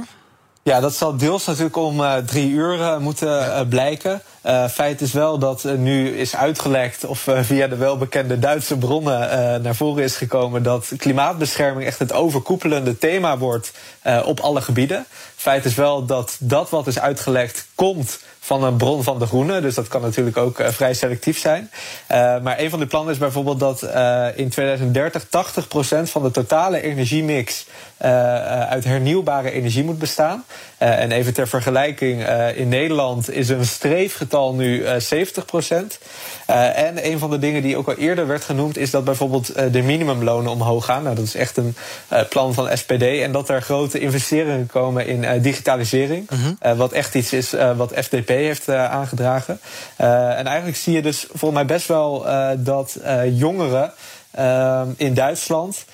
Ja, 0.64 0.80
dat 0.80 0.96
zal 0.96 1.18
deels 1.18 1.46
natuurlijk 1.46 1.76
om 1.76 2.04
eh, 2.04 2.18
drie 2.18 2.50
uur 2.50 2.82
eh, 2.82 2.98
moeten 2.98 3.54
eh, 3.54 3.68
blijken. 3.70 4.22
Feit 4.72 5.02
is 5.02 5.14
wel 5.14 5.38
dat 5.38 5.64
nu 5.64 6.18
is 6.18 6.36
uitgelekt, 6.36 7.06
of 7.06 7.28
via 7.42 7.68
de 7.68 7.76
welbekende 7.76 8.40
Duitse 8.40 8.78
bronnen 8.78 9.20
naar 9.62 9.76
voren 9.76 10.04
is 10.04 10.16
gekomen, 10.16 10.64
dat 10.64 10.92
klimaatbescherming 10.98 11.88
echt 11.88 12.00
het 12.00 12.14
overkoepelende 12.14 12.98
thema 12.98 13.38
wordt 13.38 13.72
op 14.26 14.40
alle 14.40 14.62
gebieden. 14.62 15.06
Feit 15.36 15.66
is 15.66 15.76
wel 15.76 16.06
dat 16.06 16.36
dat 16.40 16.70
wat 16.70 16.88
is 16.88 17.00
uitgelekt 17.00 17.68
komt 17.76 18.20
van 18.52 18.64
een 18.64 18.78
bron 18.78 19.04
van 19.04 19.20
de 19.20 19.26
groene. 19.26 19.62
Dus 19.62 19.76
dat 19.76 19.88
kan 19.88 20.02
natuurlijk 20.02 20.38
ook 20.38 20.60
eh, 20.60 20.68
vrij 20.68 20.94
selectief 20.94 21.40
zijn. 21.40 21.72
Eh, 22.08 22.18
maar 22.18 22.60
een 22.60 22.70
van 22.70 22.80
de 22.80 22.86
plannen 22.86 23.14
is 23.14 23.20
bijvoorbeeld 23.20 23.60
dat 23.60 23.82
eh, 23.82 24.28
in 24.36 24.50
2030 24.50 25.26
80% 25.26 26.10
van 26.10 26.24
de 26.24 26.32
totale 26.32 26.82
energiemix 26.82 27.66
uit 28.70 28.84
hernieuwbare 28.84 29.52
energie 29.52 29.84
moet 29.84 30.00
bestaan. 30.00 30.44
En 30.78 31.12
even 31.12 31.34
ter 31.34 31.48
vergelijking, 31.48 32.28
in 32.56 32.70
Nederland 32.70 33.32
is 33.32 33.50
een 33.50 33.66
streefgetal 33.66 34.54
nu 34.54 34.84
eh 34.84 35.00
70%. 35.00 36.00
Eh, 36.46 36.78
en 36.78 37.12
een 37.12 37.20
van 37.20 37.30
de 37.30 37.40
dingen 37.40 37.62
die 37.62 37.78
ook 37.78 37.88
al 37.88 37.96
eerder 37.96 38.28
werd 38.28 38.44
genoemd, 38.44 38.78
is 38.78 38.92
dat 38.92 39.04
bijvoorbeeld 39.04 39.74
de 39.74 39.82
minimumlonen 39.82 40.52
omhoog 40.52 40.86
gaan. 40.86 41.04
Nou, 41.04 41.16
dat 41.16 41.26
is 41.26 41.36
echt 41.36 41.58
een 41.58 41.76
plan 42.30 42.54
van 42.54 42.78
SPD. 42.78 43.02
En 43.02 43.32
dat 43.32 43.50
er 43.50 43.62
grote 43.62 44.00
investeringen 44.00 44.68
komen 44.68 45.08
in 45.08 45.42
digitalisering. 45.42 46.30
Eh, 46.60 46.78
wat 46.78 46.92
echt 46.92 47.16
iets 47.16 47.34
is 47.34 47.56
wat 47.76 47.94
FDP 47.96 48.30
heeft 48.46 48.68
eh, 48.68 48.92
aangedragen. 48.92 49.60
Eh, 49.96 50.40
en 50.40 50.48
eigenlijk 50.48 50.78
zie 50.78 50.94
je 50.94 51.02
dus 51.02 51.26
volgens 51.28 51.54
mij 51.54 51.66
best 51.66 51.88
wel 51.88 52.28
eh, 52.28 52.50
dat 52.58 52.98
jongeren 53.32 53.92
in 54.98 55.14
Duitsland. 55.14 55.86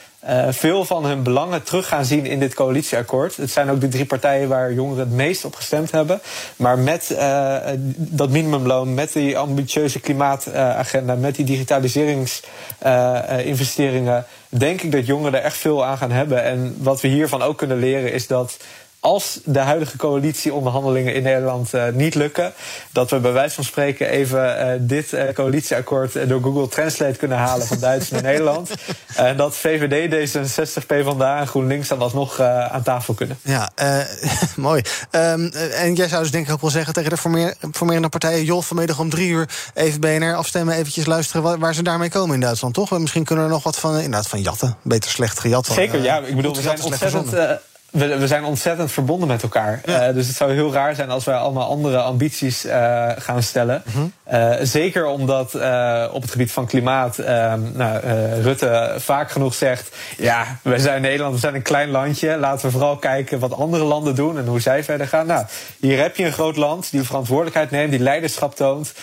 veel 0.50 0.86
van 0.86 1.06
hun 1.06 1.24
belangen 1.24 1.64
terug 1.64 1.88
gaan 1.88 2.06
zien 2.06 2.26
in 2.26 2.40
dit 2.40 2.54
coalitieakkoord. 2.54 3.36
Het 3.36 3.52
zijn 3.52 3.70
ook 3.70 3.82
de 3.82 3.88
drie 3.88 4.06
partijen 4.06 4.48
waar 4.48 4.74
jongeren 4.74 5.06
het 5.06 5.16
meest 5.16 5.46
op 5.46 5.56
gestemd 5.56 5.92
hebben. 5.92 6.20
Maar 6.56 6.80
met 6.80 7.16
dat 7.98 8.30
minimumloon, 8.30 8.94
met 8.94 9.14
die 9.14 9.38
ambitieuze 9.38 10.00
klimaatagenda, 10.00 11.16
met 11.16 11.36
die 11.36 11.46
digitaliseringsinvesteringen, 11.46 14.26
denk 14.50 14.82
ik 14.82 14.92
dat 14.92 15.06
jongeren 15.06 15.40
er 15.40 15.46
echt 15.46 15.58
veel 15.58 15.86
aan 15.86 15.98
gaan 15.98 16.12
hebben. 16.12 16.44
En 16.44 16.76
wat 16.80 17.02
we 17.02 17.08
hiervan 17.08 17.42
ook 17.42 17.58
kunnen 17.58 17.80
leren 17.80 18.14
is 18.14 18.28
dat 18.28 18.58
als 19.00 19.40
de 19.44 19.60
huidige 19.60 19.98
coalitieonderhandelingen 19.98 21.14
in 21.14 21.24
Nederland 21.24 21.74
eh, 21.74 21.88
niet 21.94 22.16
lukken, 22.16 22.54
dat 22.92 23.10
we 23.10 23.20
bij 23.20 23.32
wijze 23.32 23.56
van 23.56 23.64
spreken 23.64 24.10
even 24.10 24.60
eh, 24.60 24.80
dit 24.80 25.14
eh, 25.14 25.34
coalitieakkoord 25.34 26.30
door 26.30 26.42
Google 26.42 26.68
Translate 26.68 27.18
kunnen 27.18 27.38
halen 27.38 27.68
van 27.68 27.80
Duits 27.80 28.10
naar 28.10 28.22
Nederland. 28.32 28.72
En 29.16 29.38
dat 29.38 29.56
VVD, 29.56 30.30
D66, 30.30 30.86
PvdA 30.86 31.40
en 31.40 31.48
GroenLinks 31.48 31.88
dan 31.88 32.00
alsnog 32.00 32.40
aan 32.40 32.84
tafel 32.84 33.14
kunnen. 33.14 33.38
Ja, 33.42 33.72
mooi. 34.56 34.82
Ehm, 35.12 35.46
eh, 35.46 35.84
en 35.84 35.94
jij 35.94 36.08
zou 36.08 36.22
dus 36.22 36.32
denk 36.32 36.48
ik 36.48 36.54
ook 36.54 36.62
wel 36.62 36.70
zeggen 36.70 36.94
tegen 36.94 37.10
de 37.10 37.18
formeer, 37.18 37.56
formerende 37.72 38.10
partijen... 38.10 38.46
joh, 38.46 38.62
vanmiddag 38.62 39.00
om 39.00 39.10
drie 39.10 39.30
uur 39.30 39.50
even 39.74 40.00
BNR 40.00 40.36
afstemmen... 40.36 40.76
eventjes 40.76 41.06
luisteren 41.06 41.42
waar, 41.42 41.60
waar 41.60 41.74
ze 41.74 41.84
daarmee 41.84 42.10
komen 42.10 42.36
in 42.36 42.42
Duitsland, 42.42 42.74
toch? 42.74 42.92
En 42.92 43.02
misschien 43.02 43.24
kunnen 43.24 43.44
we 43.46 43.50
er 43.50 43.56
nog 43.56 43.66
wat 43.66 43.80
van, 43.80 43.96
inderdaad, 43.96 44.28
van 44.28 44.42
jatten. 44.42 44.78
Beter 44.82 45.12
slecht 45.12 45.40
gejat. 45.40 45.66
Zeker, 45.66 46.04
ja. 46.04 46.18
Ik 46.18 46.36
bedoel, 46.36 46.56
we 46.56 46.62
zijn 46.62 46.84
ontzettend. 46.84 47.30
We, 47.92 48.18
we 48.18 48.28
zijn 48.28 48.44
ontzettend 48.44 48.92
verbonden 48.92 49.28
met 49.28 49.44
elkaar. 49.44 49.82
Eh, 49.86 50.14
dus 50.14 50.28
het 50.28 50.36
zou 50.36 50.54
heel 50.54 50.74
raar 50.74 50.96
zijn 50.96 51.10
als 51.10 51.26
wij 51.26 51.36
allemaal 51.36 51.70
andere 51.70 51.98
ambities 51.98 52.66
eh, 52.66 53.10
gaan 53.18 53.44
stellen. 53.44 53.84
Mhm. 53.86 54.06
Eh, 54.24 54.54
zeker 54.62 55.06
omdat 55.06 55.56
op 56.12 56.22
het 56.22 56.32
gebied 56.32 56.52
van 56.52 56.66
klimaat 56.66 57.18
eh, 57.18 57.54
nou, 57.74 58.00
Rutte 58.42 58.96
vaak 58.98 59.32
genoeg 59.32 59.54
zegt: 59.54 59.96
Ja, 60.18 60.60
wij 60.62 60.78
zijn 60.78 61.02
Nederland, 61.02 61.34
we 61.34 61.40
zijn 61.40 61.56
een 61.56 61.62
klein 61.62 61.90
landje. 61.90 62.38
Laten 62.38 62.66
we 62.66 62.72
vooral 62.72 62.98
kijken 62.98 63.40
wat 63.40 63.54
andere 63.54 63.84
landen 63.84 64.16
doen 64.16 64.38
en 64.38 64.46
hoe 64.46 64.62
zij 64.62 64.84
verder 64.84 65.08
gaan. 65.08 65.28
Nou, 65.28 65.46
hier 65.80 66.02
heb 66.02 66.16
je 66.16 66.26
een 66.26 66.34
groot 66.34 66.56
land 66.56 66.92
die 66.92 67.04
verantwoordelijkheid 67.04 67.72
neemt, 67.72 67.92
die 67.92 68.00
leiderschap 68.00 68.56
toont. 68.56 68.94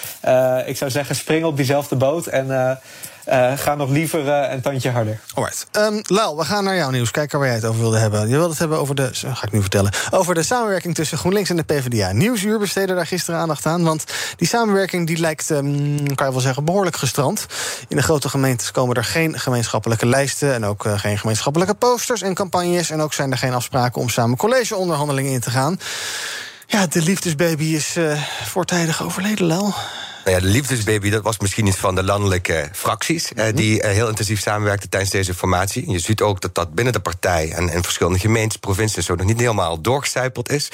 Ik 0.67 0.77
zou 0.77 0.91
zeggen, 0.91 1.15
spring 1.15 1.45
op 1.45 1.57
diezelfde 1.57 1.97
boot 1.97 2.27
en. 2.27 2.79
Eh, 3.25 3.53
eh, 3.53 3.59
ga 3.59 3.75
nog 3.75 3.91
liever 3.91 4.29
eh, 4.29 4.53
een 4.53 4.61
tandje 4.61 4.91
harder. 4.91 5.21
Alright. 5.35 5.67
Um, 5.73 6.01
Lau, 6.07 6.37
we 6.37 6.45
gaan 6.45 6.65
naar 6.65 6.77
jouw 6.77 6.91
nieuws. 6.91 7.11
Kijken 7.11 7.39
waar 7.39 7.49
jij 7.49 7.57
het 7.57 7.65
over 7.65 7.81
wilde 7.81 7.99
hebben. 7.99 8.21
Je 8.21 8.35
wilde 8.35 8.49
het 8.49 8.59
hebben 8.59 8.79
over 8.79 8.95
de, 8.95 9.11
ga 9.13 9.47
ik 9.47 9.53
nu 9.53 9.61
vertellen, 9.61 9.93
over 10.11 10.35
de 10.35 10.43
samenwerking 10.43 10.95
tussen 10.95 11.19
GroenLinks 11.19 11.51
en 11.51 11.57
de 11.57 11.63
PvdA. 11.63 12.13
Nieuwsuur 12.13 12.59
besteedde 12.59 12.95
daar 12.95 13.07
gisteren 13.07 13.41
aandacht 13.41 13.67
aan, 13.67 13.85
want 13.85 14.05
die 14.37 14.49
samenwerking 14.49 15.07
die 15.07 15.19
lijkt, 15.19 15.51
um, 15.51 16.15
kan 16.15 16.27
je 16.27 16.33
wel 16.33 16.41
zeggen, 16.41 16.65
behoorlijk 16.65 16.97
gestrand. 16.97 17.47
In 17.89 17.97
de 17.97 18.03
grote 18.03 18.29
gemeentes 18.29 18.71
komen 18.71 18.97
er 18.97 19.05
geen 19.05 19.39
gemeenschappelijke 19.39 20.07
lijsten 20.07 20.55
en 20.55 20.65
ook 20.65 20.85
uh, 20.85 20.99
geen 20.99 21.19
gemeenschappelijke 21.19 21.75
posters 21.75 22.23
en 22.23 22.35
campagnes. 22.35 22.91
En 22.91 23.01
ook 23.01 23.13
zijn 23.13 23.31
er 23.31 23.39
geen 23.39 23.55
afspraken 23.55 24.01
om 24.01 24.09
samen 24.09 24.37
collegeonderhandelingen 24.37 25.33
in 25.33 25.41
te 25.41 25.51
gaan. 25.51 25.79
Ja, 26.67 26.87
de 26.87 27.03
liefdesbaby 27.03 27.65
is 27.65 27.97
uh, 27.97 28.23
voortijdig 28.45 29.03
overleden, 29.03 29.47
Lau. 29.47 29.73
Nou 30.25 30.37
ja, 30.37 30.43
de 30.43 30.49
liefdesbaby, 30.53 31.11
dat 31.11 31.23
was 31.23 31.39
misschien 31.39 31.67
iets 31.67 31.77
van 31.77 31.95
de 31.95 32.03
landelijke 32.03 32.69
fracties... 32.73 33.33
Mm 33.33 33.39
-hmm. 33.39 33.49
uh, 33.49 33.57
die 33.57 33.83
uh, 33.83 33.91
heel 33.91 34.09
intensief 34.09 34.41
samenwerkten 34.41 34.89
tijdens 34.89 35.13
deze 35.13 35.35
formatie. 35.35 35.91
Je 35.91 35.99
ziet 35.99 36.21
ook 36.21 36.41
dat 36.41 36.55
dat 36.55 36.75
binnen 36.75 36.93
de 36.93 37.01
partij 37.01 37.53
en 37.53 37.69
in 37.69 37.83
verschillende 37.83 38.19
gemeentes, 38.19 38.59
provincies... 38.59 39.07
zo 39.07 39.15
nog 39.15 39.27
niet 39.27 39.41
helemaal 39.41 39.81
doorgecijpeld 39.81 40.51
is. 40.51 40.69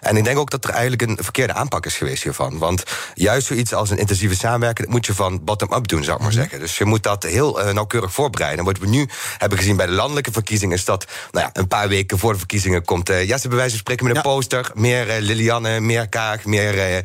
En 0.00 0.16
ik 0.16 0.24
denk 0.24 0.38
ook 0.38 0.50
dat 0.50 0.64
er 0.64 0.70
eigenlijk 0.70 1.02
een 1.02 1.18
verkeerde 1.20 1.52
aanpak 1.52 1.86
is 1.86 1.96
geweest 1.96 2.22
hiervan. 2.22 2.58
Want 2.58 2.82
juist 3.14 3.46
zoiets 3.46 3.74
als 3.74 3.90
een 3.90 3.98
intensieve 3.98 4.34
samenwerking... 4.34 4.88
moet 4.88 5.06
je 5.06 5.14
van 5.14 5.44
bottom-up 5.44 5.88
doen, 5.88 6.04
zou 6.04 6.16
ik 6.16 6.22
maar 6.22 6.32
-hmm. 6.32 6.40
zeggen. 6.40 6.60
Dus 6.60 6.78
je 6.78 6.84
moet 6.84 7.02
dat 7.02 7.22
heel 7.22 7.66
uh, 7.66 7.72
nauwkeurig 7.72 8.12
voorbereiden. 8.12 8.58
En 8.58 8.64
wat 8.64 8.78
we 8.78 8.86
nu 8.86 9.08
hebben 9.38 9.58
gezien 9.58 9.76
bij 9.76 9.86
de 9.86 9.92
landelijke 9.92 10.32
verkiezingen... 10.32 10.76
is 10.76 10.84
dat 10.84 11.06
nou 11.30 11.44
ja, 11.44 11.60
een 11.60 11.68
paar 11.68 11.88
weken 11.88 12.18
voor 12.18 12.32
de 12.32 12.38
verkiezingen 12.38 12.84
komt... 12.84 13.10
Uh, 13.10 13.28
Jesse 13.28 13.48
bij 13.48 13.56
wijze 13.56 13.70
van 13.70 13.80
spreken 13.80 14.06
met 14.06 14.16
een 14.16 14.22
ja. 14.22 14.28
poster... 14.28 14.70
meer 14.74 15.06
uh, 15.06 15.14
Lilianne, 15.18 15.80
meer 15.80 16.08
Kaag, 16.08 16.44
meer 16.44 17.04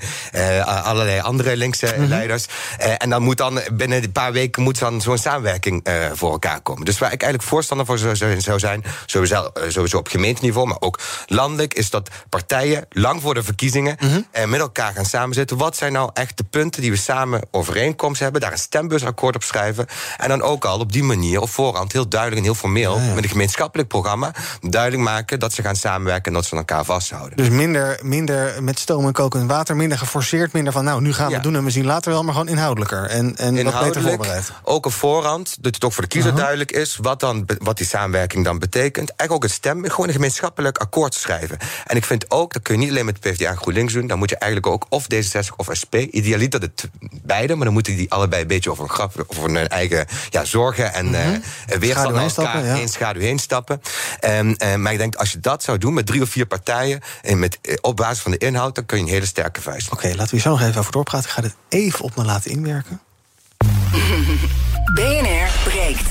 allerlei 0.66 1.20
andere 1.20 1.58
linkse 1.58 1.85
Mm 1.94 2.00
-hmm. 2.00 2.08
leiders. 2.08 2.46
Uh, 2.80 2.94
en 2.98 3.10
dan 3.10 3.22
moet 3.22 3.38
dan 3.38 3.60
binnen 3.74 4.04
een 4.04 4.12
paar 4.12 4.32
weken 4.32 4.64
moet 4.64 4.80
dan 4.80 5.02
zo'n 5.02 5.18
samenwerking 5.18 5.88
uh, 5.88 5.94
voor 6.14 6.32
elkaar 6.32 6.62
komen. 6.62 6.86
Dus 6.86 6.98
waar 6.98 7.12
ik 7.12 7.22
eigenlijk 7.22 7.52
voorstander 7.52 7.86
voor 7.86 7.98
zou, 7.98 8.42
zou 8.42 8.60
zijn, 8.60 8.84
sowieso, 9.06 9.52
sowieso 9.68 9.98
op 9.98 10.08
gemeenteniveau, 10.08 10.68
maar 10.68 10.80
ook 10.80 11.00
landelijk, 11.26 11.74
is 11.74 11.90
dat 11.90 12.10
partijen 12.30 12.86
lang 12.90 13.22
voor 13.22 13.34
de 13.34 13.44
verkiezingen 13.44 13.98
mm 14.00 14.10
-hmm. 14.10 14.50
met 14.50 14.60
elkaar 14.60 14.94
gaan 14.94 15.06
samenzitten. 15.06 15.58
Wat 15.58 15.78
zijn 15.78 15.94
nou 15.94 16.10
echt 16.14 16.38
de 16.38 16.44
punten 16.44 16.82
die 16.82 16.92
we 16.92 16.98
samen 16.98 17.42
overeenkomst 17.52 18.20
hebben? 18.20 18.42
Daar 18.42 18.52
een 18.52 18.58
stembusakkoord 18.58 19.36
op 19.36 19.44
schrijven. 19.44 19.86
En 20.18 20.30
dan 20.30 20.42
ook 20.42 20.66
al 20.66 20.80
op 20.80 20.92
die 20.92 21.04
manier 21.04 21.42
op 21.42 21.50
voorhand 21.50 21.92
heel 21.92 22.08
duidelijk 22.08 22.42
en 22.42 22.48
heel 22.48 22.56
formeel 22.56 22.98
ja, 22.98 23.06
ja. 23.06 23.14
met 23.14 23.24
een 23.24 23.30
gemeenschappelijk 23.30 23.90
programma 23.90 24.32
duidelijk 24.62 25.04
maken 25.04 25.40
dat 25.40 25.54
ze 25.54 25.62
gaan 25.62 25.76
samenwerken 25.76 26.26
en 26.26 26.34
dat 26.34 26.46
ze 26.46 26.56
elkaar 26.56 26.86
vasthouden. 26.86 27.38
Dus 27.38 27.50
minder, 27.50 28.00
minder 28.02 28.64
met 28.64 28.80
stoom 28.80 29.06
en 29.06 29.14
kokend 29.14 29.50
water, 29.50 29.76
minder 29.76 29.98
geforceerd, 29.98 30.54
minder 30.54 30.74
van 30.74 30.84
nou, 30.84 31.02
nu 31.02 31.14
gaan 31.14 31.28
we 31.28 31.34
ja. 31.34 31.40
doen 31.40 31.56
en 31.56 31.64
we 31.64 31.70
zien 31.76 31.86
later 31.86 32.12
wel, 32.12 32.24
maar 32.24 32.34
gewoon 32.34 32.50
inhoudelijker 32.50 33.06
en, 33.06 33.36
en 33.36 33.64
wat 33.64 33.80
beter 33.80 34.02
voorbereid. 34.02 34.52
Ook 34.64 34.86
op 34.86 34.94
voorhand, 34.94 35.58
dat 35.62 35.76
het 35.76 35.84
ook 35.84 35.94
voor 35.94 36.04
de 36.04 36.10
kiezer 36.10 36.30
uh 36.30 36.36
-huh. 36.36 36.46
duidelijk 36.46 36.78
is 36.78 36.98
wat, 37.02 37.20
dan, 37.20 37.46
wat 37.58 37.78
die 37.78 37.86
samenwerking 37.86 38.44
dan 38.46 38.60
betekent. 38.60 39.10
Eigenlijk 39.10 39.32
ook 39.32 39.44
het 39.44 39.52
stem, 39.52 39.90
gewoon 39.90 40.08
een 40.08 40.14
gemeenschappelijk 40.14 40.78
akkoord 40.78 41.14
schrijven. 41.14 41.58
En 41.86 41.96
ik 41.96 42.06
vind 42.06 42.32
ook, 42.32 42.54
dat 42.54 42.62
kun 42.62 42.74
je 42.74 42.80
niet 42.80 42.90
alleen 42.90 43.06
met 43.06 43.22
de 43.22 43.30
PvdA 43.30 43.50
en 43.50 43.58
GroenLinks 43.58 43.94
doen, 43.94 44.08
dan 44.08 44.18
moet 44.18 44.30
je 44.30 44.38
eigenlijk 44.38 44.74
ook 44.74 44.86
of 44.90 45.08
D66 45.14 45.56
of 45.56 45.68
SP, 45.82 45.96
idealiter 45.96 46.62
het 46.62 46.90
beide, 47.24 47.56
maar 47.56 47.66
dan 47.66 47.74
moeten 47.74 47.96
die 47.96 48.12
allebei 48.12 48.42
een 48.42 48.48
beetje 48.48 48.72
over 48.72 48.84
een 48.84 48.90
grap, 48.90 49.26
over 49.28 49.44
hun 49.44 49.68
eigen 49.68 50.06
ja, 50.30 50.46
zorgen 50.46 50.94
en 50.94 51.08
uh 51.08 51.22
-huh. 51.22 51.34
uh, 51.34 51.78
weer 51.80 51.94
van 51.94 52.06
elkaar 52.06 52.30
stappen, 52.30 52.66
ja. 52.66 52.76
één 52.76 52.90
schaduw 52.90 53.22
heen 53.22 53.40
stappen. 53.40 53.82
Um, 54.26 54.56
uh, 54.58 54.76
maar 54.76 54.92
ik 54.92 54.98
denk, 54.98 55.16
als 55.16 55.32
je 55.32 55.40
dat 55.40 55.64
zou 55.64 55.78
doen 55.78 55.94
met 55.94 56.06
drie 56.06 56.22
of 56.22 56.30
vier 56.30 56.46
partijen, 56.46 57.02
en 57.22 57.40
met, 57.40 57.60
uh, 57.62 57.76
op 57.82 57.96
basis 57.96 58.20
van 58.20 58.32
de 58.32 58.38
inhoud, 58.38 58.76
dan 58.76 58.86
kun 58.86 58.98
je 58.98 59.04
een 59.04 59.10
hele 59.10 59.26
sterke 59.26 59.62
vuist. 59.62 59.86
Oké, 59.86 59.96
okay, 59.96 60.10
laten 60.10 60.26
we 60.26 60.32
hier 60.32 60.42
zo 60.42 60.50
nog 60.50 60.62
even 60.62 60.80
over 60.80 60.92
doorpraten. 60.92 61.30
Ik 61.30 61.36
ga 61.36 61.42
dit 61.42 61.56
even 61.76 62.06
op 62.06 62.16
me 62.16 62.24
laten 62.24 62.52
inwerken. 62.52 63.00
BNR 64.94 65.50
breekt. 65.64 66.08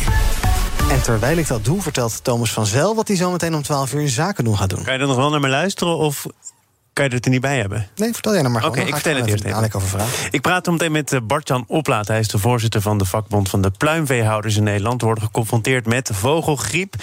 En 0.91 1.03
terwijl 1.03 1.37
ik 1.37 1.47
dat 1.47 1.65
doe, 1.65 1.83
vertelt 1.83 2.25
Thomas 2.25 2.53
van 2.53 2.67
Zel 2.67 2.95
wat 2.95 3.09
hij 3.09 3.17
zo 3.17 3.31
meteen 3.31 3.55
om 3.55 3.63
12 3.63 3.93
uur 3.93 4.01
in 4.01 4.09
zaken 4.09 4.45
doen 4.45 4.57
gaat 4.57 4.71
doen. 4.71 4.83
Kan 4.83 4.93
je 4.93 4.99
dan 4.99 5.09
nog 5.09 5.17
wel 5.17 5.31
naar 5.31 5.41
me 5.41 5.49
luisteren? 5.49 5.97
Of 5.97 6.27
kan 6.95 7.05
je 7.05 7.15
het 7.15 7.25
er 7.25 7.31
niet 7.31 7.41
bij 7.41 7.59
hebben? 7.59 7.87
Nee, 7.97 8.13
vertel 8.13 8.33
jij 8.33 8.41
nou 8.43 8.55
maar 8.55 8.67
Oké, 8.67 8.81
ik 8.81 8.95
vertel 8.95 9.17
het 9.17 9.27
eerst 9.27 9.35
even. 9.39 9.49
dadelijk 9.49 9.75
over 9.75 9.89
vragen. 9.89 10.29
Ik 10.31 10.41
praat 10.41 10.67
meteen 10.67 10.93
met 10.93 11.13
eh, 11.13 11.21
Bart-Jan 11.23 11.65
Oplaat. 11.67 12.09
Hij 12.09 12.19
is 12.19 12.29
de 12.29 12.39
voorzitter 12.39 12.81
van 12.81 12.99
de 12.99 13.05
vakbond 13.05 13.49
van 13.49 13.63
de 13.63 13.71
pluimveehouders 13.71 14.57
in 14.57 14.63
Nederland. 14.63 15.01
We 15.01 15.07
worden 15.07 15.25
geconfronteerd 15.25 15.87
met 15.87 16.11
vogelgriep. 16.13 16.95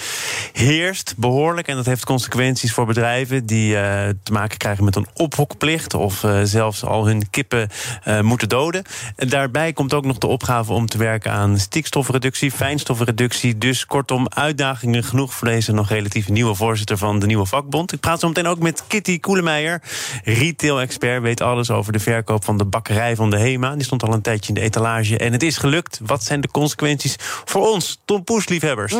Heerst 0.52 1.14
behoorlijk 1.16 1.68
en 1.68 1.76
dat 1.76 1.86
heeft 1.86 2.04
consequenties 2.04 2.72
voor 2.72 2.86
bedrijven... 2.86 3.46
die 3.46 3.76
eh, 3.76 4.08
te 4.22 4.32
maken 4.32 4.58
krijgen 4.58 4.84
met 4.84 4.96
een 4.96 5.06
ophokplicht... 5.14 5.94
of 5.94 6.24
eh, 6.24 6.40
zelfs 6.42 6.84
al 6.84 7.06
hun 7.06 7.30
kippen 7.30 7.68
moeten 8.20 8.48
doden. 8.48 8.82
En 9.16 9.28
daarbij 9.28 9.72
komt 9.72 9.94
ook 9.94 10.04
nog 10.04 10.18
de 10.18 10.26
opgave 10.26 10.72
om 10.72 10.88
te 10.88 10.98
werken 10.98 11.32
aan 11.32 11.58
stikstofreductie... 11.58 12.50
fijnstofreductie, 12.52 13.58
dus 13.58 13.86
kortom 13.86 14.26
uitdagingen 14.28 15.04
genoeg... 15.04 15.34
voor 15.34 15.48
deze 15.48 15.72
nog 15.72 15.88
relatief 15.88 16.28
nieuwe 16.28 16.54
voorzitter 16.54 16.98
van 16.98 17.18
de 17.18 17.26
nieuwe 17.26 17.46
vakbond. 17.46 17.92
Ik 17.92 18.00
praat 18.00 18.20
zo 18.20 18.28
meteen 18.28 18.46
ook 18.46 18.58
met 18.58 18.84
Kitty 18.86 19.20
Koelemeijer, 19.20 19.81
retail-expert... 20.24 21.22
weet 21.22 21.40
alles 21.40 21.70
over 21.70 21.92
de 21.92 21.98
verkoop 21.98 22.44
van 22.44 22.58
de 22.58 22.64
bakkerij 22.64 23.16
van 23.16 23.30
de 23.30 23.38
HEMA. 23.38 23.74
Die 23.74 23.84
stond 23.84 24.02
al 24.02 24.12
een 24.12 24.22
tijdje 24.22 24.48
in 24.48 24.54
de 24.54 24.60
etalage 24.60 25.18
en 25.18 25.32
het 25.32 25.42
is 25.42 25.56
gelukt. 25.56 26.00
Wat 26.02 26.24
zijn 26.24 26.40
de 26.40 26.50
consequenties 26.50 27.16
voor 27.44 27.68
ons, 27.68 28.00
Tom 28.04 28.24
Poes-liefhebbers? 28.24 28.94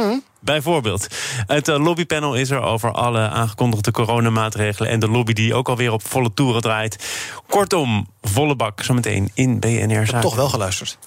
Bijvoorbeeld. 0.44 1.06
Het 1.46 1.68
eh, 1.68 1.84
lobbypanel 1.84 2.34
is 2.34 2.50
er 2.50 2.60
over 2.60 2.92
alle 2.92 3.28
aangekondigde 3.28 3.90
coronamaatregelen... 3.90 4.90
en 4.90 5.00
de 5.00 5.08
lobby 5.08 5.32
die 5.32 5.54
ook 5.54 5.68
alweer 5.68 5.92
op 5.92 6.06
volle 6.08 6.34
toeren 6.34 6.62
draait. 6.62 7.04
Kortom, 7.48 8.06
volle 8.22 8.56
bak 8.56 8.82
zometeen 8.82 9.30
in 9.34 9.60
BNR 9.60 10.06
Zaken. 10.06 10.20
Toch 10.20 10.34
wel 10.34 10.48
geluisterd. 10.48 10.98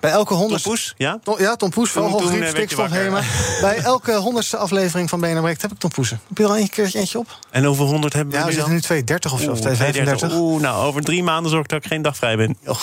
Bij 0.00 0.10
elke 0.10 0.34
honderd... 0.34 0.62
Tom 0.62 0.72
Poes, 0.72 0.94
ja? 0.96 1.18
Tom- 1.22 1.38
ja, 1.38 1.56
Tom 1.56 1.70
Poes, 1.70 1.90
vogelgriep, 1.90 2.46
stikstof. 2.46 2.90
HEMA. 2.90 3.20
Bij 3.60 3.76
elke 3.76 4.14
honderdste 4.16 4.56
aflevering 4.56 5.08
van 5.08 5.20
BNR 5.20 5.40
Breekt 5.40 5.62
heb 5.62 5.72
ik 5.72 5.78
Tom 5.78 5.90
Poesen. 5.90 6.20
Heb 6.28 6.36
je 6.38 6.42
er 6.44 6.48
al 6.48 6.58
een 6.58 6.70
keer 6.70 6.90
eentje 6.94 7.18
op? 7.18 7.38
En 7.50 7.64
hoeveel 7.64 7.86
honderd 7.86 8.12
hebben 8.12 8.32
we 8.32 8.38
Ja, 8.38 8.44
we 8.44 8.50
nu 8.50 8.56
zitten 8.56 8.74
nu 8.74 8.80
230 8.80 9.32
of 9.32 9.40
zo, 9.40 9.50
of 9.50 9.60
235. 9.60 10.38
Oeh, 10.38 10.62
nou, 10.62 10.86
over 10.86 11.02
drie 11.02 11.22
maanden 11.22 11.50
zorg 11.50 11.64
ik 11.64 11.70
dat 11.70 11.84
ik 11.84 11.90
geen 11.90 12.02
dag 12.02 12.16
vrij 12.16 12.36
ben. 12.36 12.56
dat 12.64 12.78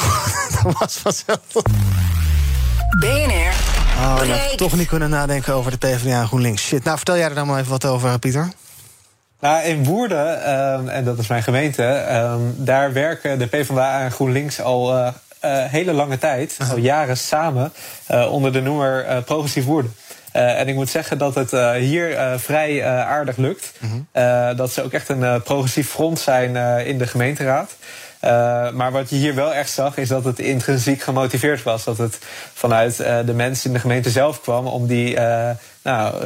was 0.80 0.98
vanzelf. 0.98 1.40
BNR 3.00 3.69
Oh, 4.00 4.22
nou, 4.28 4.56
toch 4.56 4.76
niet 4.78 4.88
kunnen 4.88 5.10
nadenken 5.10 5.54
over 5.54 5.72
de 5.72 5.78
PvdA 5.78 6.20
en 6.20 6.28
GroenLinks. 6.28 6.62
Shit, 6.68 6.84
nou 6.84 6.96
vertel 6.96 7.18
jij 7.18 7.26
er 7.30 7.36
dan 7.36 7.48
maar 7.48 7.60
even 7.60 7.72
wat 7.72 7.86
over, 7.86 8.20
Pieter. 8.20 8.50
Nou, 9.40 9.64
in 9.64 9.84
Woerden, 9.84 10.44
ehm, 10.44 10.88
en 10.88 11.04
dat 11.04 11.18
is 11.18 11.28
mijn 11.28 11.44
gemeente, 11.44 11.84
ehm, 11.84 12.40
daar 12.56 12.94
werken 12.94 13.40
de 13.40 13.46
PvdA 13.48 14.02
en 14.02 14.12
GroenLinks 14.12 14.62
al 14.62 14.96
eh, 14.98 15.08
eh, 15.40 15.72
hele 15.72 15.94
lange 15.94 16.18
tijd, 16.18 16.58
al 16.72 16.78
jaren 16.78 17.18
samen, 17.18 17.74
eh, 18.06 18.32
onder 18.32 18.54
de 18.54 18.62
noemer 18.62 19.06
eh, 19.06 19.24
Progressief 19.24 19.66
Woerden. 19.66 19.94
Eh, 20.32 20.60
en 20.60 20.68
ik 20.68 20.76
moet 20.76 20.90
zeggen 20.90 21.18
dat 21.18 21.36
het 21.36 21.54
eh, 21.54 21.72
hier 21.72 22.16
eh, 22.16 22.38
vrij 22.38 22.86
aardig 22.86 23.38
lukt. 23.38 23.72
Eh, 24.12 24.50
dat 24.56 24.72
ze 24.72 24.84
ook 24.84 24.92
echt 24.94 25.10
een 25.10 25.24
eh, 25.24 25.36
progressief 25.44 25.90
front 25.90 26.20
zijn 26.20 26.56
eh, 26.56 26.88
in 26.88 26.98
de 26.98 27.08
gemeenteraad. 27.08 27.76
Eh, 28.20 28.72
maar 28.72 28.92
wat 28.92 29.10
je 29.10 29.16
hier 29.16 29.36
wel 29.36 29.54
echt 29.54 29.72
zag, 29.72 29.98
is 29.98 30.08
dat 30.08 30.24
het 30.24 30.40
intrinsiek 30.40 31.02
gemotiveerd 31.02 31.64
was. 31.64 31.84
Dat 31.84 31.98
het 31.98 32.18
vanuit 32.54 33.00
eh, 33.00 33.18
de 33.26 33.34
mensen 33.34 33.68
in 33.68 33.74
de 33.74 33.80
gemeente 33.80 34.10
zelf 34.10 34.42
kwam 34.42 34.68
om 34.68 34.88
die 34.88 35.16
eh, 35.16 35.50
nou, 35.84 36.24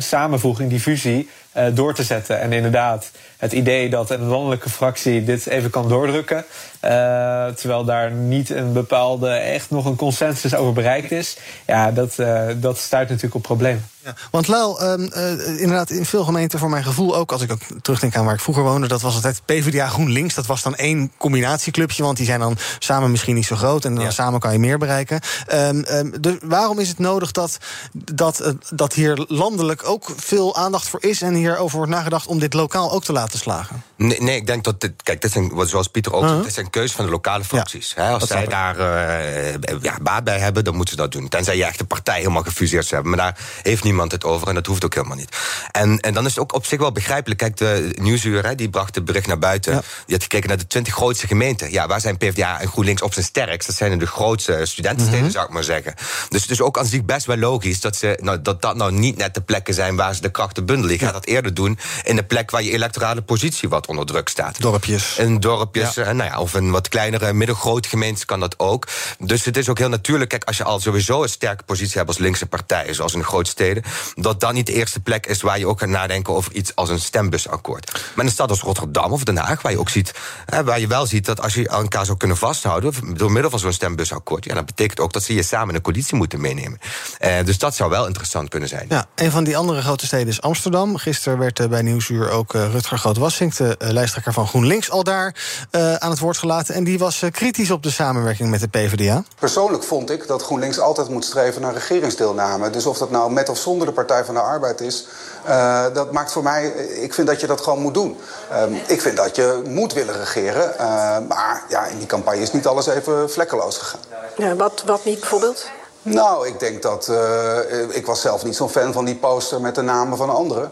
samenvoeging, 0.00 0.70
die 0.70 0.80
fusie, 0.80 1.28
door 1.72 1.94
te 1.94 2.02
zetten. 2.02 2.40
En 2.40 2.52
inderdaad, 2.52 3.10
het 3.36 3.52
idee 3.52 3.88
dat 3.90 4.10
een 4.10 4.26
landelijke 4.26 4.70
fractie 4.70 5.24
dit 5.24 5.46
even 5.46 5.70
kan 5.70 5.88
doordrukken. 5.88 6.44
eh, 6.80 7.46
terwijl 7.46 7.84
daar 7.84 8.10
niet 8.10 8.50
een 8.50 8.72
bepaalde, 8.72 9.28
echt 9.28 9.70
nog 9.70 9.84
een 9.84 9.96
consensus 9.96 10.54
over 10.54 10.72
bereikt 10.72 11.10
is. 11.10 11.36
Ja, 11.66 11.90
dat, 11.90 12.18
eh, 12.18 12.42
dat 12.56 12.78
stuit 12.78 13.08
natuurlijk 13.08 13.34
op 13.34 13.42
problemen. 13.42 13.88
Ja, 14.04 14.14
want 14.30 14.48
Lau, 14.48 14.80
ehm, 14.80 15.02
eh, 15.02 15.60
inderdaad, 15.60 15.90
in 15.90 16.04
veel 16.04 16.24
gemeenten, 16.24 16.58
voor 16.58 16.70
mijn 16.70 16.84
gevoel 16.84 17.16
ook, 17.16 17.32
als 17.32 17.42
ik 17.42 17.52
ook 17.52 17.60
terugdenk 17.82 18.16
aan 18.16 18.24
waar 18.24 18.34
ik 18.34 18.40
vroeger 18.40 18.64
woonde, 18.64 18.88
dat 18.88 19.00
was 19.00 19.14
altijd 19.14 19.42
PvdA 19.44 19.88
GroenLinks. 19.88 20.34
Dat 20.34 20.46
was 20.46 20.62
dan 20.62 20.74
één 20.74 21.12
combinatieclubje, 21.16 22.02
want 22.02 22.16
die 22.16 22.26
zijn 22.26 22.40
dan 22.40 22.56
samen 22.78 23.10
misschien 23.10 23.34
niet 23.34 23.46
zo 23.46 23.56
groot 23.56 23.84
en 23.84 23.94
dan 23.94 24.12
samen 24.12 24.40
kan 24.40 24.52
je 24.52 24.58
meer 24.58 24.78
bereiken. 24.78 25.20
Ehm, 25.46 25.80
ehm, 25.80 26.10
dus 26.20 26.34
waarom 26.42 26.78
is 26.78 26.88
het 26.88 26.98
nodig 26.98 27.30
dat, 27.32 27.58
dat, 27.92 28.54
dat 28.74 28.92
hier 28.92 29.24
landelijk 29.28 29.88
ook 29.88 30.12
veel 30.16 30.56
aandacht 30.56 30.88
voor 30.88 31.02
is 31.02 31.22
en 31.22 31.34
hierover 31.34 31.76
wordt 31.76 31.92
nagedacht 31.92 32.26
om 32.26 32.38
dit 32.38 32.54
lokaal 32.54 32.92
ook 32.92 33.04
te 33.04 33.12
laten 33.12 33.25
slagen? 33.32 33.82
Nee, 33.96 34.20
nee, 34.20 34.36
ik 34.36 34.46
denk 34.46 34.64
dat 34.64 34.80
dit, 34.80 34.92
kijk, 35.02 35.20
dit 35.20 35.32
zijn, 35.32 35.52
zoals 35.64 35.88
Pieter 35.88 36.12
ook 36.12 36.28
zegt, 36.28 36.36
dit 36.36 36.46
is 36.46 36.56
een 36.56 36.70
keuze 36.70 36.94
van 36.94 37.04
de 37.04 37.10
lokale 37.10 37.44
fracties. 37.44 37.96
Als 37.96 38.26
zij 38.28 38.46
daar 38.46 38.78
eh, 38.78 39.54
ja, 39.80 39.98
baat 40.02 40.24
bij 40.24 40.38
hebben, 40.38 40.64
dan 40.64 40.74
moeten 40.74 40.94
ze 40.96 41.00
dat 41.02 41.12
doen. 41.12 41.28
Tenzij 41.28 41.56
je 41.56 41.64
echt 41.64 41.78
de 41.78 41.84
partij 41.84 42.18
helemaal 42.18 42.42
gefuseerd 42.42 42.86
zou 42.86 42.94
hebben. 43.02 43.16
Maar 43.16 43.32
daar 43.32 43.44
heeft 43.62 43.84
niemand 43.84 44.12
het 44.12 44.24
over 44.24 44.48
en 44.48 44.54
dat 44.54 44.66
hoeft 44.66 44.84
ook 44.84 44.94
helemaal 44.94 45.16
niet. 45.16 45.36
En, 45.72 46.00
en 46.00 46.14
dan 46.14 46.24
is 46.24 46.30
het 46.30 46.38
ook 46.38 46.54
op 46.54 46.66
zich 46.66 46.78
wel 46.78 46.92
begrijpelijk. 46.92 47.38
Kijk, 47.40 47.56
de 47.56 47.94
Nieuwsuur, 48.00 48.46
hè, 48.46 48.54
die 48.54 48.68
bracht 48.70 48.94
het 48.94 49.04
bericht 49.04 49.26
naar 49.26 49.38
buiten. 49.38 49.72
Die 50.06 50.14
had 50.14 50.22
gekeken 50.22 50.48
naar 50.48 50.58
de 50.58 50.66
twintig 50.66 50.94
grootste 50.94 51.26
gemeenten. 51.26 51.72
Ja, 51.72 51.86
waar 51.86 52.00
zijn 52.00 52.16
PvdA 52.16 52.60
en 52.60 52.68
GroenLinks 52.68 53.02
op 53.02 53.12
zijn 53.12 53.24
sterkst? 53.24 53.66
Dat 53.68 53.76
zijn 53.76 53.98
de 53.98 54.06
grootste 54.06 54.60
studentensteden, 54.62 55.22
Mhm. 55.24 55.30
zou 55.32 55.46
ik 55.46 55.52
maar 55.52 55.64
zeggen. 55.64 55.94
Dus 56.28 56.42
het 56.42 56.50
is 56.50 56.60
ook 56.60 56.78
aan 56.78 56.86
zich 56.86 57.04
best 57.04 57.26
wel 57.26 57.36
logisch 57.36 57.80
dat, 57.80 57.96
ze, 57.96 58.18
nou, 58.20 58.42
dat 58.42 58.62
dat 58.62 58.76
nou 58.76 58.92
niet 58.92 59.16
net 59.16 59.34
de 59.34 59.40
plekken 59.40 59.74
zijn 59.74 59.96
waar 59.96 60.14
ze 60.14 60.20
de 60.20 60.30
krachten 60.30 60.66
bundelen. 60.66 60.92
Je 60.92 60.98
gaat 61.04 61.12
dat 61.12 61.26
eerder 61.26 61.54
doen 61.54 61.78
in 62.04 62.16
de 62.16 62.24
plek 62.24 62.50
waar 62.50 62.62
je 62.62 62.72
electorale 62.72 63.15
positie 63.22 63.68
wat 63.68 63.86
onder 63.86 64.06
druk 64.06 64.28
staat. 64.28 64.60
Dorpjes. 64.60 65.16
In 65.18 65.40
dorpjes, 65.40 65.94
Ja. 65.94 66.02
eh, 66.04 66.12
nou 66.14 66.30
ja, 66.30 66.40
of 66.40 66.54
in 66.54 66.70
wat 66.70 66.88
kleinere, 66.88 67.32
middelgrote 67.32 67.88
gemeentes 67.88 68.24
kan 68.24 68.40
dat 68.40 68.58
ook. 68.58 68.86
Dus 69.18 69.44
het 69.44 69.56
is 69.56 69.68
ook 69.68 69.78
heel 69.78 69.88
natuurlijk, 69.88 70.30
kijk, 70.30 70.44
als 70.44 70.56
je 70.56 70.64
al 70.64 70.80
sowieso 70.80 71.22
een 71.22 71.28
sterke 71.28 71.64
positie 71.64 71.96
hebt 71.96 72.08
als 72.08 72.18
linkse 72.18 72.46
partij, 72.46 72.94
zoals 72.94 73.12
in 73.12 73.18
de 73.18 73.24
grote 73.24 73.50
steden, 73.50 73.82
dat 74.14 74.40
dan 74.40 74.54
niet 74.54 74.66
de 74.66 74.72
eerste 74.72 75.00
plek 75.00 75.26
is 75.26 75.40
waar 75.40 75.58
je 75.58 75.66
ook 75.66 75.78
gaat 75.78 75.88
nadenken 75.88 76.34
over 76.34 76.52
iets 76.52 76.74
als 76.74 76.88
een 76.88 77.00
stembusakkoord. 77.00 77.92
Maar 77.92 78.02
in 78.16 78.24
een 78.26 78.30
stad 78.30 78.50
als 78.50 78.60
Rotterdam 78.60 79.12
of 79.12 79.24
Den 79.24 79.36
Haag, 79.36 79.62
waar 79.62 79.72
je 79.72 79.78
ook 79.78 79.88
ziet, 79.88 80.14
hè, 80.46 80.64
waar 80.64 80.80
je 80.80 80.86
wel 80.86 81.06
ziet 81.06 81.24
dat 81.26 81.42
als 81.42 81.54
je 81.54 81.68
elkaar 81.68 82.04
zou 82.04 82.16
kunnen 82.16 82.36
vasthouden 82.36 82.92
door 83.16 83.32
middel 83.32 83.50
van 83.50 83.58
zo'n 83.60 83.72
stembusakkoord, 83.72 84.44
ja, 84.44 84.54
dat 84.54 84.66
betekent 84.66 85.00
ook 85.00 85.12
dat 85.12 85.22
ze 85.22 85.34
je 85.34 85.42
samen 85.42 85.68
in 85.68 85.74
een 85.74 85.82
coalitie 85.82 86.16
moeten 86.16 86.40
meenemen. 86.40 86.78
Eh, 87.18 87.44
dus 87.44 87.58
dat 87.58 87.74
zou 87.74 87.90
wel 87.90 88.06
interessant 88.06 88.48
kunnen 88.48 88.68
zijn. 88.68 88.86
Ja, 88.88 89.06
een 89.14 89.30
van 89.30 89.44
die 89.44 89.56
andere 89.56 89.82
grote 89.82 90.06
steden 90.06 90.28
is 90.28 90.40
Amsterdam. 90.40 90.96
Gisteren 90.96 91.38
werd 91.38 91.60
eh, 91.60 91.68
bij 91.68 91.82
Nieuwsuur 91.82 92.30
ook 92.30 92.54
eh, 92.54 92.70
Rutger 92.72 92.98
Groot-Wassink, 93.10 93.56
de 93.56 93.74
eh, 93.78 93.90
lijsttrekker 93.90 94.32
van 94.32 94.46
GroenLinks, 94.46 94.90
al 94.90 95.04
daar 95.04 95.34
eh, 95.70 95.94
aan 95.94 96.10
het 96.10 96.18
woord 96.18 96.38
gelaten. 96.38 96.74
En 96.74 96.84
die 96.84 96.98
was 96.98 97.22
eh, 97.22 97.30
kritisch 97.30 97.70
op 97.70 97.82
de 97.82 97.90
samenwerking 97.90 98.50
met 98.50 98.60
de 98.60 98.68
PvdA. 98.68 99.22
Persoonlijk 99.38 99.82
vond 99.82 100.10
ik 100.10 100.26
dat 100.26 100.42
GroenLinks 100.42 100.78
altijd 100.80 101.08
moet 101.08 101.24
streven 101.24 101.62
naar 101.62 101.72
regeringsdeelname. 101.72 102.70
Dus 102.70 102.86
of 102.86 102.98
dat 102.98 103.10
nou 103.10 103.32
met 103.32 103.48
of 103.48 103.58
zonder 103.58 103.86
de 103.86 103.92
Partij 103.92 104.24
van 104.24 104.34
de 104.34 104.40
Arbeid 104.40 104.80
is, 104.80 105.06
eh, 105.44 105.84
dat 105.92 106.12
maakt 106.12 106.32
voor 106.32 106.42
mij. 106.42 106.66
Ik 107.02 107.14
vind 107.14 107.26
dat 107.26 107.40
je 107.40 107.46
dat 107.46 107.60
gewoon 107.60 107.80
moet 107.80 107.94
doen. 107.94 108.16
Ehm, 108.50 108.72
ik 108.86 109.00
vind 109.00 109.16
dat 109.16 109.36
je 109.36 109.62
moet 109.68 109.92
willen 109.92 110.18
regeren. 110.18 110.78
eh, 110.78 110.86
maar 111.28 111.62
ja, 111.68 111.86
in 111.86 111.98
die 111.98 112.06
campagne 112.06 112.40
is 112.42 112.52
niet 112.52 112.66
alles 112.66 112.86
even 112.86 113.30
vlekkeloos 113.30 113.76
gegaan. 113.76 114.00
Ja, 114.36 114.54
wat, 114.54 114.82
wat 114.86 115.04
niet 115.04 115.20
bijvoorbeeld? 115.20 115.70
Nou, 116.02 116.46
ik 116.46 116.60
denk 116.60 116.82
dat. 116.82 117.08
eh, 117.08 117.58
ik 117.88 118.06
was 118.06 118.20
zelf 118.20 118.44
niet 118.44 118.56
zo'n 118.56 118.68
fan 118.68 118.92
van 118.92 119.04
die 119.04 119.16
poster 119.16 119.60
met 119.60 119.74
de 119.74 119.82
namen 119.82 120.16
van 120.18 120.30
anderen. 120.30 120.70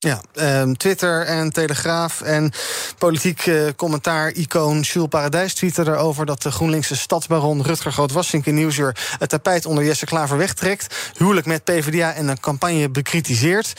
Ja, 0.00 0.20
ehm, 0.34 0.72
Twitter 0.72 1.26
en 1.26 1.52
Telegraaf 1.52 2.20
en 2.20 2.52
politiek 2.98 3.46
eh, 3.46 3.62
commentaar-icoon 3.76 4.80
Jules 4.80 5.08
Paradijs 5.08 5.54
tweette 5.54 5.82
erover 5.82 6.26
dat 6.26 6.42
de 6.42 6.50
GroenLinkse 6.50 6.96
stadsbaron 6.96 7.62
Rutger 7.62 7.92
Groot-Wassink 7.92 8.46
in 8.46 8.70
het 9.18 9.28
tapijt 9.28 9.66
onder 9.66 9.84
Jesse 9.84 10.06
Klaver 10.06 10.36
wegtrekt. 10.36 11.12
Huwelijk 11.16 11.46
met 11.46 11.64
PvdA 11.64 12.14
en 12.14 12.28
een 12.28 12.40
campagne 12.40 12.88
bekritiseert. 12.88 13.72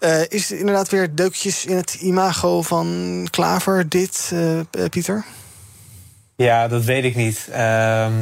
Eh, 0.00 0.20
is 0.28 0.50
inderdaad 0.50 0.88
weer 0.88 1.14
deukjes 1.14 1.64
in 1.64 1.76
het 1.76 1.94
imago 1.94 2.62
van 2.62 3.28
Klaver, 3.30 3.88
dit, 3.88 4.32
eh, 4.32 4.84
Pieter? 4.90 5.24
Ja, 6.36 6.68
dat 6.68 6.84
weet 6.84 7.04
ik 7.04 7.14
niet. 7.14 7.48
Ehm, 7.50 8.12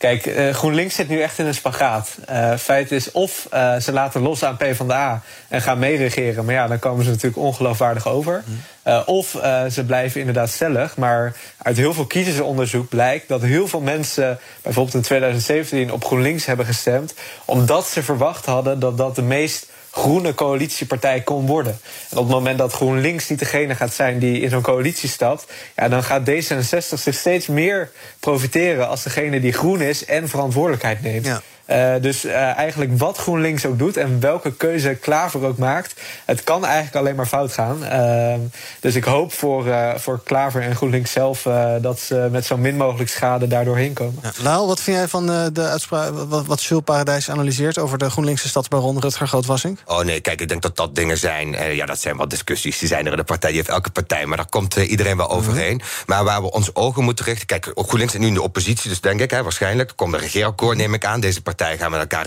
kijk, 0.00 0.26
eh, 0.26 0.54
GroenLinks 0.54 0.94
zit 0.94 1.08
nu 1.08 1.20
echt 1.20 1.38
in 1.38 1.46
een 1.46 1.54
spagaat. 1.54 2.18
Eh 2.26 2.54
feit 2.56 2.92
is, 2.92 3.10
of 3.10 3.46
eh, 3.50 3.76
ze 3.76 3.92
laten 3.92 4.22
los 4.22 4.42
aan 4.42 4.56
PvdA 4.56 5.22
en 5.48 5.62
gaan 5.62 5.78
meeregeren... 5.78 6.44
maar 6.44 6.54
ja, 6.54 6.66
dan 6.66 6.78
komen 6.78 7.04
ze 7.04 7.10
natuurlijk 7.10 7.42
ongeloofwaardig 7.42 8.08
over. 8.08 8.44
Eh, 8.82 9.02
of 9.06 9.28
ze 9.70 9.84
blijven 9.86 10.20
inderdaad 10.20 10.50
stellig. 10.50 10.96
Maar 10.96 11.36
uit 11.58 11.76
heel 11.76 11.94
veel 11.94 12.06
kiezersonderzoek 12.06 12.88
blijkt 12.88 13.28
dat 13.28 13.42
heel 13.42 13.68
veel 13.68 13.80
mensen... 13.80 14.38
bijvoorbeeld 14.62 14.94
in 14.94 15.02
2017 15.02 15.92
op 15.92 16.04
GroenLinks 16.04 16.46
hebben 16.46 16.66
gestemd... 16.66 17.14
omdat 17.44 17.86
ze 17.86 18.02
verwacht 18.02 18.44
hadden 18.44 18.78
dat 18.78 18.96
dat 18.96 19.14
de 19.14 19.22
meest 19.22 19.69
groene 19.90 20.34
coalitiepartij 20.34 21.20
kon 21.20 21.46
worden. 21.46 21.78
En 22.10 22.16
op 22.16 22.24
het 22.24 22.32
moment 22.32 22.58
dat 22.58 22.72
GroenLinks 22.72 23.28
niet 23.28 23.38
degene 23.38 23.74
gaat 23.74 23.94
zijn 23.94 24.18
die 24.18 24.40
in 24.40 24.50
zo'n 24.50 24.62
coalitie 24.62 25.08
stapt, 25.08 25.46
ja, 25.76 25.88
dan 25.88 26.02
gaat 26.02 26.30
D66 26.30 26.98
zich 26.98 27.14
steeds 27.14 27.46
meer 27.46 27.90
profiteren 28.20 28.88
als 28.88 29.02
degene 29.02 29.40
die 29.40 29.52
groen 29.52 29.80
is 29.80 30.04
en 30.04 30.28
verantwoordelijkheid 30.28 31.02
neemt. 31.02 31.26
Eh, 31.26 31.36
Eh, 31.70 31.94
dus 32.00 32.24
eh, 32.24 32.56
eigenlijk 32.56 32.98
wat 32.98 33.18
GroenLinks 33.18 33.66
ook 33.66 33.78
doet 33.78 33.96
en 33.96 34.20
welke 34.20 34.52
keuze 34.52 34.94
Klaver 34.94 35.44
ook 35.44 35.58
maakt, 35.58 36.00
het 36.24 36.44
kan 36.44 36.64
eigenlijk 36.64 36.96
alleen 36.96 37.14
maar 37.14 37.26
fout 37.26 37.52
gaan. 37.52 37.78
Uh, 37.82 38.34
dus 38.80 38.94
ik 38.94 39.04
hoop 39.04 39.32
voor, 39.32 39.66
uh, 39.66 39.94
voor 39.96 40.20
Klaver 40.24 40.62
en 40.62 40.76
GroenLinks 40.76 41.12
zelf 41.12 41.44
uh, 41.44 41.74
dat 41.80 42.00
ze 42.00 42.28
met 42.30 42.46
zo 42.46 42.56
min 42.56 42.76
mogelijk 42.76 43.10
schade 43.10 43.46
daardoor 43.46 43.76
heen 43.76 43.92
komen. 43.92 44.18
Ja, 44.22 44.30
Lau, 44.42 44.66
wat 44.66 44.80
vind 44.80 44.96
jij 44.96 45.08
van 45.08 45.26
de 45.26 45.68
uitspraak 45.70 46.10
wat, 46.28 46.46
wat 46.46 46.62
Jules 46.62 46.84
Paradijs 46.84 47.30
analyseert 47.30 47.78
over 47.78 47.98
de 47.98 48.10
GroenLinkse 48.10 48.48
stadsbaron 48.48 49.00
Rutger 49.00 49.28
Grootwassink? 49.28 49.78
Oh 49.86 50.00
nee, 50.00 50.20
kijk, 50.20 50.40
ik 50.40 50.48
denk 50.48 50.62
dat 50.62 50.76
dat 50.76 50.94
dingen 50.94 51.18
zijn. 51.18 51.74
ja, 51.74 51.86
dat 51.86 52.00
zijn 52.00 52.16
wel 52.16 52.28
discussies. 52.28 52.78
Die 52.78 52.88
zijn 52.88 53.06
er 53.06 53.12
in 53.12 53.18
de 53.18 53.24
partij, 53.24 53.50
die 53.50 53.58
heeft 53.58 53.70
elke 53.70 53.90
partij, 53.90 54.26
maar 54.26 54.36
daar 54.36 54.48
komt 54.48 54.76
iedereen 54.76 55.16
wel 55.16 55.30
overheen. 55.30 55.74
Mm 55.74 55.80
-hmm. 55.80 56.04
Maar 56.06 56.24
waar 56.24 56.42
we 56.42 56.50
ons 56.50 56.74
ogen 56.74 57.04
moeten 57.04 57.24
richten, 57.24 57.46
kijk, 57.46 57.70
GroenLinks 57.74 58.14
is 58.14 58.20
nu 58.20 58.26
in 58.26 58.34
de 58.34 58.42
oppositie, 58.42 58.90
dus 58.90 59.00
denk 59.00 59.20
ik, 59.20 59.30
hè, 59.30 59.42
waarschijnlijk 59.42 59.92
komt 59.96 60.14
een 60.14 60.20
regeerakkoord, 60.20 60.76
neem 60.76 60.94
ik 60.94 61.04
aan. 61.04 61.20
Deze 61.20 61.42
partijen 61.60 61.82
gaan 61.82 61.90
met 61.90 62.00
elkaar 62.00 62.26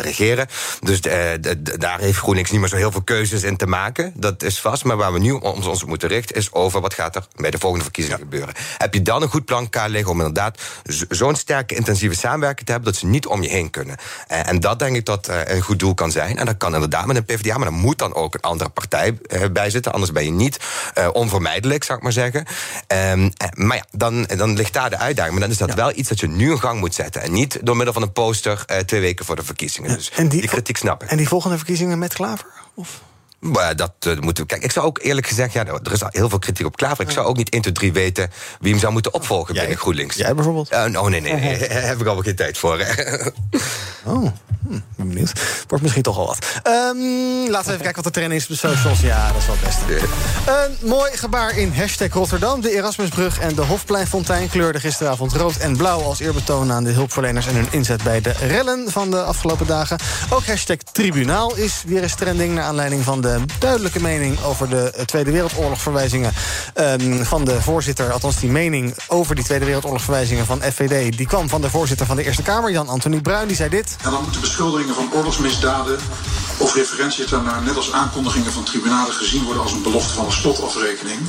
regeren. 0.00 0.46
Dus 0.80 1.00
daar 1.78 1.98
heeft 2.00 2.18
GroenLinks 2.18 2.50
niet 2.50 2.60
meer 2.60 2.68
zo 2.68 2.76
heel 2.76 2.92
veel 2.92 3.02
keuzes 3.02 3.42
in 3.42 3.56
te 3.56 3.66
maken. 3.66 4.12
Dat 4.14 4.42
is 4.42 4.60
vast. 4.60 4.84
Maar 4.84 4.96
waar 4.96 5.12
we 5.12 5.18
nu 5.18 5.30
ons, 5.30 5.66
ons 5.66 5.84
moeten 5.84 6.08
richten 6.08 6.36
is 6.36 6.52
over 6.52 6.80
wat 6.80 6.94
gaat 6.94 7.16
er 7.16 7.26
bij 7.36 7.50
de 7.50 7.58
volgende 7.58 7.84
verkiezingen 7.84 8.18
ja. 8.18 8.24
gebeuren. 8.24 8.54
Heb 8.78 8.94
je 8.94 9.02
dan 9.02 9.22
een 9.22 9.28
goed 9.28 9.44
plan 9.44 9.70
klaar 9.70 9.88
liggen 9.88 10.10
om 10.10 10.18
inderdaad 10.18 10.60
zo'n 11.08 11.36
sterke 11.36 11.74
intensieve 11.74 12.16
samenwerking 12.16 12.66
te 12.66 12.72
hebben 12.72 12.92
dat 12.92 13.00
ze 13.00 13.06
niet 13.06 13.26
om 13.26 13.42
je 13.42 13.48
heen 13.48 13.70
kunnen. 13.70 13.96
En 14.26 14.60
dat 14.60 14.78
denk 14.78 14.96
ik 14.96 15.04
dat 15.04 15.28
een 15.44 15.62
goed 15.62 15.78
doel 15.78 15.94
kan 15.94 16.10
zijn. 16.10 16.38
En 16.38 16.46
dat 16.46 16.56
kan 16.56 16.74
inderdaad 16.74 17.06
met 17.06 17.16
een 17.16 17.24
PvdA, 17.24 17.56
maar 17.56 17.70
dan 17.70 17.80
moet 17.80 17.98
dan 17.98 18.14
ook 18.14 18.34
een 18.34 18.40
andere 18.40 18.70
partij 18.70 19.18
bij 19.52 19.70
zitten. 19.70 19.92
Anders 19.92 20.12
ben 20.12 20.24
je 20.24 20.30
niet 20.30 20.58
onvermijdelijk, 21.12 21.84
zou 21.84 21.98
ik 21.98 22.04
maar 22.04 22.12
zeggen. 22.12 22.46
maar 23.54 23.76
ja, 23.76 23.84
dan, 23.90 24.24
dan 24.36 24.54
ligt 24.54 24.72
daar 24.72 24.90
de 24.90 24.98
uitdaging. 24.98 25.32
Maar 25.32 25.42
dan 25.42 25.52
is 25.52 25.58
dat 25.58 25.68
ja. 25.68 25.74
wel 25.74 25.92
iets 25.94 26.08
dat 26.08 26.20
je 26.20 26.28
nu 26.28 26.50
in 26.50 26.60
gang 26.60 26.80
moet 26.80 26.94
zetten. 26.94 27.22
En 27.22 27.32
niet 27.32 27.58
door 27.62 27.76
middel 27.76 27.94
van 27.94 28.02
een 28.02 28.12
poster 28.12 28.57
twee 28.84 29.00
weken 29.00 29.24
voor 29.24 29.36
de 29.36 29.42
verkiezingen. 29.42 29.94
Dus 29.94 30.10
en 30.10 30.28
die, 30.28 30.40
die 30.40 30.50
kritiek 30.50 30.76
snap 30.76 31.02
ik. 31.02 31.10
En 31.10 31.16
die 31.16 31.28
volgende 31.28 31.56
verkiezingen 31.56 31.98
met 31.98 32.14
Klaver? 32.14 32.46
Of? 32.74 33.00
Maar 33.38 33.76
dat 33.76 33.92
uh, 34.06 34.18
moeten 34.18 34.42
we. 34.42 34.48
Kijk, 34.48 34.62
ik 34.62 34.72
zou 34.72 34.86
ook 34.86 34.98
eerlijk 35.02 35.26
gezegd, 35.26 35.52
ja, 35.52 35.66
er 35.66 35.92
is 35.92 36.02
heel 36.08 36.28
veel 36.28 36.38
kritiek 36.38 36.66
op 36.66 36.76
Klaver. 36.76 37.04
Ik 37.04 37.10
zou 37.10 37.26
ook 37.26 37.36
niet 37.36 37.50
1, 37.50 37.60
2, 37.62 37.72
3 37.72 37.92
weten 37.92 38.30
wie 38.60 38.70
hem 38.70 38.80
zou 38.80 38.92
moeten 38.92 39.14
opvolgen 39.14 39.54
jij, 39.54 39.62
binnen 39.62 39.80
GroenLinks. 39.80 40.16
Jij 40.16 40.34
bijvoorbeeld? 40.34 40.72
Uh, 40.72 41.02
oh 41.02 41.08
nee, 41.08 41.20
nee, 41.20 41.32
heb 41.90 42.00
ik 42.00 42.06
al 42.06 42.16
geen 42.16 42.36
tijd 42.36 42.58
voor. 42.58 42.84
oh, 44.04 44.26
hm, 44.68 44.78
ben 44.96 45.08
benieuwd. 45.08 45.32
Wordt 45.68 45.82
misschien 45.82 46.02
toch 46.02 46.18
al 46.18 46.26
wat. 46.26 46.46
Um, 46.66 47.50
laten 47.50 47.66
we 47.66 47.72
even 47.72 47.84
kijken 47.84 47.94
wat 47.94 48.04
de 48.04 48.20
trend 48.20 48.32
is 48.32 48.42
op 48.42 48.48
de 48.48 48.56
socials. 48.56 49.00
Ja, 49.00 49.26
dat 49.32 49.36
is 49.36 49.46
wel 49.46 49.56
het 49.58 49.64
beste. 49.64 50.06
Een 50.46 50.88
mooi 50.88 51.16
gebaar 51.16 51.58
in 51.58 51.72
hashtag 51.72 52.12
Rotterdam. 52.12 52.60
De 52.60 52.70
Erasmusbrug 52.70 53.38
en 53.38 53.54
de 53.54 53.62
Hofpleinfontein 53.62 54.50
kleurden 54.50 54.80
gisteravond 54.80 55.32
rood 55.32 55.56
en 55.56 55.76
blauw... 55.76 56.02
als 56.02 56.20
eerbetoon 56.20 56.72
aan 56.72 56.84
de 56.84 56.90
hulpverleners 56.90 57.46
en 57.46 57.54
hun 57.54 57.68
inzet 57.70 58.02
bij 58.02 58.20
de 58.20 58.32
rellen 58.32 58.90
van 58.90 59.10
de 59.10 59.22
afgelopen 59.22 59.66
dagen. 59.66 59.98
Ook 60.30 60.46
hashtag 60.46 60.76
Tribunaal 60.76 61.56
is 61.56 61.82
weer 61.86 62.02
eens 62.02 62.14
trending... 62.14 62.54
naar 62.54 62.64
aanleiding 62.64 63.04
van 63.04 63.20
de 63.20 63.27
duidelijke 63.58 64.00
mening 64.00 64.42
over 64.42 64.68
de 64.68 64.92
Tweede 65.04 65.30
Wereldoorlogverwijzingen 65.30 66.32
um, 66.74 67.24
van 67.24 67.44
de 67.44 67.62
voorzitter. 67.62 68.12
Althans, 68.12 68.36
die 68.36 68.50
mening 68.50 68.94
over 69.06 69.34
die 69.34 69.44
Tweede 69.44 69.64
Wereldoorlogverwijzingen 69.64 70.46
van 70.46 70.62
FVD... 70.62 71.16
die 71.16 71.26
kwam 71.26 71.48
van 71.48 71.60
de 71.60 71.70
voorzitter 71.70 72.06
van 72.06 72.16
de 72.16 72.24
Eerste 72.24 72.42
Kamer, 72.42 72.70
Jan-Anthony 72.70 73.20
Bruin. 73.20 73.46
Die 73.46 73.56
zei 73.56 73.70
dit. 73.70 73.96
En 74.04 74.10
dan 74.10 74.22
moeten 74.22 74.40
beschuldigingen 74.40 74.94
van 74.94 75.08
oorlogsmisdaden 75.12 75.98
of 76.58 76.74
referentie 76.74 77.26
daarnaar... 77.26 77.62
net 77.62 77.76
als 77.76 77.92
aankondigingen 77.92 78.52
van 78.52 78.64
tribunalen 78.64 79.14
gezien 79.14 79.44
worden 79.44 79.62
als 79.62 79.72
een 79.72 79.82
belofte 79.82 80.14
van 80.14 80.24
een 80.24 80.32
slotafrekening. 80.32 81.20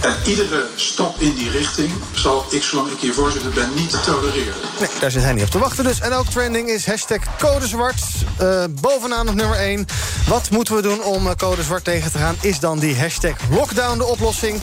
En 0.00 0.16
iedere 0.26 0.66
stap 0.74 1.20
in 1.20 1.34
die 1.34 1.50
richting 1.50 1.92
zal 2.12 2.44
ik, 2.50 2.62
zolang 2.62 2.90
ik 2.90 2.98
hier 2.98 3.14
voorzitter 3.14 3.50
ben, 3.50 3.74
niet 3.74 4.04
tolereren. 4.04 4.54
Nee, 4.78 4.88
daar 5.00 5.10
zit 5.10 5.22
hij 5.22 5.32
niet 5.32 5.44
op 5.44 5.50
te 5.50 5.58
wachten 5.58 5.84
dus. 5.84 6.00
En 6.00 6.12
ook 6.12 6.26
trending 6.26 6.68
is 6.68 6.86
hashtag 6.86 7.18
code 7.38 7.66
zwart. 7.66 8.02
Uh, 8.40 8.64
bovenaan 8.70 9.28
op 9.28 9.34
nummer 9.34 9.58
1. 9.58 9.86
Wat 10.28 10.50
moeten 10.50 10.74
we 10.74 10.82
doen 10.82 11.02
om 11.02 11.36
code 11.36 11.62
zwart 11.62 11.84
tegen 11.84 12.12
te 12.12 12.18
gaan? 12.18 12.36
Is 12.40 12.60
dan 12.60 12.78
die 12.78 12.98
hashtag 12.98 13.36
lockdown 13.50 13.98
de 13.98 14.04
oplossing? 14.04 14.60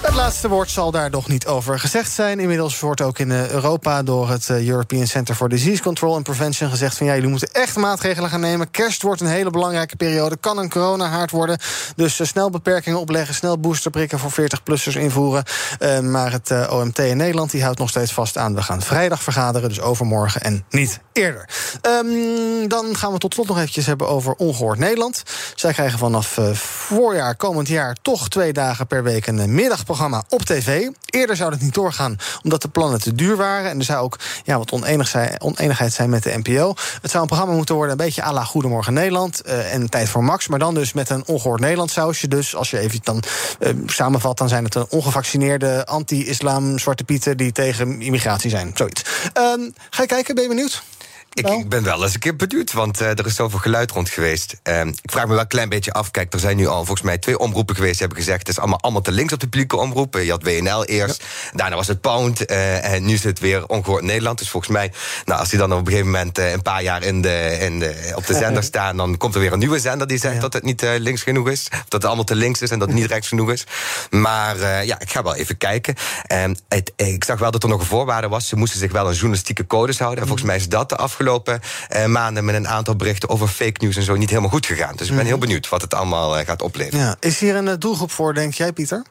Het 0.00 0.14
laatste 0.14 0.48
woord 0.48 0.70
zal 0.70 0.90
daar 0.90 1.10
nog 1.10 1.28
niet 1.28 1.46
over 1.46 1.78
gezegd 1.78 2.12
zijn. 2.12 2.40
Inmiddels 2.40 2.80
wordt 2.80 3.00
ook 3.00 3.18
in 3.18 3.30
Europa 3.30 4.02
door 4.02 4.30
het 4.30 4.50
European 4.50 5.06
Center 5.06 5.34
for 5.34 5.48
Disease 5.48 5.82
Control 5.82 6.14
and 6.14 6.24
Prevention 6.24 6.70
gezegd 6.70 6.96
van 6.96 7.06
ja, 7.06 7.14
jullie 7.14 7.28
moeten 7.28 7.52
echt 7.52 7.76
maatregelen 7.76 8.30
gaan 8.30 8.40
nemen. 8.40 8.70
Kerst 8.70 9.02
wordt 9.02 9.20
een 9.20 9.26
hele 9.26 9.50
belangrijke 9.50 9.96
periode, 9.96 10.36
kan 10.36 10.58
een 10.58 10.70
coronahaard 10.70 11.30
worden. 11.30 11.58
Dus 11.96 12.20
uh, 12.20 12.26
snel 12.26 12.50
beperkingen 12.50 13.00
opleggen, 13.00 13.34
snel 13.34 13.58
boosterprikken 13.58 14.18
voor 14.18 14.32
40-plussers 14.32 14.96
invoeren. 14.96 15.44
Maar 16.10 16.32
het 16.32 16.68
OMT 16.70 16.98
in 16.98 17.16
Nederland 17.16 17.50
die 17.50 17.62
houdt 17.62 17.78
nog 17.78 17.88
steeds 17.88 18.12
vast 18.12 18.36
aan. 18.36 18.54
We 18.54 18.62
gaan 18.62 18.82
vrijdag 18.82 19.22
vergaderen, 19.22 19.68
dus 19.68 19.80
overmorgen 19.80 20.40
en 20.40 20.64
niet 20.70 21.00
eerder. 21.12 21.48
Um, 21.82 22.68
dan 22.68 22.96
gaan 22.96 23.12
we 23.12 23.18
tot 23.18 23.34
slot 23.34 23.48
nog 23.48 23.58
eventjes 23.58 23.86
hebben 23.86 24.08
over 24.08 24.34
Ongehoord 24.34 24.78
Nederland. 24.78 25.22
Zij 25.54 25.72
krijgen 25.72 25.98
vanaf 25.98 26.38
voorjaar, 26.52 27.36
komend 27.36 27.68
jaar, 27.68 27.96
toch 28.02 28.28
twee 28.28 28.52
dagen 28.52 28.86
per 28.86 29.02
week 29.02 29.26
een 29.26 29.54
middag 29.54 29.84
programma 29.90 30.22
op 30.28 30.42
tv. 30.42 30.88
Eerder 31.04 31.36
zou 31.36 31.50
dat 31.50 31.60
niet 31.60 31.74
doorgaan 31.74 32.16
omdat 32.42 32.62
de 32.62 32.68
plannen 32.68 33.00
te 33.00 33.14
duur 33.14 33.36
waren. 33.36 33.70
En 33.70 33.78
er 33.78 33.84
zou 33.84 34.04
ook 34.04 34.18
ja, 34.44 34.58
wat 34.58 35.06
zijn, 35.06 35.40
oneenigheid 35.40 35.92
zijn 35.92 36.10
met 36.10 36.22
de 36.22 36.40
NPO. 36.42 36.74
Het 37.02 37.10
zou 37.10 37.22
een 37.22 37.28
programma 37.28 37.54
moeten 37.54 37.74
worden, 37.74 37.92
een 37.92 38.04
beetje 38.04 38.24
à 38.24 38.32
la 38.32 38.44
Goedemorgen 38.44 38.92
Nederland. 38.92 39.42
Uh, 39.46 39.74
en 39.74 39.90
Tijd 39.90 40.08
voor 40.08 40.24
Max. 40.24 40.48
Maar 40.48 40.58
dan 40.58 40.74
dus 40.74 40.92
met 40.92 41.10
een 41.10 41.26
ongehoord 41.26 41.60
Nederland 41.60 41.90
sausje. 41.90 42.28
Dus 42.28 42.56
als 42.56 42.70
je 42.70 42.78
even 42.78 43.00
dan 43.02 43.22
uh, 43.60 43.68
samenvat, 43.86 44.38
dan 44.38 44.48
zijn 44.48 44.64
het 44.64 44.74
een 44.74 44.86
ongevaccineerde 44.88 45.86
anti-islam 45.86 46.78
zwarte 46.78 47.04
pieten 47.04 47.36
die 47.36 47.52
tegen 47.52 48.02
immigratie 48.02 48.50
zijn. 48.50 48.70
Zoiets. 48.74 49.02
Um, 49.34 49.74
ga 49.90 50.02
je 50.02 50.08
kijken? 50.08 50.34
Ben 50.34 50.42
je 50.42 50.48
benieuwd? 50.48 50.82
Ik, 51.32 51.48
ik, 51.48 51.68
ben 51.68 51.82
wel 51.82 52.02
eens 52.02 52.14
een 52.14 52.20
keer 52.20 52.36
benieuwd, 52.36 52.72
want 52.72 53.00
uh, 53.00 53.08
er 53.08 53.26
is 53.26 53.34
zoveel 53.34 53.58
geluid 53.58 53.90
rond 53.90 54.08
geweest. 54.08 54.56
Uh, 54.68 54.80
ik 54.80 55.10
vraag 55.10 55.24
me 55.24 55.30
wel 55.30 55.40
een 55.40 55.46
klein 55.46 55.68
beetje 55.68 55.92
af. 55.92 56.10
Kijk, 56.10 56.32
er 56.32 56.38
zijn 56.38 56.56
nu 56.56 56.66
al 56.66 56.76
volgens 56.76 57.02
mij 57.02 57.18
twee 57.18 57.38
omroepen 57.38 57.74
geweest 57.74 57.98
die 57.98 58.06
hebben 58.06 58.24
gezegd... 58.24 58.38
het 58.38 58.48
is 58.48 58.58
allemaal, 58.58 58.80
allemaal 58.80 59.00
te 59.00 59.12
links 59.12 59.32
op 59.32 59.40
de 59.40 59.48
publieke 59.48 59.76
omroepen. 59.76 60.24
Je 60.24 60.30
had 60.30 60.42
WNL 60.42 60.84
eerst, 60.84 61.22
ja. 61.22 61.50
daarna 61.56 61.76
was 61.76 61.86
het 61.86 62.00
Pound... 62.00 62.50
Uh, 62.50 62.92
en 62.92 63.04
nu 63.04 63.12
is 63.12 63.24
het 63.24 63.38
weer 63.38 63.66
ongehoord 63.66 64.02
Nederland. 64.02 64.38
Dus 64.38 64.50
volgens 64.50 64.72
mij, 64.72 64.92
nou, 65.24 65.40
als 65.40 65.48
die 65.48 65.58
dan 65.58 65.72
op 65.72 65.78
een 65.78 65.86
gegeven 65.86 66.06
moment... 66.06 66.38
een 66.38 66.62
paar 66.62 66.82
jaar 66.82 67.02
in 67.02 67.22
de, 67.22 67.56
in 67.60 67.78
de, 67.78 68.12
op 68.14 68.26
de 68.26 68.34
zender 68.34 68.62
staan... 68.72 68.96
dan 68.96 69.16
komt 69.16 69.34
er 69.34 69.40
weer 69.40 69.52
een 69.52 69.58
nieuwe 69.58 69.80
zender 69.80 70.06
die 70.06 70.18
zegt 70.18 70.34
ja. 70.34 70.40
dat 70.40 70.52
het 70.52 70.62
niet 70.62 70.82
links 70.98 71.22
genoeg 71.22 71.48
is. 71.48 71.68
Dat 71.70 71.92
het 71.92 72.04
allemaal 72.04 72.24
te 72.24 72.34
links 72.34 72.62
is 72.62 72.70
en 72.70 72.78
dat 72.78 72.88
het 72.88 72.96
niet 72.96 73.06
rechts 73.06 73.28
genoeg 73.28 73.52
is. 73.52 73.66
Maar 74.10 74.84
ja, 74.84 75.00
ik 75.00 75.10
ga 75.10 75.22
wel 75.22 75.34
even 75.34 75.56
kijken. 75.56 75.94
Het, 76.68 76.92
ik 76.96 77.24
zag 77.24 77.38
wel 77.38 77.50
dat 77.50 77.62
er 77.62 77.68
nog 77.68 77.80
een 77.80 77.86
voorwaarde 77.86 78.28
was. 78.28 78.48
Ze 78.48 78.56
moesten 78.56 78.78
zich 78.78 78.92
wel 78.92 79.06
een 79.06 79.14
journalistieke 79.14 79.66
codes 79.66 79.98
houden. 79.98 80.20
En 80.20 80.26
volgens 80.26 80.46
mij 80.46 80.56
is 80.56 80.68
dat 80.68 80.88
de 80.88 80.96
afgelopen 80.96 81.19
uh, 81.20 82.06
maanden 82.06 82.44
met 82.44 82.54
een 82.54 82.68
aantal 82.68 82.96
berichten 82.96 83.28
over 83.28 83.48
fake 83.48 83.84
news 83.84 83.96
en 83.96 84.02
zo 84.02 84.16
niet 84.16 84.28
helemaal 84.28 84.50
goed 84.50 84.66
gegaan. 84.66 84.96
Dus 84.96 85.10
ik 85.10 85.16
ben 85.16 85.26
heel 85.26 85.38
benieuwd 85.38 85.68
wat 85.68 85.82
het 85.82 85.94
allemaal 85.94 86.38
uh, 86.38 86.46
gaat 86.46 86.62
opleveren. 86.62 87.00
Ja. 87.00 87.16
Is 87.20 87.40
hier 87.40 87.54
een 87.54 87.78
doelgroep 87.78 88.10
voor, 88.10 88.34
denk 88.34 88.54
jij, 88.54 88.72
Pieter? 88.72 89.02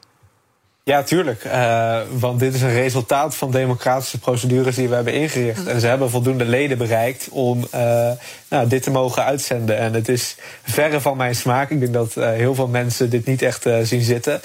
Ja, 0.84 1.02
tuurlijk. 1.02 1.44
Uh, 1.44 2.00
want 2.18 2.40
dit 2.40 2.54
is 2.54 2.62
een 2.62 2.72
resultaat 2.72 3.36
van 3.36 3.50
democratische 3.50 4.18
procedures 4.18 4.76
die 4.76 4.88
we 4.88 4.94
hebben 4.94 5.14
ingericht. 5.14 5.66
En 5.66 5.80
ze 5.80 5.86
hebben 5.86 6.10
voldoende 6.10 6.44
leden 6.44 6.78
bereikt 6.78 7.28
om 7.30 7.66
uh, 7.74 8.10
nou, 8.50 8.66
dit 8.66 8.82
te 8.82 8.90
mogen 8.90 9.24
uitzenden. 9.24 9.78
En 9.78 9.94
het 9.94 10.08
is 10.08 10.36
verre 10.62 11.00
van 11.00 11.16
mijn 11.16 11.34
smaak. 11.34 11.70
Ik 11.70 11.80
denk 11.80 11.92
dat 11.92 12.14
uh, 12.16 12.30
heel 12.30 12.54
veel 12.54 12.66
mensen 12.66 13.10
dit 13.10 13.26
niet 13.26 13.42
echt 13.42 13.66
zien 13.82 14.02
zitten. 14.02 14.40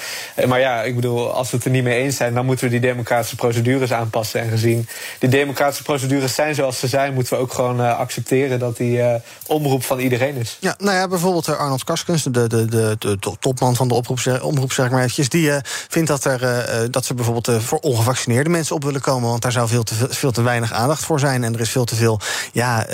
maar 0.47 0.59
ja, 0.59 0.83
ik 0.83 0.95
bedoel, 0.95 1.31
als 1.31 1.49
we 1.49 1.55
het 1.55 1.65
er 1.65 1.71
niet 1.71 1.83
mee 1.83 2.03
eens 2.03 2.15
zijn, 2.15 2.33
dan 2.33 2.45
moeten 2.45 2.65
we 2.65 2.71
die 2.71 2.79
democratische 2.79 3.35
procedures 3.35 3.93
aanpassen. 3.93 4.41
En 4.41 4.49
gezien 4.49 4.87
die 5.19 5.29
democratische 5.29 5.83
procedures 5.83 6.35
zijn 6.35 6.55
zoals 6.55 6.79
ze 6.79 6.87
zijn, 6.87 7.13
moeten 7.13 7.33
we 7.33 7.39
ook 7.39 7.53
gewoon 7.53 7.79
accepteren 7.97 8.59
dat 8.59 8.77
die 8.77 9.01
omroep 9.47 9.83
van 9.83 9.99
iedereen 9.99 10.35
is. 10.35 10.57
Ja, 10.59 10.75
nou 10.77 10.95
ja, 10.95 11.07
bijvoorbeeld 11.07 11.57
Arnold 11.57 11.83
Karskens, 11.83 12.23
de, 12.23 12.31
de, 12.31 12.65
de, 12.65 12.95
de, 12.99 13.17
topman 13.39 13.75
van 13.75 13.87
de 13.87 13.93
oproep, 13.93 14.39
omroep, 14.41 14.71
zeg 14.71 14.89
maar 14.89 14.99
eventjes, 14.99 15.29
die 15.29 15.51
vindt 15.87 16.07
dat 16.07 16.25
er 16.25 16.91
dat 16.91 17.05
ze 17.05 17.13
bijvoorbeeld 17.13 17.63
voor 17.63 17.79
ongevaccineerde 17.79 18.49
mensen 18.49 18.75
op 18.75 18.83
willen 18.83 19.01
komen. 19.01 19.29
Want 19.29 19.41
daar 19.41 19.51
zou 19.51 19.67
veel 19.67 19.83
te, 19.83 19.95
veel 20.09 20.31
te 20.31 20.41
weinig 20.41 20.71
aandacht 20.71 21.03
voor 21.03 21.19
zijn. 21.19 21.43
En 21.43 21.53
er 21.53 21.59
is 21.59 21.69
veel 21.69 21.85
te 21.85 21.95
veel 21.95 22.19
ja, 22.51 22.85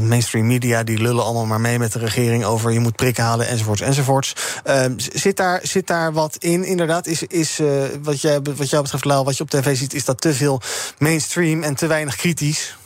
mainstream 0.00 0.46
media 0.46 0.59
die 0.60 0.98
lullen 0.98 1.24
allemaal 1.24 1.46
maar 1.46 1.60
mee 1.60 1.78
met 1.78 1.92
de 1.92 1.98
regering 1.98 2.44
over 2.44 2.72
je 2.72 2.80
moet 2.80 2.96
prikken 2.96 3.24
halen 3.24 3.48
enzovoorts 3.48 3.80
enzovoorts. 3.80 4.34
Ehm, 4.64 4.92
zit, 4.96 5.36
daar, 5.36 5.60
zit 5.62 5.86
daar 5.86 6.12
wat 6.12 6.36
in? 6.38 6.64
Inderdaad, 6.64 7.06
is, 7.06 7.22
is 7.22 7.60
wat, 8.02 8.20
jij, 8.20 8.40
wat 8.56 8.70
jou 8.70 8.82
betreft, 8.82 9.04
Lau, 9.04 9.24
wat 9.24 9.36
je 9.36 9.42
op 9.42 9.50
tv 9.50 9.76
ziet, 9.76 9.94
is 9.94 10.04
dat 10.04 10.20
te 10.20 10.34
veel 10.34 10.60
mainstream 10.98 11.62
en 11.62 11.74
te 11.74 11.86
weinig 11.86 12.16
kritisch? 12.16 12.78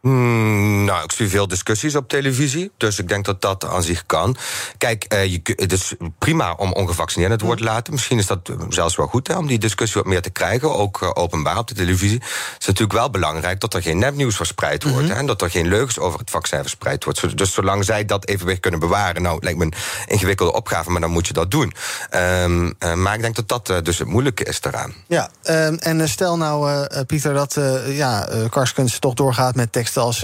Mm, 0.00 0.84
nou, 0.84 1.04
ik 1.04 1.12
zie 1.12 1.28
veel 1.28 1.48
discussies 1.48 1.96
op 1.96 2.08
televisie. 2.08 2.70
Dus 2.76 2.98
ik 2.98 3.08
denk 3.08 3.24
dat 3.24 3.40
dat 3.40 3.64
aan 3.64 3.82
zich 3.82 4.06
kan. 4.06 4.36
Kijk, 4.78 5.14
uh, 5.14 5.24
je, 5.24 5.40
het 5.44 5.72
is 5.72 5.94
prima 6.18 6.52
om 6.52 6.72
ongevaccineerden 6.72 7.36
het 7.36 7.46
woord 7.46 7.58
te 7.58 7.64
laten. 7.64 7.92
Misschien 7.92 8.18
is 8.18 8.26
dat 8.26 8.52
zelfs 8.68 8.96
wel 8.96 9.06
goed 9.06 9.28
hè, 9.28 9.36
om 9.36 9.46
die 9.46 9.58
discussie 9.58 10.00
wat 10.00 10.10
meer 10.10 10.22
te 10.22 10.30
krijgen. 10.30 10.74
Ook 10.74 11.00
uh, 11.02 11.10
openbaar 11.14 11.58
op 11.58 11.68
de 11.68 11.74
televisie. 11.74 12.18
Het 12.18 12.60
is 12.60 12.66
natuurlijk 12.66 12.98
wel 12.98 13.10
belangrijk 13.10 13.60
dat 13.60 13.74
er 13.74 13.82
geen 13.82 13.98
nepnieuws 13.98 14.36
verspreid 14.36 14.82
wordt. 14.82 14.98
Mm 14.98 15.04
-hmm. 15.04 15.12
hè, 15.12 15.18
en 15.18 15.26
dat 15.26 15.42
er 15.42 15.50
geen 15.50 15.68
leugens 15.68 15.98
over 15.98 16.18
het 16.18 16.30
vaccin 16.30 16.60
verspreid 16.60 17.04
wordt. 17.04 17.38
Dus 17.38 17.52
zolang 17.52 17.84
zij 17.84 18.04
dat 18.04 18.26
evenwicht 18.26 18.60
kunnen 18.60 18.80
bewaren. 18.80 19.22
Nou, 19.22 19.38
lijkt 19.40 19.58
me 19.58 19.64
een 19.64 19.74
ingewikkelde 20.06 20.52
opgave, 20.52 20.90
maar 20.90 21.00
dan 21.00 21.10
moet 21.10 21.26
je 21.26 21.32
dat 21.32 21.50
doen. 21.50 21.72
Um, 22.14 22.74
uh, 22.78 22.94
maar 22.94 23.14
ik 23.14 23.20
denk 23.20 23.36
dat 23.36 23.48
dat 23.48 23.84
dus 23.84 23.98
het 23.98 24.08
moeilijke 24.08 24.44
is 24.44 24.60
eraan. 24.62 24.94
Ja, 25.06 25.30
um, 25.42 25.74
en 25.78 26.08
stel 26.08 26.36
nou, 26.36 26.86
Pieter, 27.04 27.34
dat 27.34 27.58
ja, 27.86 28.28
Karskens 28.50 28.98
toch 28.98 29.14
doorgaat 29.14 29.54
met 29.54 29.72
tekst 29.72 29.87
teksten 29.92 30.02
als 30.02 30.22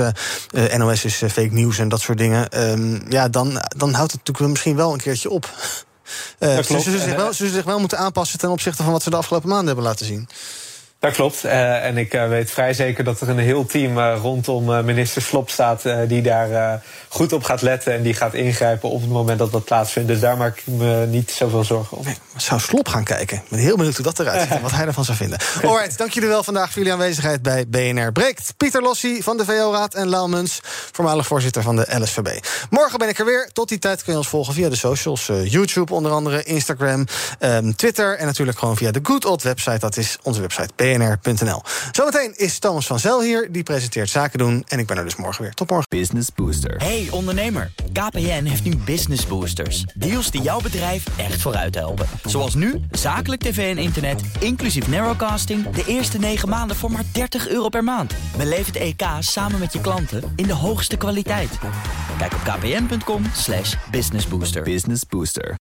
eh, 0.53 0.73
eh, 0.73 0.79
NOS 0.79 1.05
is 1.05 1.23
eh, 1.23 1.31
fake 1.31 1.53
nieuws 1.53 1.79
en 1.79 1.89
dat 1.89 2.01
soort 2.01 2.19
dingen. 2.19 2.49
Ehm, 2.49 3.13
ja, 3.13 3.29
dan, 3.29 3.63
dan 3.77 3.93
houdt 3.95 4.13
het 4.13 4.21
natuurlijk 4.21 4.49
misschien 4.49 4.77
wel 4.77 4.93
een 4.93 5.01
keertje 5.01 5.31
op. 5.31 5.51
Dat 6.39 6.67
ze, 6.67 6.81
zullen 6.81 7.01
zich 7.01 7.17
wel, 7.17 7.33
ze 7.33 7.49
zich 7.49 7.65
wel 7.65 7.79
moeten 7.79 7.99
aanpassen 7.99 8.39
ten 8.39 8.51
opzichte 8.51 8.83
van 8.83 8.93
wat 8.93 9.03
ze 9.03 9.11
de 9.11 9.17
afgelopen 9.17 9.49
maanden 9.49 9.67
hebben 9.67 9.85
laten 9.85 10.07
zien. 10.07 10.29
Dat 11.05 11.13
klopt. 11.13 11.45
Eh, 11.45 11.85
en 11.85 11.97
ik 11.99 12.15
eh, 12.15 12.29
weet 12.29 12.51
vrij 12.51 12.73
zeker 12.73 13.05
dat 13.05 13.21
er 13.21 13.29
een 13.29 13.39
heel 13.39 13.67
team 13.67 13.99
eh, 13.99 14.19
rondom 14.21 14.85
minister 14.85 15.23
Slop 15.23 15.51
staat... 15.51 15.83
die 16.09 16.23
daar 16.23 16.83
goed 17.09 17.33
op 17.33 17.45
gaat 17.45 17.63
letten 17.63 17.93
en 17.93 18.03
die 18.03 18.15
gaat 18.15 18.35
ingrijpen 18.35 18.89
op 18.89 19.01
het 19.01 19.11
moment 19.11 19.39
dat 19.39 19.53
dat 19.53 19.65
plaatsvindt. 19.65 20.09
Dus 20.09 20.21
daar 20.21 20.37
maak 20.37 20.59
ik 20.59 20.67
me 20.67 21.07
niet 21.07 21.31
zoveel 21.31 21.65
zorgen 21.65 21.97
om. 21.97 22.05
Zou 22.37 22.61
Slop 22.61 22.89
gaan 22.89 23.05
kijken? 23.05 23.37
Ik 23.37 23.49
ben 23.49 23.59
heel 23.59 23.77
benieuwd 23.77 23.95
hoe 23.95 24.05
dat 24.05 24.19
eruit 24.19 24.41
ziet 24.41 24.51
en 24.51 24.63
wat 24.63 24.71
hij 24.71 24.87
ervan 24.87 25.05
zou 25.05 25.17
vinden. 25.17 25.39
Alright, 25.65 25.99
dank 25.99 26.11
jullie 26.11 26.29
wel 26.29 26.43
vandaag 26.43 26.67
voor 26.67 26.77
jullie 26.77 26.93
aanwezigheid 26.93 27.43
bij 27.43 27.69
BNR 27.69 28.13
Breekt. 28.13 28.55
Pieter 28.57 28.83
Lossi 28.83 29.23
van 29.23 29.37
de 29.37 29.45
VO-raad 29.45 29.95
en 29.95 30.09
Lau 30.09 30.29
Muns, 30.29 30.61
voormalig 30.93 31.27
voorzitter 31.27 31.63
van 31.63 31.77
de 31.77 31.87
LSVB. 32.01 32.45
Morgen 32.71 32.99
ben 32.99 33.09
ik 33.09 33.19
er 33.19 33.25
weer. 33.25 33.51
Tot 33.53 33.69
die 33.69 33.79
tijd 33.79 34.03
kun 34.03 34.13
je 34.13 34.19
ons 34.19 34.29
volgen 34.29 34.55
via 34.55 34.69
de 34.69 34.77
socials. 34.77 35.31
YouTube 35.45 35.95
onder 35.95 36.13
andere, 36.13 36.43
Instagram, 36.43 37.07
ehm, 37.39 37.73
Twitter... 37.73 38.19
en 38.19 38.27
natuurlijk 38.27 38.59
gewoon 38.59 38.77
via 38.77 38.91
de 38.91 39.01
Good 39.03 39.25
Old 39.25 39.43
website. 39.43 39.79
Dat 39.79 39.97
is 39.97 40.19
onze 40.23 40.41
website 40.41 40.69
bnr.nl. 40.99 41.63
Zometeen 41.93 42.33
is 42.37 42.59
Thomas 42.59 42.87
van 42.87 42.99
Zel 42.99 43.23
hier. 43.23 43.53
Die 43.53 43.63
presenteert 43.63 44.11
Zaken 44.11 44.39
doen. 44.39 44.65
En 44.69 44.79
ik 44.79 44.87
ben 44.87 44.97
er 44.97 45.05
dus 45.05 45.17
morgen 45.17 45.43
weer. 45.43 45.55
Tot 45.55 45.71
morgen. 45.71 45.87
Business 45.89 46.29
Booster. 46.35 46.77
Hey 46.77 47.09
ondernemer, 47.11 47.71
KPN 47.93 48.45
heeft 48.45 48.65
nu 48.65 48.77
Business 48.77 49.27
Boosters. 49.27 49.85
Deals 49.95 50.31
die 50.31 50.43
jouw 50.43 50.61
bedrijf 50.61 51.05
echt 51.17 51.41
vooruit 51.41 51.75
helpen. 51.75 52.07
Zoals 52.25 52.55
nu, 52.55 52.81
zakelijk 52.91 53.43
tv 53.43 53.77
en 53.77 53.83
internet, 53.83 54.23
inclusief 54.41 54.89
narrowcasting... 54.89 55.71
de 55.71 55.85
eerste 55.87 56.19
9 56.19 56.49
maanden 56.49 56.77
voor 56.77 56.91
maar 56.91 57.05
30 57.13 57.49
euro 57.49 57.69
per 57.69 57.85
maand. 57.85 58.15
Beleef 58.37 58.67
het 58.67 58.77
EK 58.77 59.03
samen 59.19 59.59
met 59.59 59.73
je 59.73 59.81
klanten 59.81 60.33
in 60.37 60.47
de 60.47 60.55
hoogste 60.55 60.97
kwaliteit. 60.97 61.51
Kijk 62.19 62.33
op 62.33 62.41
kpn.com 62.41 63.25
slash 63.35 63.75
businessbooster. 63.91 64.63
Business 64.63 65.03
Booster. 65.09 65.57